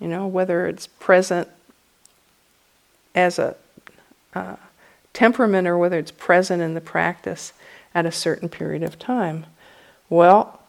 You 0.00 0.08
know, 0.08 0.26
whether 0.26 0.66
it's 0.66 0.86
present 0.86 1.48
as 3.14 3.38
a 3.38 3.56
uh, 4.34 4.56
temperament 5.12 5.68
or 5.68 5.76
whether 5.76 5.98
it's 5.98 6.10
present 6.10 6.62
in 6.62 6.74
the 6.74 6.80
practice 6.80 7.52
at 7.94 8.06
a 8.06 8.12
certain 8.12 8.48
period 8.48 8.82
of 8.82 8.98
time. 8.98 9.46
Well, 10.08 10.60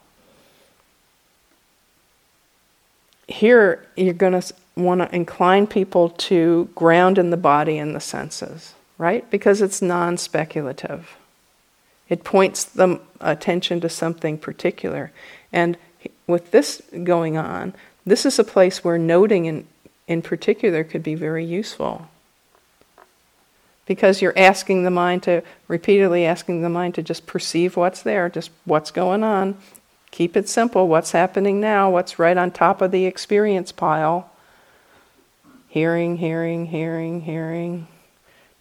here 3.27 3.85
you're 3.95 4.13
going 4.13 4.39
to 4.39 4.53
want 4.75 5.01
to 5.01 5.15
incline 5.15 5.67
people 5.67 6.09
to 6.09 6.69
ground 6.75 7.17
in 7.17 7.29
the 7.29 7.37
body 7.37 7.77
and 7.77 7.95
the 7.95 7.99
senses, 7.99 8.73
right? 8.97 9.29
Because 9.29 9.61
it's 9.61 9.81
non 9.81 10.17
speculative. 10.17 11.17
It 12.09 12.23
points 12.23 12.63
the 12.63 12.99
attention 13.21 13.79
to 13.81 13.89
something 13.89 14.37
particular. 14.37 15.11
And 15.51 15.77
with 16.27 16.51
this 16.51 16.81
going 17.03 17.37
on, 17.37 17.73
this 18.05 18.25
is 18.25 18.37
a 18.37 18.43
place 18.43 18.83
where 18.83 18.97
noting 18.97 19.45
in, 19.45 19.67
in 20.07 20.21
particular 20.21 20.83
could 20.83 21.03
be 21.03 21.15
very 21.15 21.45
useful. 21.45 22.09
Because 23.85 24.21
you're 24.21 24.37
asking 24.37 24.83
the 24.83 24.91
mind 24.91 25.23
to, 25.23 25.43
repeatedly 25.67 26.25
asking 26.25 26.61
the 26.61 26.69
mind 26.69 26.95
to 26.95 27.03
just 27.03 27.25
perceive 27.25 27.75
what's 27.75 28.01
there, 28.01 28.29
just 28.29 28.51
what's 28.65 28.91
going 28.91 29.23
on. 29.23 29.57
Keep 30.11 30.37
it 30.37 30.47
simple. 30.47 30.87
What's 30.87 31.11
happening 31.11 31.59
now? 31.59 31.89
What's 31.89 32.19
right 32.19 32.37
on 32.37 32.51
top 32.51 32.81
of 32.81 32.91
the 32.91 33.05
experience 33.05 33.71
pile? 33.71 34.29
Hearing, 35.67 36.17
hearing, 36.17 36.67
hearing, 36.67 37.21
hearing. 37.21 37.87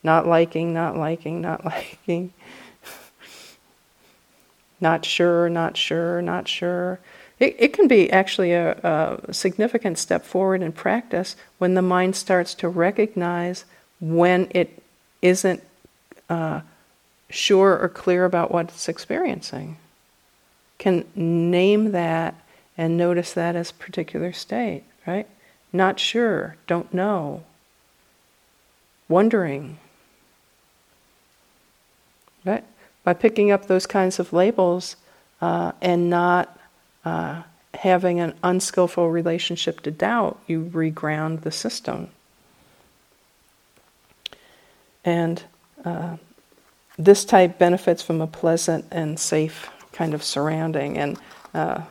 Not 0.02 0.26
liking, 0.26 0.72
not 0.72 0.96
liking, 0.96 1.40
not 1.40 1.64
liking. 1.64 2.32
not 4.80 5.04
sure, 5.04 5.48
not 5.48 5.76
sure, 5.76 6.22
not 6.22 6.48
sure. 6.48 6.98
It, 7.38 7.56
it 7.58 7.72
can 7.72 7.86
be 7.86 8.10
actually 8.10 8.52
a, 8.52 9.20
a 9.26 9.32
significant 9.32 9.98
step 9.98 10.24
forward 10.24 10.62
in 10.62 10.72
practice 10.72 11.36
when 11.58 11.74
the 11.74 11.82
mind 11.82 12.16
starts 12.16 12.54
to 12.54 12.68
recognize 12.68 13.64
when 14.00 14.48
it 14.50 14.81
isn't 15.22 15.62
uh, 16.28 16.60
sure 17.30 17.78
or 17.78 17.88
clear 17.88 18.24
about 18.24 18.52
what 18.52 18.68
it's 18.68 18.88
experiencing. 18.88 19.78
Can 20.78 21.04
name 21.14 21.92
that 21.92 22.34
and 22.76 22.96
notice 22.96 23.32
that 23.32 23.56
as 23.56 23.70
particular 23.72 24.32
state, 24.32 24.82
right? 25.06 25.26
Not 25.72 26.00
sure, 26.00 26.56
don't 26.66 26.92
know, 26.92 27.44
wondering. 29.08 29.78
Right? 32.44 32.64
By 33.04 33.14
picking 33.14 33.50
up 33.50 33.66
those 33.66 33.86
kinds 33.86 34.18
of 34.18 34.32
labels 34.32 34.96
uh, 35.40 35.72
and 35.80 36.10
not 36.10 36.58
uh, 37.04 37.42
having 37.74 38.20
an 38.20 38.34
unskillful 38.42 39.10
relationship 39.10 39.80
to 39.80 39.90
doubt, 39.90 40.40
you 40.46 40.70
reground 40.72 41.42
the 41.42 41.52
system. 41.52 42.08
And 45.04 45.42
uh, 45.84 46.16
this 46.98 47.24
type 47.24 47.58
benefits 47.58 48.02
from 48.02 48.20
a 48.20 48.26
pleasant 48.26 48.86
and 48.90 49.18
safe 49.18 49.70
kind 49.92 50.14
of 50.14 50.22
surrounding. 50.22 50.98
And 50.98 51.18
uh, 51.54 51.82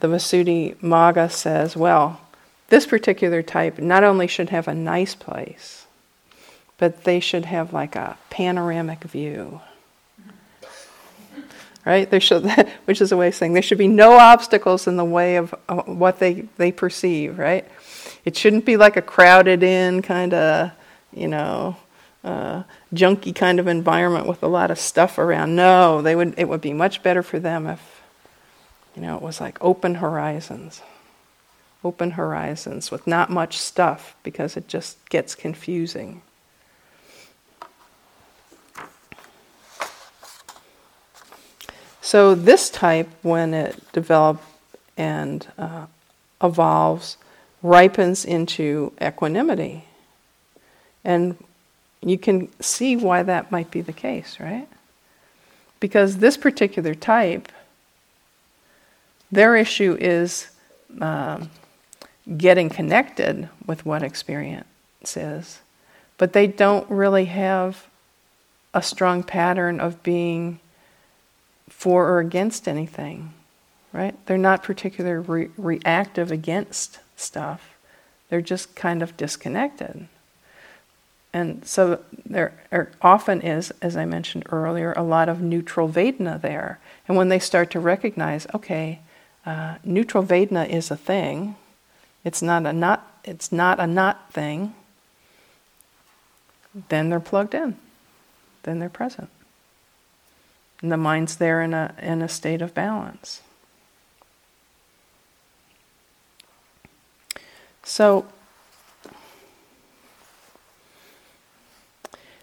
the 0.00 0.08
Visuddhimagga 0.08 1.30
says, 1.30 1.76
well, 1.76 2.20
this 2.68 2.86
particular 2.86 3.42
type 3.42 3.78
not 3.78 4.04
only 4.04 4.26
should 4.26 4.50
have 4.50 4.68
a 4.68 4.74
nice 4.74 5.14
place, 5.14 5.86
but 6.78 7.04
they 7.04 7.20
should 7.20 7.44
have 7.46 7.72
like 7.72 7.96
a 7.96 8.16
panoramic 8.30 9.04
view 9.04 9.60
right? 11.84 12.10
There 12.10 12.20
should, 12.20 12.48
which 12.84 13.00
is 13.00 13.12
a 13.12 13.16
way 13.16 13.28
of 13.28 13.34
saying 13.34 13.52
there 13.52 13.62
should 13.62 13.78
be 13.78 13.88
no 13.88 14.12
obstacles 14.12 14.86
in 14.86 14.96
the 14.96 15.04
way 15.04 15.36
of 15.36 15.54
what 15.86 16.18
they, 16.18 16.46
they 16.56 16.72
perceive, 16.72 17.38
right? 17.38 17.66
It 18.24 18.36
shouldn't 18.36 18.64
be 18.64 18.76
like 18.76 18.96
a 18.96 19.02
crowded 19.02 19.62
in 19.62 20.02
kind 20.02 20.34
of, 20.34 20.72
you 21.12 21.28
know, 21.28 21.76
uh, 22.22 22.64
junky 22.94 23.34
kind 23.34 23.58
of 23.58 23.66
environment 23.66 24.26
with 24.26 24.42
a 24.42 24.48
lot 24.48 24.70
of 24.70 24.78
stuff 24.78 25.18
around. 25.18 25.56
No, 25.56 26.02
they 26.02 26.14
would. 26.14 26.34
It 26.36 26.48
would 26.48 26.60
be 26.60 26.72
much 26.72 27.02
better 27.02 27.22
for 27.22 27.38
them 27.38 27.66
if, 27.66 28.02
you 28.94 29.02
know, 29.02 29.16
it 29.16 29.22
was 29.22 29.40
like 29.40 29.58
open 29.60 29.96
horizons, 29.96 30.82
open 31.82 32.12
horizons 32.12 32.90
with 32.90 33.06
not 33.06 33.30
much 33.30 33.58
stuff 33.58 34.14
because 34.22 34.56
it 34.56 34.68
just 34.68 35.08
gets 35.08 35.34
confusing. 35.34 36.22
So, 42.02 42.34
this 42.34 42.70
type, 42.70 43.08
when 43.22 43.54
it 43.54 43.80
develops 43.92 44.44
and 44.96 45.46
uh, 45.56 45.86
evolves, 46.42 47.16
ripens 47.62 48.24
into 48.24 48.92
equanimity. 49.00 49.84
And 51.04 51.42
you 52.02 52.18
can 52.18 52.48
see 52.60 52.96
why 52.96 53.22
that 53.22 53.52
might 53.52 53.70
be 53.70 53.80
the 53.80 53.92
case, 53.92 54.38
right? 54.40 54.68
Because 55.80 56.18
this 56.18 56.36
particular 56.36 56.94
type, 56.94 57.50
their 59.30 59.56
issue 59.56 59.96
is 60.00 60.50
um, 61.00 61.50
getting 62.36 62.68
connected 62.68 63.48
with 63.66 63.84
what 63.84 64.02
experience 64.02 64.64
is, 65.16 65.60
but 66.16 66.32
they 66.32 66.46
don't 66.46 66.88
really 66.90 67.26
have 67.26 67.86
a 68.72 68.82
strong 68.82 69.22
pattern 69.22 69.80
of 69.80 70.02
being 70.02 70.60
for 71.68 72.08
or 72.08 72.20
against 72.20 72.68
anything, 72.68 73.32
right? 73.92 74.14
They're 74.26 74.38
not 74.38 74.62
particularly 74.62 75.26
re- 75.26 75.50
reactive 75.56 76.30
against 76.30 77.00
stuff. 77.16 77.76
They're 78.28 78.40
just 78.40 78.76
kind 78.76 79.02
of 79.02 79.16
disconnected. 79.16 80.08
And 81.32 81.64
so 81.64 82.00
there 82.26 82.52
often 83.00 83.40
is, 83.40 83.72
as 83.80 83.96
I 83.96 84.04
mentioned 84.04 84.44
earlier, 84.50 84.92
a 84.96 85.02
lot 85.02 85.28
of 85.28 85.40
neutral 85.40 85.88
Vedana 85.88 86.40
there. 86.40 86.80
And 87.06 87.16
when 87.16 87.28
they 87.28 87.38
start 87.38 87.70
to 87.70 87.80
recognize, 87.80 88.46
okay, 88.52 89.00
uh, 89.46 89.76
neutral 89.84 90.24
Vedana 90.24 90.68
is 90.68 90.90
a 90.90 90.96
thing, 90.96 91.56
it's 92.24 92.42
not 92.42 92.66
a 92.66 92.72
not, 92.72 93.20
it's 93.24 93.52
not 93.52 93.78
a 93.78 93.86
not 93.86 94.32
thing, 94.32 94.74
then 96.88 97.10
they're 97.10 97.20
plugged 97.20 97.54
in, 97.54 97.76
then 98.64 98.78
they're 98.78 98.88
present. 98.88 99.28
And 100.82 100.90
the 100.90 100.96
mind's 100.96 101.36
there 101.36 101.62
in 101.62 101.74
a, 101.74 101.94
in 102.00 102.22
a 102.22 102.28
state 102.28 102.62
of 102.62 102.74
balance. 102.74 103.42
So, 107.82 108.26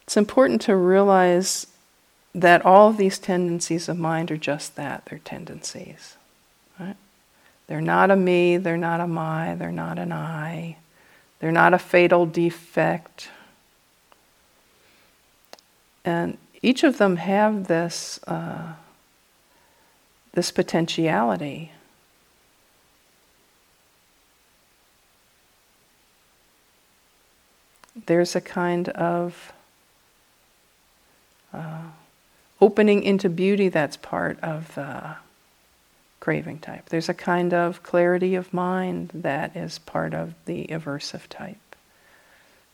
it's 0.08 0.16
important 0.16 0.62
to 0.62 0.74
realize 0.74 1.68
that 2.34 2.66
all 2.66 2.89
of 2.89 2.95
these 2.95 3.20
tendencies 3.20 3.89
of 3.89 3.99
mind 3.99 4.32
are 4.32 4.38
just 4.38 4.78
that 4.78 5.03
they're 5.05 5.20
tendencies. 5.20 6.16
Right? 6.80 6.95
They're 7.68 7.82
not 7.82 8.10
a 8.10 8.16
me, 8.16 8.55
they're 8.55 8.78
not 8.78 9.01
a 9.01 9.08
my, 9.08 9.55
they're 9.55 9.70
not 9.70 9.99
an 9.99 10.14
I, 10.14 10.78
they're 11.39 11.51
not 11.51 11.74
a 11.74 11.78
fatal 11.78 12.26
defect. 12.26 13.28
And 16.05 16.38
each 16.62 16.86
of 16.86 16.99
them 16.99 17.18
have 17.18 17.68
this 17.68 18.22
uh, 18.28 18.76
this 20.32 20.51
potentiality. 20.51 21.74
There's 28.05 28.38
a 28.38 28.41
kind 28.41 28.88
of 28.89 29.51
uh, 31.58 31.88
opening 32.62 33.03
into 33.03 33.30
beauty 33.30 33.70
that's 33.70 33.97
part 33.97 34.39
of 34.41 34.74
the 34.76 35.16
craving 36.20 36.60
type. 36.60 36.89
There's 36.89 37.10
a 37.10 37.14
kind 37.14 37.53
of 37.53 37.84
clarity 37.84 38.36
of 38.36 38.53
mind 38.53 39.12
that 39.14 39.55
is 39.55 39.80
part 39.80 40.14
of 40.14 40.34
the 40.45 40.68
aversive 40.68 41.28
type. 41.30 41.58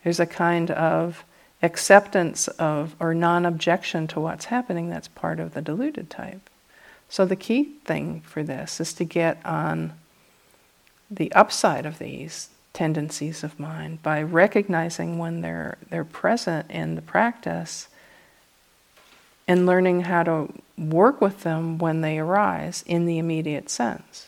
There's 0.04 0.20
a 0.20 0.26
kind 0.26 0.72
of 0.72 1.24
acceptance 1.62 2.48
of 2.48 2.96
or 3.00 3.14
non 3.14 3.46
objection 3.46 4.08
to 4.08 4.20
what's 4.20 4.46
happening, 4.46 4.90
that's 4.90 5.08
part 5.08 5.40
of 5.40 5.54
the 5.54 5.62
deluded 5.62 6.10
type. 6.10 6.50
So 7.10 7.26
the 7.26 7.36
key 7.36 7.76
thing 7.86 8.22
for 8.22 8.44
this 8.44 8.80
is 8.80 8.94
to 8.94 9.06
get 9.06 9.44
on 9.46 9.94
the 11.12 11.32
upside 11.34 11.86
of 11.86 12.00
these 12.00 12.50
tendencies 12.74 13.44
of 13.44 13.60
mind 13.60 14.02
by 14.02 14.22
recognizing 14.22 15.20
when 15.20 15.42
they're 15.42 15.78
they're 15.90 16.04
present 16.04 16.70
in 16.72 16.96
the 16.96 17.02
practice 17.04 17.88
and 19.48 19.66
learning 19.66 20.02
how 20.02 20.24
to 20.24 20.54
work 20.78 21.22
with 21.22 21.44
them 21.44 21.78
when 21.78 22.02
they 22.02 22.20
arise 22.20 22.84
in 22.88 23.06
the 23.06 23.18
immediate 23.18 23.70
sense. 23.70 24.28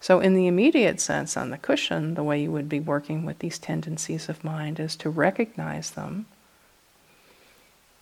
So, 0.00 0.20
in 0.20 0.34
the 0.34 0.46
immediate 0.46 1.00
sense, 1.00 1.36
on 1.36 1.50
the 1.50 1.58
cushion, 1.58 2.14
the 2.14 2.22
way 2.22 2.42
you 2.42 2.52
would 2.52 2.68
be 2.68 2.80
working 2.80 3.24
with 3.24 3.38
these 3.38 3.58
tendencies 3.58 4.28
of 4.28 4.44
mind 4.44 4.78
is 4.78 4.96
to 4.96 5.08
recognize 5.08 5.92
them 5.92 6.26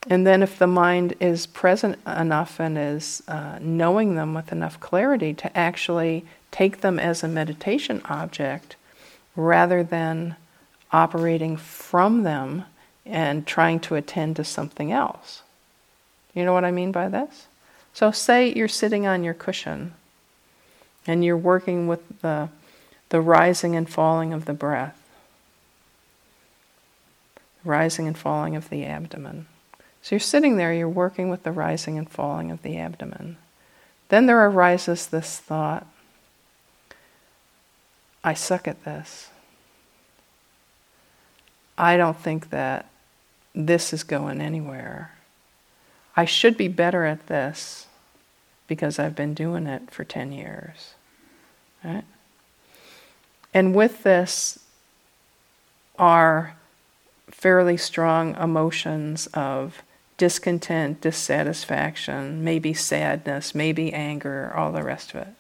and 0.09 0.27
then, 0.27 0.43
if 0.43 0.59
the 0.59 0.67
mind 0.67 1.15
is 1.21 1.47
present 1.47 1.97
enough 2.07 2.59
and 2.59 2.77
is 2.77 3.23
uh, 3.29 3.59
knowing 3.61 4.17
them 4.17 4.35
with 4.35 4.51
enough 4.51 4.81
clarity 4.81 5.33
to 5.35 5.57
actually 5.57 6.25
take 6.51 6.81
them 6.81 6.99
as 6.99 7.23
a 7.23 7.29
meditation 7.29 8.03
object 8.07 8.75
rather 9.37 9.85
than 9.85 10.37
operating 10.91 11.57
from 11.57 12.25
them 12.25 12.65
and 13.07 13.47
trying 13.47 13.79
to 13.81 13.95
attend 13.95 14.37
to 14.37 14.45
something 14.45 14.91
else. 14.91 15.43
You 16.35 16.45
know 16.45 16.53
what 16.53 16.65
I 16.65 16.71
mean 16.71 16.93
by 16.93 17.09
this? 17.09 17.47
So, 17.93 18.11
say 18.11 18.53
you're 18.55 18.69
sitting 18.69 19.07
on 19.07 19.23
your 19.23 19.35
cushion 19.35 19.95
and 21.07 21.25
you're 21.25 21.37
working 21.37 21.89
with 21.89 22.21
the, 22.23 22.49
the 23.11 23.21
rising 23.21 23.77
and 23.77 23.89
falling 23.89 24.33
of 24.33 24.47
the 24.47 24.55
breath, 24.55 24.99
rising 27.65 28.07
and 28.07 28.17
falling 28.17 28.57
of 28.57 28.71
the 28.71 28.85
abdomen. 28.85 29.47
So, 30.01 30.15
you're 30.15 30.21
sitting 30.21 30.57
there, 30.57 30.73
you're 30.73 30.89
working 30.89 31.29
with 31.29 31.43
the 31.43 31.53
rising 31.53 31.99
and 31.99 32.09
falling 32.09 32.51
of 32.51 32.63
the 32.63 32.79
abdomen. 32.79 33.37
Then 34.09 34.27
there 34.27 34.47
arises 34.47 35.07
this 35.07 35.39
thought 35.39 35.87
I 38.25 38.35
suck 38.35 38.69
at 38.69 38.85
this. 38.85 39.29
I 41.77 41.97
don't 41.97 42.17
think 42.17 42.51
that 42.51 42.87
this 43.55 43.93
is 43.93 44.05
going 44.05 44.41
anywhere. 44.41 45.13
I 46.17 46.25
should 46.25 46.57
be 46.57 46.69
better 46.69 47.05
at 47.05 47.27
this 47.27 47.87
because 48.67 48.99
I've 48.99 49.17
been 49.17 49.35
doing 49.35 49.67
it 49.67 49.91
for 49.91 50.05
10 50.05 50.33
years. 50.33 50.95
Right? 51.85 52.05
And 53.55 53.75
with 53.75 54.03
this 54.03 54.59
are 55.99 56.57
fairly 57.31 57.77
strong 57.77 58.37
emotions 58.37 59.27
of 59.29 59.83
discontent, 60.17 61.01
dissatisfaction, 61.01 62.45
maybe 62.45 62.73
sadness, 62.73 63.55
maybe 63.55 63.93
anger, 63.93 64.53
all 64.55 64.73
the 64.73 64.83
rest 64.83 65.15
of 65.15 65.23
it. 65.23 65.35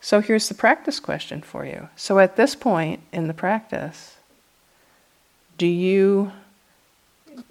So 0.00 0.20
here's 0.20 0.48
the 0.48 0.54
practice 0.54 0.98
question 0.98 1.42
for 1.42 1.64
you. 1.64 1.88
So 1.94 2.18
at 2.18 2.36
this 2.36 2.56
point 2.56 3.02
in 3.12 3.28
the 3.28 3.34
practice, 3.34 4.16
do 5.58 5.66
you 5.66 6.32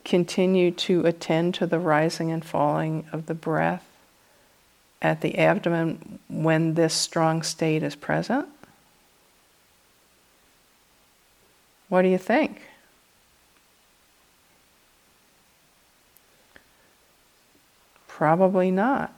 continue 0.04 0.72
to 0.72 1.06
attend 1.06 1.54
to 1.56 1.68
the 1.68 1.80
rising 1.80 2.32
and 2.32 2.44
falling 2.44 3.06
of 3.12 3.26
the 3.26 3.34
breath 3.34 3.86
at 5.02 5.22
the 5.22 5.38
abdomen 5.38 6.20
when 6.30 6.76
this 6.76 6.94
strong 6.94 7.42
state 7.42 7.84
is 7.84 7.96
present? 7.96 8.48
What 11.90 12.04
do 12.04 12.08
you 12.08 12.18
think? 12.18 12.62
Probably 18.08 18.72
not. 18.72 19.14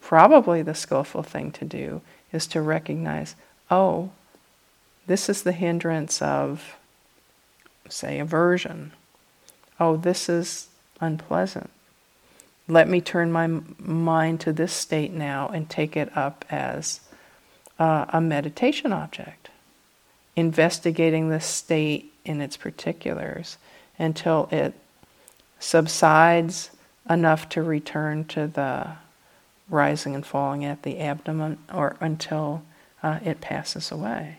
Probably 0.00 0.62
the 0.62 0.74
skillful 0.74 1.22
thing 1.22 1.50
to 1.52 1.64
do 1.64 2.02
is 2.32 2.46
to 2.48 2.60
recognize 2.60 3.34
oh, 3.70 4.10
this 5.06 5.28
is 5.28 5.42
the 5.42 5.52
hindrance 5.52 6.22
of, 6.22 6.76
say, 7.88 8.20
aversion 8.20 8.92
oh, 9.78 9.96
this 9.96 10.28
is 10.28 10.68
unpleasant. 11.00 11.70
Let 12.68 12.88
me 12.88 13.00
turn 13.00 13.30
my 13.30 13.46
mind 13.78 14.40
to 14.40 14.52
this 14.52 14.72
state 14.72 15.12
now 15.12 15.48
and 15.48 15.70
take 15.70 15.96
it 15.96 16.16
up 16.16 16.44
as 16.50 17.00
uh, 17.78 18.06
a 18.08 18.20
meditation 18.20 18.92
object, 18.92 19.50
investigating 20.34 21.28
the 21.28 21.40
state 21.40 22.12
in 22.24 22.40
its 22.40 22.56
particulars 22.56 23.56
until 23.98 24.48
it 24.50 24.74
subsides 25.60 26.70
enough 27.08 27.48
to 27.50 27.62
return 27.62 28.24
to 28.24 28.46
the 28.46 28.88
rising 29.68 30.14
and 30.14 30.26
falling 30.26 30.64
at 30.64 30.82
the 30.82 30.98
abdomen 31.00 31.58
or 31.72 31.96
until 32.00 32.62
uh, 33.02 33.18
it 33.24 33.40
passes 33.40 33.90
away. 33.90 34.38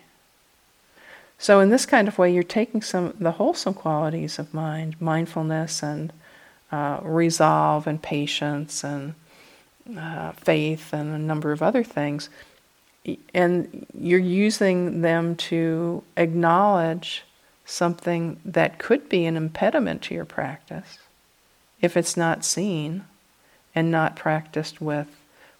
So 1.39 1.59
in 1.59 1.69
this 1.69 1.85
kind 1.85 2.07
of 2.07 2.17
way, 2.17 2.33
you're 2.33 2.43
taking 2.43 2.81
some 2.81 3.13
the 3.19 3.33
wholesome 3.33 3.73
qualities 3.73 4.39
of 4.39 4.53
mind, 4.53 4.99
mindfulness 4.99 5.83
and 5.83 6.11
uh, 6.71 6.99
resolve 7.03 7.87
and 7.87 8.01
patience 8.01 8.83
and 8.83 9.13
uh, 9.97 10.31
faith 10.33 10.93
and 10.93 11.13
a 11.13 11.19
number 11.19 11.51
of 11.51 11.61
other 11.61 11.83
things, 11.83 12.29
and 13.33 13.85
you're 13.97 14.19
using 14.19 15.01
them 15.01 15.35
to 15.35 16.03
acknowledge 16.17 17.23
something 17.65 18.39
that 18.43 18.79
could 18.79 19.07
be 19.07 19.25
an 19.25 19.37
impediment 19.37 20.01
to 20.01 20.15
your 20.15 20.25
practice 20.25 20.97
if 21.81 21.95
it's 21.95 22.17
not 22.17 22.43
seen 22.43 23.05
and 23.75 23.91
not 23.91 24.15
practiced 24.15 24.81
with 24.81 25.07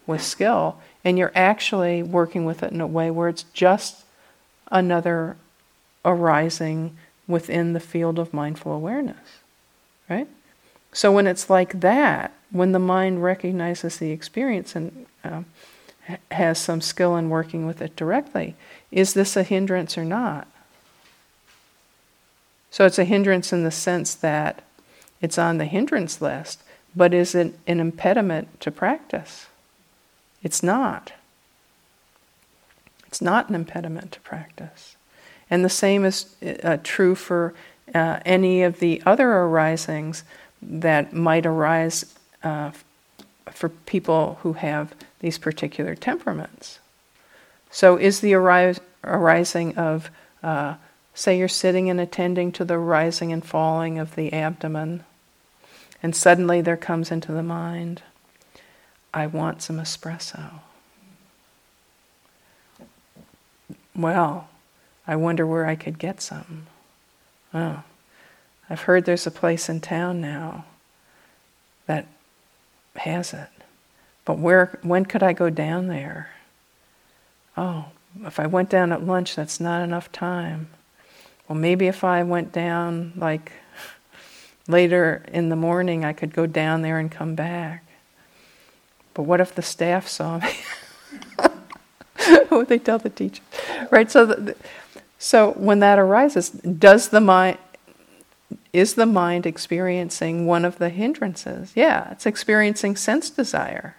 with 0.07 0.23
skill. 0.23 0.79
And 1.03 1.17
you're 1.17 1.31
actually 1.35 2.01
working 2.01 2.45
with 2.45 2.63
it 2.63 2.71
in 2.71 2.81
a 2.81 2.87
way 2.87 3.11
where 3.11 3.29
it's 3.29 3.43
just 3.53 4.03
another 4.71 5.37
arising 6.07 6.97
within 7.27 7.73
the 7.73 7.79
field 7.79 8.17
of 8.17 8.33
mindful 8.33 8.71
awareness, 8.71 9.39
right? 10.09 10.27
So 10.93 11.11
when 11.11 11.27
it's 11.27 11.49
like 11.49 11.81
that, 11.81 12.33
when 12.51 12.71
the 12.71 12.79
mind 12.79 13.21
recognizes 13.21 13.97
the 13.97 14.11
experience 14.11 14.75
and 14.75 15.05
uh, 15.23 15.43
has 16.31 16.57
some 16.57 16.81
skill 16.81 17.15
in 17.17 17.29
working 17.29 17.67
with 17.67 17.81
it 17.81 17.95
directly, 17.95 18.55
is 18.91 19.13
this 19.13 19.35
a 19.35 19.43
hindrance 19.43 19.97
or 19.97 20.05
not? 20.05 20.47
So 22.71 22.85
it's 22.85 22.99
a 22.99 23.03
hindrance 23.03 23.51
in 23.51 23.63
the 23.63 23.71
sense 23.71 24.15
that 24.15 24.63
it's 25.21 25.37
on 25.37 25.57
the 25.57 25.65
hindrance 25.65 26.21
list, 26.21 26.63
but 26.95 27.13
is 27.13 27.35
it 27.35 27.53
an 27.67 27.79
impediment 27.79 28.61
to 28.61 28.71
practice? 28.71 29.47
It's 30.43 30.63
not. 30.63 31.13
It's 33.07 33.21
not 33.21 33.49
an 33.49 33.55
impediment 33.55 34.11
to 34.13 34.19
practice. 34.21 34.96
And 35.49 35.63
the 35.63 35.69
same 35.69 36.05
is 36.05 36.35
uh, 36.63 36.77
true 36.83 37.15
for 37.15 37.53
uh, 37.93 38.19
any 38.25 38.63
of 38.63 38.79
the 38.79 39.01
other 39.05 39.31
arisings 39.31 40.23
that 40.61 41.13
might 41.13 41.45
arise 41.45 42.13
uh, 42.43 42.71
for 43.51 43.69
people 43.69 44.39
who 44.41 44.53
have 44.53 44.93
these 45.19 45.37
particular 45.37 45.95
temperaments. 45.95 46.79
So, 47.71 47.97
is 47.97 48.19
the 48.19 48.33
arising 48.33 49.77
of, 49.77 50.09
uh, 50.43 50.75
say, 51.13 51.37
you're 51.37 51.47
sitting 51.47 51.89
and 51.89 51.99
attending 51.99 52.51
to 52.53 52.65
the 52.65 52.77
rising 52.77 53.31
and 53.31 53.45
falling 53.45 53.99
of 53.99 54.15
the 54.15 54.33
abdomen, 54.33 55.03
and 56.01 56.15
suddenly 56.15 56.61
there 56.61 56.77
comes 56.77 57.11
into 57.11 57.31
the 57.31 57.43
mind, 57.43 58.01
I 59.13 59.27
want 59.27 59.61
some 59.61 59.77
espresso. 59.77 60.59
Well, 63.95 64.47
I 65.07 65.15
wonder 65.15 65.47
where 65.47 65.65
I 65.65 65.75
could 65.75 65.97
get 65.97 66.21
some. 66.21 66.67
Oh, 67.53 67.83
I've 68.69 68.81
heard 68.81 69.05
there's 69.05 69.25
a 69.25 69.31
place 69.31 69.69
in 69.69 69.79
town 69.79 70.19
now 70.19 70.65
that 71.85 72.05
has 72.97 73.33
it. 73.33 73.49
But 74.25 74.39
where, 74.39 74.77
when 74.81 75.05
could 75.05 75.23
I 75.23 75.31
go 75.31 75.49
down 75.49 75.87
there? 75.87 76.31
Oh, 77.55 77.85
if 78.25 78.39
I 78.39 78.47
went 78.47 78.69
down 78.69 78.91
at 78.91 79.05
lunch, 79.05 79.35
that's 79.35 79.59
not 79.59 79.81
enough 79.81 80.11
time. 80.11 80.67
Well, 81.47 81.57
maybe 81.57 81.87
if 81.87 82.03
I 82.03 82.23
went 82.23 82.51
down 82.51 83.13
like 83.15 83.53
later 84.67 85.23
in 85.31 85.47
the 85.47 85.55
morning, 85.55 86.03
I 86.03 86.11
could 86.11 86.33
go 86.33 86.45
down 86.45 86.81
there 86.81 86.99
and 86.99 87.09
come 87.09 87.35
back. 87.35 87.85
But 89.13 89.23
what 89.23 89.39
if 89.39 89.55
the 89.55 89.61
staff 89.61 90.07
saw 90.07 90.39
me? 90.39 90.53
what 92.17 92.51
would 92.51 92.67
they 92.67 92.79
tell 92.79 92.99
the 92.99 93.09
teacher? 93.09 93.41
Right? 93.89 94.11
So 94.11 94.25
the, 94.25 94.55
so 95.19 95.51
when 95.53 95.79
that 95.79 95.99
arises, 95.99 96.49
does 96.49 97.09
the 97.09 97.21
mind 97.21 97.57
is 98.71 98.93
the 98.93 99.05
mind 99.05 99.45
experiencing 99.45 100.45
one 100.45 100.63
of 100.63 100.77
the 100.77 100.89
hindrances? 100.89 101.71
Yeah, 101.75 102.11
it's 102.11 102.25
experiencing 102.25 102.95
sense 102.95 103.29
desire. 103.29 103.95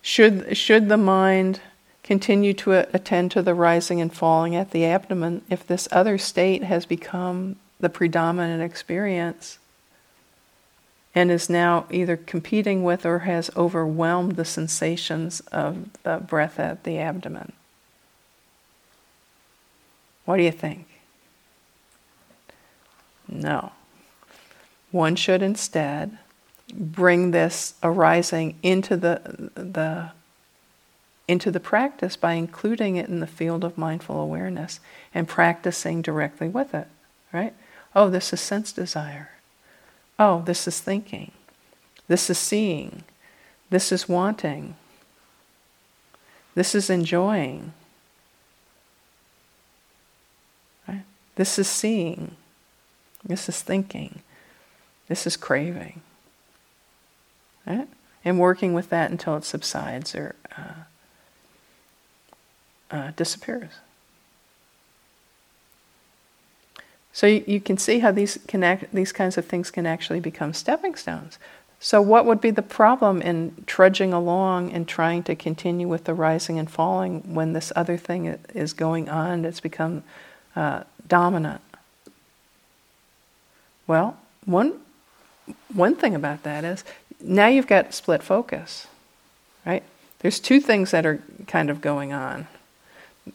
Should 0.00 0.56
should 0.56 0.88
the 0.88 0.96
mind 0.96 1.60
continue 2.02 2.52
to 2.54 2.72
attend 2.94 3.30
to 3.32 3.42
the 3.42 3.54
rising 3.54 4.00
and 4.00 4.12
falling 4.12 4.56
at 4.56 4.70
the 4.70 4.84
abdomen 4.84 5.42
if 5.48 5.66
this 5.66 5.88
other 5.92 6.18
state 6.18 6.64
has 6.64 6.84
become 6.84 7.56
the 7.78 7.88
predominant 7.88 8.62
experience 8.62 9.58
and 11.14 11.30
is 11.30 11.50
now 11.50 11.86
either 11.90 12.16
competing 12.16 12.82
with 12.82 13.04
or 13.04 13.20
has 13.20 13.50
overwhelmed 13.56 14.36
the 14.36 14.44
sensations 14.44 15.40
of 15.52 15.90
the 16.02 16.18
breath 16.18 16.58
at 16.58 16.84
the 16.84 16.98
abdomen? 16.98 17.52
What 20.24 20.36
do 20.36 20.42
you 20.42 20.52
think? 20.52 20.86
No. 23.28 23.72
One 24.90 25.16
should 25.16 25.42
instead 25.42 26.18
bring 26.72 27.30
this 27.30 27.74
arising 27.82 28.58
into 28.62 28.96
the, 28.96 29.50
the, 29.54 30.10
into 31.26 31.50
the 31.50 31.60
practice 31.60 32.16
by 32.16 32.34
including 32.34 32.96
it 32.96 33.08
in 33.08 33.20
the 33.20 33.26
field 33.26 33.64
of 33.64 33.78
mindful 33.78 34.20
awareness 34.20 34.80
and 35.14 35.28
practicing 35.28 36.02
directly 36.02 36.48
with 36.48 36.74
it, 36.74 36.88
right? 37.32 37.54
Oh, 37.94 38.08
this 38.08 38.32
is 38.32 38.40
sense 38.40 38.72
desire. 38.72 39.30
Oh, 40.18 40.42
this 40.44 40.68
is 40.68 40.80
thinking. 40.80 41.32
This 42.08 42.30
is 42.30 42.38
seeing. 42.38 43.04
This 43.70 43.92
is 43.92 44.08
wanting. 44.08 44.76
This 46.54 46.74
is 46.74 46.90
enjoying. 46.90 47.72
This 51.36 51.58
is 51.58 51.68
seeing. 51.68 52.36
This 53.24 53.48
is 53.48 53.62
thinking. 53.62 54.20
This 55.08 55.26
is 55.26 55.36
craving. 55.36 56.02
Right? 57.66 57.88
And 58.24 58.38
working 58.38 58.74
with 58.74 58.90
that 58.90 59.10
until 59.10 59.36
it 59.36 59.44
subsides 59.44 60.14
or 60.14 60.34
uh, 60.56 60.84
uh, 62.90 63.10
disappears. 63.16 63.72
So 67.12 67.26
you, 67.26 67.44
you 67.46 67.60
can 67.60 67.76
see 67.76 67.98
how 67.98 68.10
these, 68.10 68.38
connect, 68.46 68.92
these 68.94 69.12
kinds 69.12 69.36
of 69.36 69.46
things 69.46 69.70
can 69.70 69.86
actually 69.86 70.20
become 70.20 70.54
stepping 70.54 70.94
stones. 70.94 71.38
So, 71.78 72.00
what 72.00 72.26
would 72.26 72.40
be 72.40 72.52
the 72.52 72.62
problem 72.62 73.20
in 73.20 73.64
trudging 73.66 74.12
along 74.12 74.72
and 74.72 74.86
trying 74.86 75.24
to 75.24 75.34
continue 75.34 75.88
with 75.88 76.04
the 76.04 76.14
rising 76.14 76.56
and 76.56 76.70
falling 76.70 77.34
when 77.34 77.54
this 77.54 77.72
other 77.74 77.96
thing 77.96 78.38
is 78.54 78.72
going 78.72 79.08
on 79.08 79.42
that's 79.42 79.58
become 79.58 80.04
uh, 80.54 80.84
dominant? 81.06 81.60
Well, 83.86 84.16
one, 84.44 84.80
one 85.72 85.96
thing 85.96 86.14
about 86.14 86.42
that 86.44 86.64
is 86.64 86.84
now 87.20 87.48
you've 87.48 87.66
got 87.66 87.94
split 87.94 88.22
focus, 88.22 88.86
right? 89.66 89.82
There's 90.20 90.40
two 90.40 90.60
things 90.60 90.90
that 90.92 91.04
are 91.04 91.22
kind 91.46 91.70
of 91.70 91.80
going 91.80 92.12
on. 92.12 92.46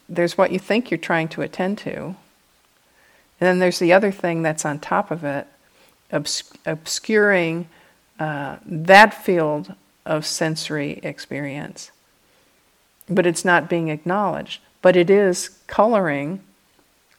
There's 0.08 0.38
what 0.38 0.52
you 0.52 0.60
think 0.60 0.90
you're 0.90 0.98
trying 0.98 1.28
to 1.30 1.42
attend 1.42 1.78
to, 1.80 2.16
and 3.40 3.48
then 3.48 3.60
there's 3.60 3.80
the 3.80 3.94
other 3.94 4.12
thing 4.12 4.42
that's 4.42 4.66
on 4.66 4.80
top 4.80 5.12
of 5.12 5.24
it, 5.24 5.48
obs- 6.12 6.52
obscuring 6.66 7.68
uh, 8.20 8.58
that 8.66 9.14
field 9.14 9.76
of 10.06 10.26
sensory 10.26 11.00
experience. 11.04 11.92
But 13.08 13.26
it's 13.26 13.46
not 13.46 13.70
being 13.70 13.90
acknowledged. 13.90 14.62
But 14.82 14.96
it 14.96 15.10
is 15.10 15.50
coloring 15.68 16.42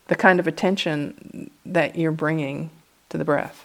the 0.09 0.17
kind 0.17 0.41
of 0.41 0.47
attention 0.47 1.51
that 1.65 1.97
you're 1.97 2.11
bringing 2.13 2.71
to 3.11 3.17
the 3.17 3.25
breath. 3.25 3.65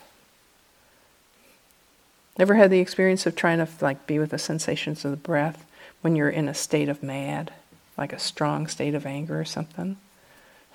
Ever 2.37 2.55
had 2.55 2.71
the 2.71 2.79
experience 2.79 3.25
of 3.25 3.35
trying 3.35 3.59
to 3.59 3.67
like 3.81 4.05
be 4.07 4.19
with 4.19 4.31
the 4.31 4.37
sensations 4.37 5.03
of 5.05 5.11
the 5.11 5.17
breath 5.17 5.65
when 6.01 6.15
you're 6.15 6.29
in 6.29 6.47
a 6.47 6.53
state 6.53 6.89
of 6.89 7.01
mad, 7.01 7.53
like 7.97 8.11
a 8.11 8.19
strong 8.19 8.67
state 8.67 8.93
of 8.93 9.05
anger 9.05 9.39
or 9.39 9.45
something? 9.45 9.97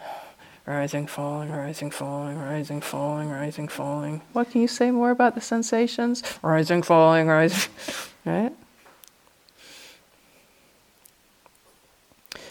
rising, 0.67 1.07
falling, 1.07 1.51
rising, 1.51 1.91
falling, 1.91 2.39
rising, 2.39 2.81
falling, 2.81 3.29
rising, 3.29 3.69
falling. 3.69 4.23
What 4.33 4.51
can 4.51 4.63
you 4.63 4.69
say 4.69 4.91
more 4.91 5.11
about 5.11 5.35
the 5.35 5.41
sensations? 5.41 6.23
Rising, 6.43 6.83
falling, 6.83 7.27
rising, 7.27 7.71
right? 8.25 8.53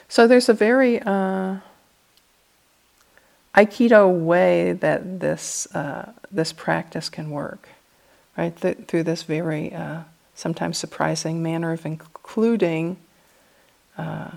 So 0.09 0.28
there's 0.28 0.49
a 0.49 0.53
very 0.53 1.01
uh, 1.01 1.57
Aikido 3.58 4.08
way 4.08 4.74
that 4.74 5.20
this 5.20 5.68
uh, 5.74 6.12
this 6.32 6.53
practice 6.53 7.10
can 7.10 7.32
work, 7.32 7.70
right? 8.38 8.55
Th- 8.55 8.78
through 8.88 9.03
this 9.03 9.24
very 9.24 9.74
uh, 9.74 10.01
sometimes 10.36 10.78
surprising 10.78 11.41
manner 11.41 11.72
of 11.72 11.84
including 11.84 12.97
uh, 13.97 14.30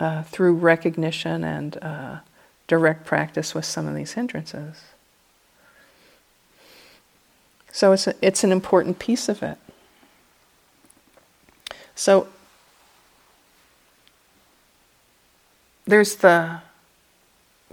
uh, 0.00 0.22
through 0.22 0.54
recognition 0.54 1.44
and 1.44 1.76
uh, 1.82 2.20
direct 2.66 3.04
practice 3.04 3.54
with 3.54 3.66
some 3.66 3.86
of 3.86 3.94
these 3.94 4.12
hindrances. 4.12 4.82
So 7.70 7.92
it's, 7.92 8.06
a, 8.06 8.14
it's 8.22 8.42
an 8.42 8.50
important 8.50 8.98
piece 8.98 9.28
of 9.28 9.42
it. 9.42 9.58
So 11.94 12.28
there's 15.84 16.16
the 16.16 16.62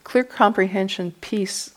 clear 0.05 0.23
comprehension 0.23 1.11
piece 1.19 1.71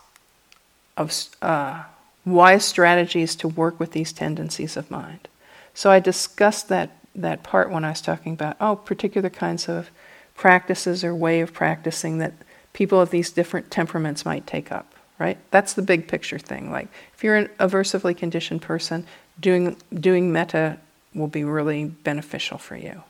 of 0.97 1.12
uh, 1.43 1.83
wise 2.24 2.64
strategies 2.64 3.35
to 3.35 3.49
work 3.49 3.81
with 3.81 3.93
these 3.93 4.12
tendencies 4.12 4.76
of 4.76 4.89
mind. 4.91 5.26
So 5.74 5.91
I 5.91 5.99
discussed 5.99 6.68
that, 6.68 6.91
that 7.16 7.43
part 7.43 7.70
when 7.70 7.85
I 7.85 7.91
was 7.91 8.03
talking 8.03 8.35
about, 8.35 8.57
oh, 8.61 8.76
particular 8.76 9.31
kinds 9.31 9.68
of 9.68 9.91
practices 10.37 11.03
or 11.03 11.14
way 11.14 11.41
of 11.41 11.53
practicing 11.53 12.18
that 12.18 12.35
people 12.72 13.01
of 13.01 13.11
these 13.11 13.31
different 13.31 13.70
temperaments 13.70 14.24
might 14.24 14.47
take 14.47 14.70
up, 14.70 14.93
right? 15.18 15.39
That's 15.51 15.72
the 15.72 15.83
big 15.83 16.07
picture 16.07 16.39
thing. 16.39 16.70
Like, 16.70 16.89
if 17.14 17.24
you're 17.24 17.37
an 17.37 17.49
aversively 17.59 18.16
conditioned 18.16 18.62
person, 18.62 19.07
doing, 19.41 19.76
doing 19.93 20.33
metta 20.33 20.79
will 21.14 21.29
be 21.29 21.45
really 21.45 21.87
beneficial 21.87 22.59
for 22.59 22.76
you. 22.76 23.03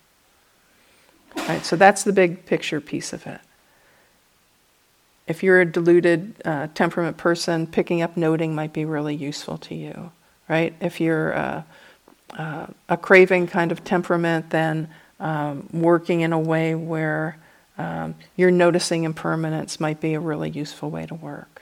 Right? 1.37 1.64
So 1.64 1.77
that's 1.77 2.05
the 2.05 2.12
big 2.12 2.47
picture 2.47 2.81
piece 2.81 3.12
of 3.12 3.27
it. 3.27 3.41
If 5.29 5.43
you're 5.43 5.61
a 5.61 5.66
deluded 5.66 6.35
uh, 6.45 6.68
temperament 6.74 7.18
person, 7.18 7.66
picking 7.66 8.01
up 8.01 8.16
noting 8.16 8.55
might 8.55 8.72
be 8.72 8.87
really 8.87 9.14
useful 9.14 9.59
to 9.59 9.74
you, 9.74 10.11
right? 10.49 10.74
If 10.81 11.03
you're 11.03 11.35
uh, 11.37 11.62
uh, 12.37 12.66
a 12.89 12.97
craving 12.97 13.47
kind 13.47 13.70
of 13.70 13.85
temperament, 13.85 14.49
then 14.49 14.89
um, 15.20 15.68
working 15.70 16.22
in 16.22 16.33
a 16.33 16.39
way 16.39 16.74
where 16.74 17.37
um, 17.76 18.14
your 18.37 18.51
noticing 18.51 19.05
impermanence 19.05 19.79
might 19.79 20.01
be 20.01 20.14
a 20.14 20.20
really 20.20 20.49
useful 20.49 20.91
way 20.91 21.05
to 21.05 21.14
work. 21.14 21.61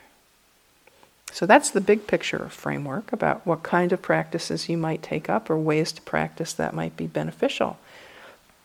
So 1.33 1.45
that's 1.45 1.71
the 1.71 1.81
big 1.81 2.07
picture 2.07 2.49
framework 2.49 3.13
about 3.13 3.45
what 3.47 3.65
kind 3.65 3.93
of 3.93 4.01
practices 4.01 4.69
you 4.69 4.79
might 4.79 5.03
take 5.03 5.29
up 5.29 5.51
or 5.51 5.59
ways 5.59 5.91
to 5.93 6.03
practice 6.03 6.53
that 6.55 6.73
might 6.73 6.97
be 6.97 7.09
beneficial. 7.09 7.79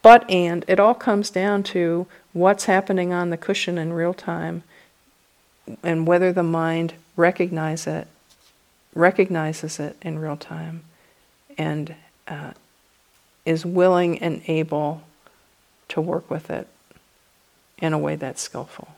But 0.03 0.29
and 0.29 0.63
it 0.67 0.79
all 0.79 0.93
comes 0.93 1.31
down 1.31 1.63
to 1.63 2.05
what's 2.33 2.65
happening 2.65 3.11
on 3.11 3.31
the 3.31 3.37
cushion 3.37 3.77
in 3.77 3.93
real 3.93 4.13
time 4.13 4.63
and 5.83 6.07
whether 6.07 6.31
the 6.33 6.43
mind 6.43 6.93
recognize 7.15 7.87
it, 7.87 8.07
recognizes 8.93 9.79
it 9.79 9.95
in 10.01 10.19
real 10.19 10.37
time 10.37 10.83
and 11.57 11.95
uh, 12.27 12.51
is 13.45 13.65
willing 13.65 14.19
and 14.19 14.41
able 14.47 15.03
to 15.87 16.01
work 16.01 16.29
with 16.29 16.49
it 16.49 16.67
in 17.79 17.93
a 17.93 17.97
way 17.97 18.15
that's 18.15 18.41
skillful. 18.41 18.89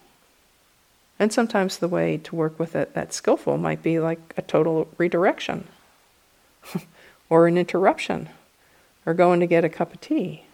And 1.20 1.32
sometimes 1.32 1.78
the 1.78 1.88
way 1.88 2.18
to 2.18 2.36
work 2.36 2.60
with 2.60 2.76
it 2.76 2.94
that's 2.94 3.16
skillful 3.16 3.58
might 3.58 3.82
be 3.82 4.00
like 4.00 4.34
a 4.36 4.42
total 4.42 4.90
redirection, 4.98 5.68
or 7.30 7.48
an 7.48 7.58
interruption, 7.58 8.30
or 9.06 9.14
going 9.14 9.40
to 9.40 9.48
get 9.48 9.64
a 9.64 9.70
cup 9.70 9.94
of 9.94 10.02
tea. 10.02 10.46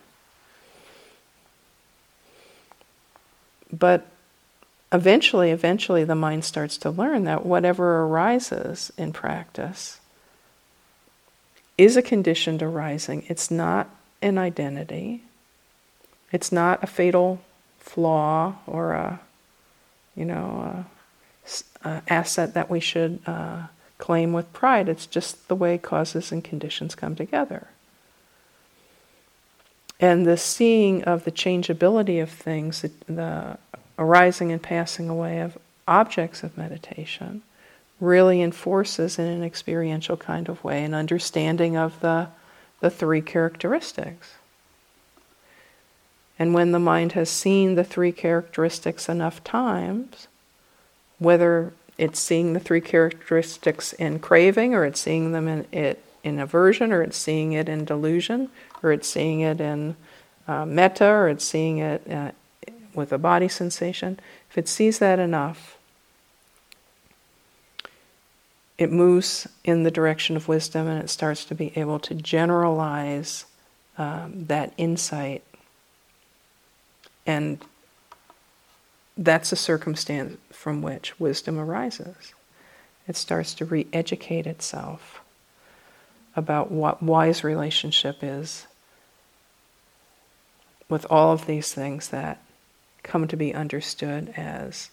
But 3.71 4.05
eventually, 4.91 5.51
eventually, 5.51 6.03
the 6.03 6.15
mind 6.15 6.45
starts 6.45 6.77
to 6.77 6.89
learn 6.89 7.23
that 7.25 7.45
whatever 7.45 8.03
arises 8.03 8.91
in 8.97 9.13
practice 9.13 9.99
is 11.77 11.95
a 11.95 12.01
conditioned 12.01 12.61
arising. 12.61 13.23
It's 13.27 13.49
not 13.49 13.89
an 14.21 14.37
identity, 14.37 15.23
it's 16.31 16.51
not 16.51 16.83
a 16.83 16.87
fatal 16.87 17.41
flaw 17.79 18.55
or 18.67 18.93
a, 18.93 19.19
you 20.15 20.25
know, 20.25 20.85
a, 21.83 21.87
a 21.87 22.03
asset 22.07 22.53
that 22.53 22.69
we 22.69 22.79
should 22.79 23.19
uh, 23.25 23.63
claim 23.97 24.33
with 24.33 24.51
pride. 24.53 24.89
It's 24.89 25.05
just 25.05 25.47
the 25.47 25.55
way 25.55 25.77
causes 25.77 26.31
and 26.31 26.43
conditions 26.43 26.95
come 26.95 27.15
together. 27.15 27.67
And 29.99 30.25
the 30.25 30.37
seeing 30.37 31.03
of 31.03 31.25
the 31.25 31.31
changeability 31.31 32.19
of 32.19 32.29
things, 32.29 32.81
the, 32.81 32.91
the 33.07 33.57
arising 33.99 34.51
and 34.51 34.63
passing 34.63 35.09
away 35.09 35.39
of 35.41 35.57
objects 35.87 36.41
of 36.41 36.57
meditation, 36.57 37.43
really 37.99 38.41
enforces 38.41 39.19
in 39.19 39.25
an 39.25 39.43
experiential 39.43 40.15
kind 40.15 40.47
of 40.47 40.63
way 40.63 40.83
an 40.83 40.93
understanding 40.93 41.75
of 41.75 41.99
the, 41.99 42.27
the 42.79 42.89
three 42.89 43.21
characteristics. 43.21 44.35
And 46.39 46.53
when 46.53 46.71
the 46.71 46.79
mind 46.79 47.11
has 47.11 47.29
seen 47.29 47.75
the 47.75 47.83
three 47.83 48.13
characteristics 48.13 49.09
enough 49.09 49.43
times, 49.43 50.29
whether 51.17 51.73
it's 51.97 52.19
seeing 52.19 52.53
the 52.53 52.61
three 52.61 52.79
characteristics 52.79 53.91
in 53.91 54.19
craving, 54.19 54.73
or 54.73 54.85
it's 54.85 55.01
seeing 55.01 55.33
them 55.33 55.49
in 55.49 55.67
it 55.73 56.01
in 56.23 56.39
aversion, 56.39 56.93
or 56.93 57.01
it's 57.01 57.17
seeing 57.17 57.51
it 57.51 57.67
in 57.67 57.83
delusion, 57.83 58.49
or 58.81 58.93
it's 58.93 59.07
seeing 59.07 59.41
it 59.41 59.59
in 59.59 59.97
uh, 60.47 60.65
metta, 60.65 61.05
or 61.05 61.27
it's 61.27 61.43
seeing 61.43 61.79
it 61.79 62.09
uh, 62.09 62.31
with 62.99 63.11
a 63.11 63.17
body 63.17 63.47
sensation. 63.47 64.19
If 64.51 64.57
it 64.59 64.67
sees 64.67 64.99
that 64.99 65.17
enough, 65.17 65.77
it 68.77 68.91
moves 68.91 69.47
in 69.63 69.83
the 69.83 69.91
direction 69.91 70.35
of 70.35 70.47
wisdom 70.47 70.87
and 70.87 71.03
it 71.03 71.09
starts 71.09 71.43
to 71.45 71.55
be 71.55 71.73
able 71.75 71.99
to 71.99 72.13
generalize 72.13 73.45
um, 73.97 74.45
that 74.45 74.73
insight 74.77 75.43
and 77.25 77.63
that's 79.15 79.51
a 79.51 79.55
circumstance 79.55 80.37
from 80.51 80.81
which 80.81 81.19
wisdom 81.19 81.59
arises. 81.59 82.33
It 83.07 83.15
starts 83.15 83.53
to 83.55 83.65
re 83.65 83.85
educate 83.93 84.47
itself 84.47 85.21
about 86.35 86.71
what 86.71 87.03
wise 87.03 87.43
relationship 87.43 88.23
is 88.23 88.65
with 90.87 91.05
all 91.09 91.31
of 91.33 91.45
these 91.45 91.73
things 91.73 92.09
that 92.09 92.41
come 93.03 93.27
to 93.27 93.37
be 93.37 93.53
understood 93.53 94.33
as 94.35 94.89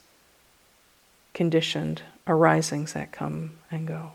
conditioned 1.35 2.03
arisings 2.27 2.93
that 2.95 3.13
come 3.13 3.53
and 3.71 3.87
go. 3.87 4.13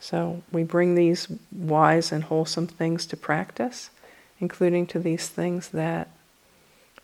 So 0.00 0.42
we 0.50 0.62
bring 0.62 0.94
these 0.94 1.28
wise 1.52 2.12
and 2.12 2.24
wholesome 2.24 2.66
things 2.66 3.04
to 3.06 3.16
practice, 3.16 3.90
including 4.40 4.86
to 4.86 4.98
these 4.98 5.28
things 5.28 5.68
that 5.68 6.08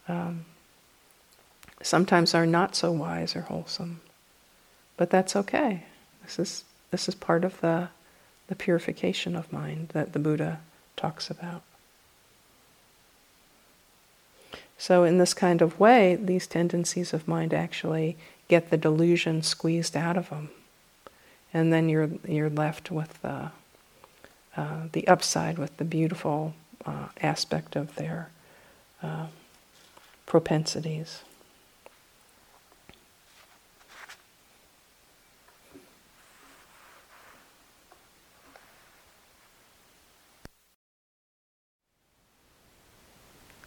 um, 0.09 0.47
sometimes 1.83 2.35
are 2.35 2.47
not 2.47 2.75
so 2.75 2.93
wise 2.93 3.37
or 3.37 3.43
wholesome. 3.43 4.01
But 4.97 5.11
that's 5.11 5.37
okay. 5.37 5.85
This 6.22 6.39
is, 6.39 6.64
this 6.95 7.09
is 7.09 7.14
part 7.14 7.45
of 7.45 7.61
the, 7.61 7.88
the 8.47 8.55
purification 8.55 9.34
of 9.34 9.53
mind 9.53 9.88
that 9.90 10.12
the 10.12 10.18
Buddha 10.18 10.61
talks 10.97 11.28
about. 11.28 11.62
So, 14.78 15.05
in 15.05 15.18
this 15.18 15.34
kind 15.34 15.61
of 15.62 15.78
way, 15.80 16.16
these 16.16 16.47
tendencies 16.47 17.12
of 17.12 17.28
mind 17.28 17.53
actually 17.53 18.16
get 18.49 18.70
the 18.70 18.76
delusion 18.76 19.42
squeezed 19.42 19.97
out 19.97 20.16
of 20.16 20.30
them 20.30 20.51
and 21.55 21.72
then 21.72 21.88
you're 21.88 22.11
you're 22.26 22.51
left 22.51 22.90
with 22.90 23.22
the 23.22 23.51
uh, 24.57 24.88
the 24.92 25.07
upside, 25.09 25.57
with 25.57 25.76
the 25.78 25.84
beautiful 25.84 26.55
uh, 26.84 27.07
aspect 27.22 27.76
of 27.76 27.95
their 27.95 28.30
uh, 29.03 29.26
propensities. 30.26 31.22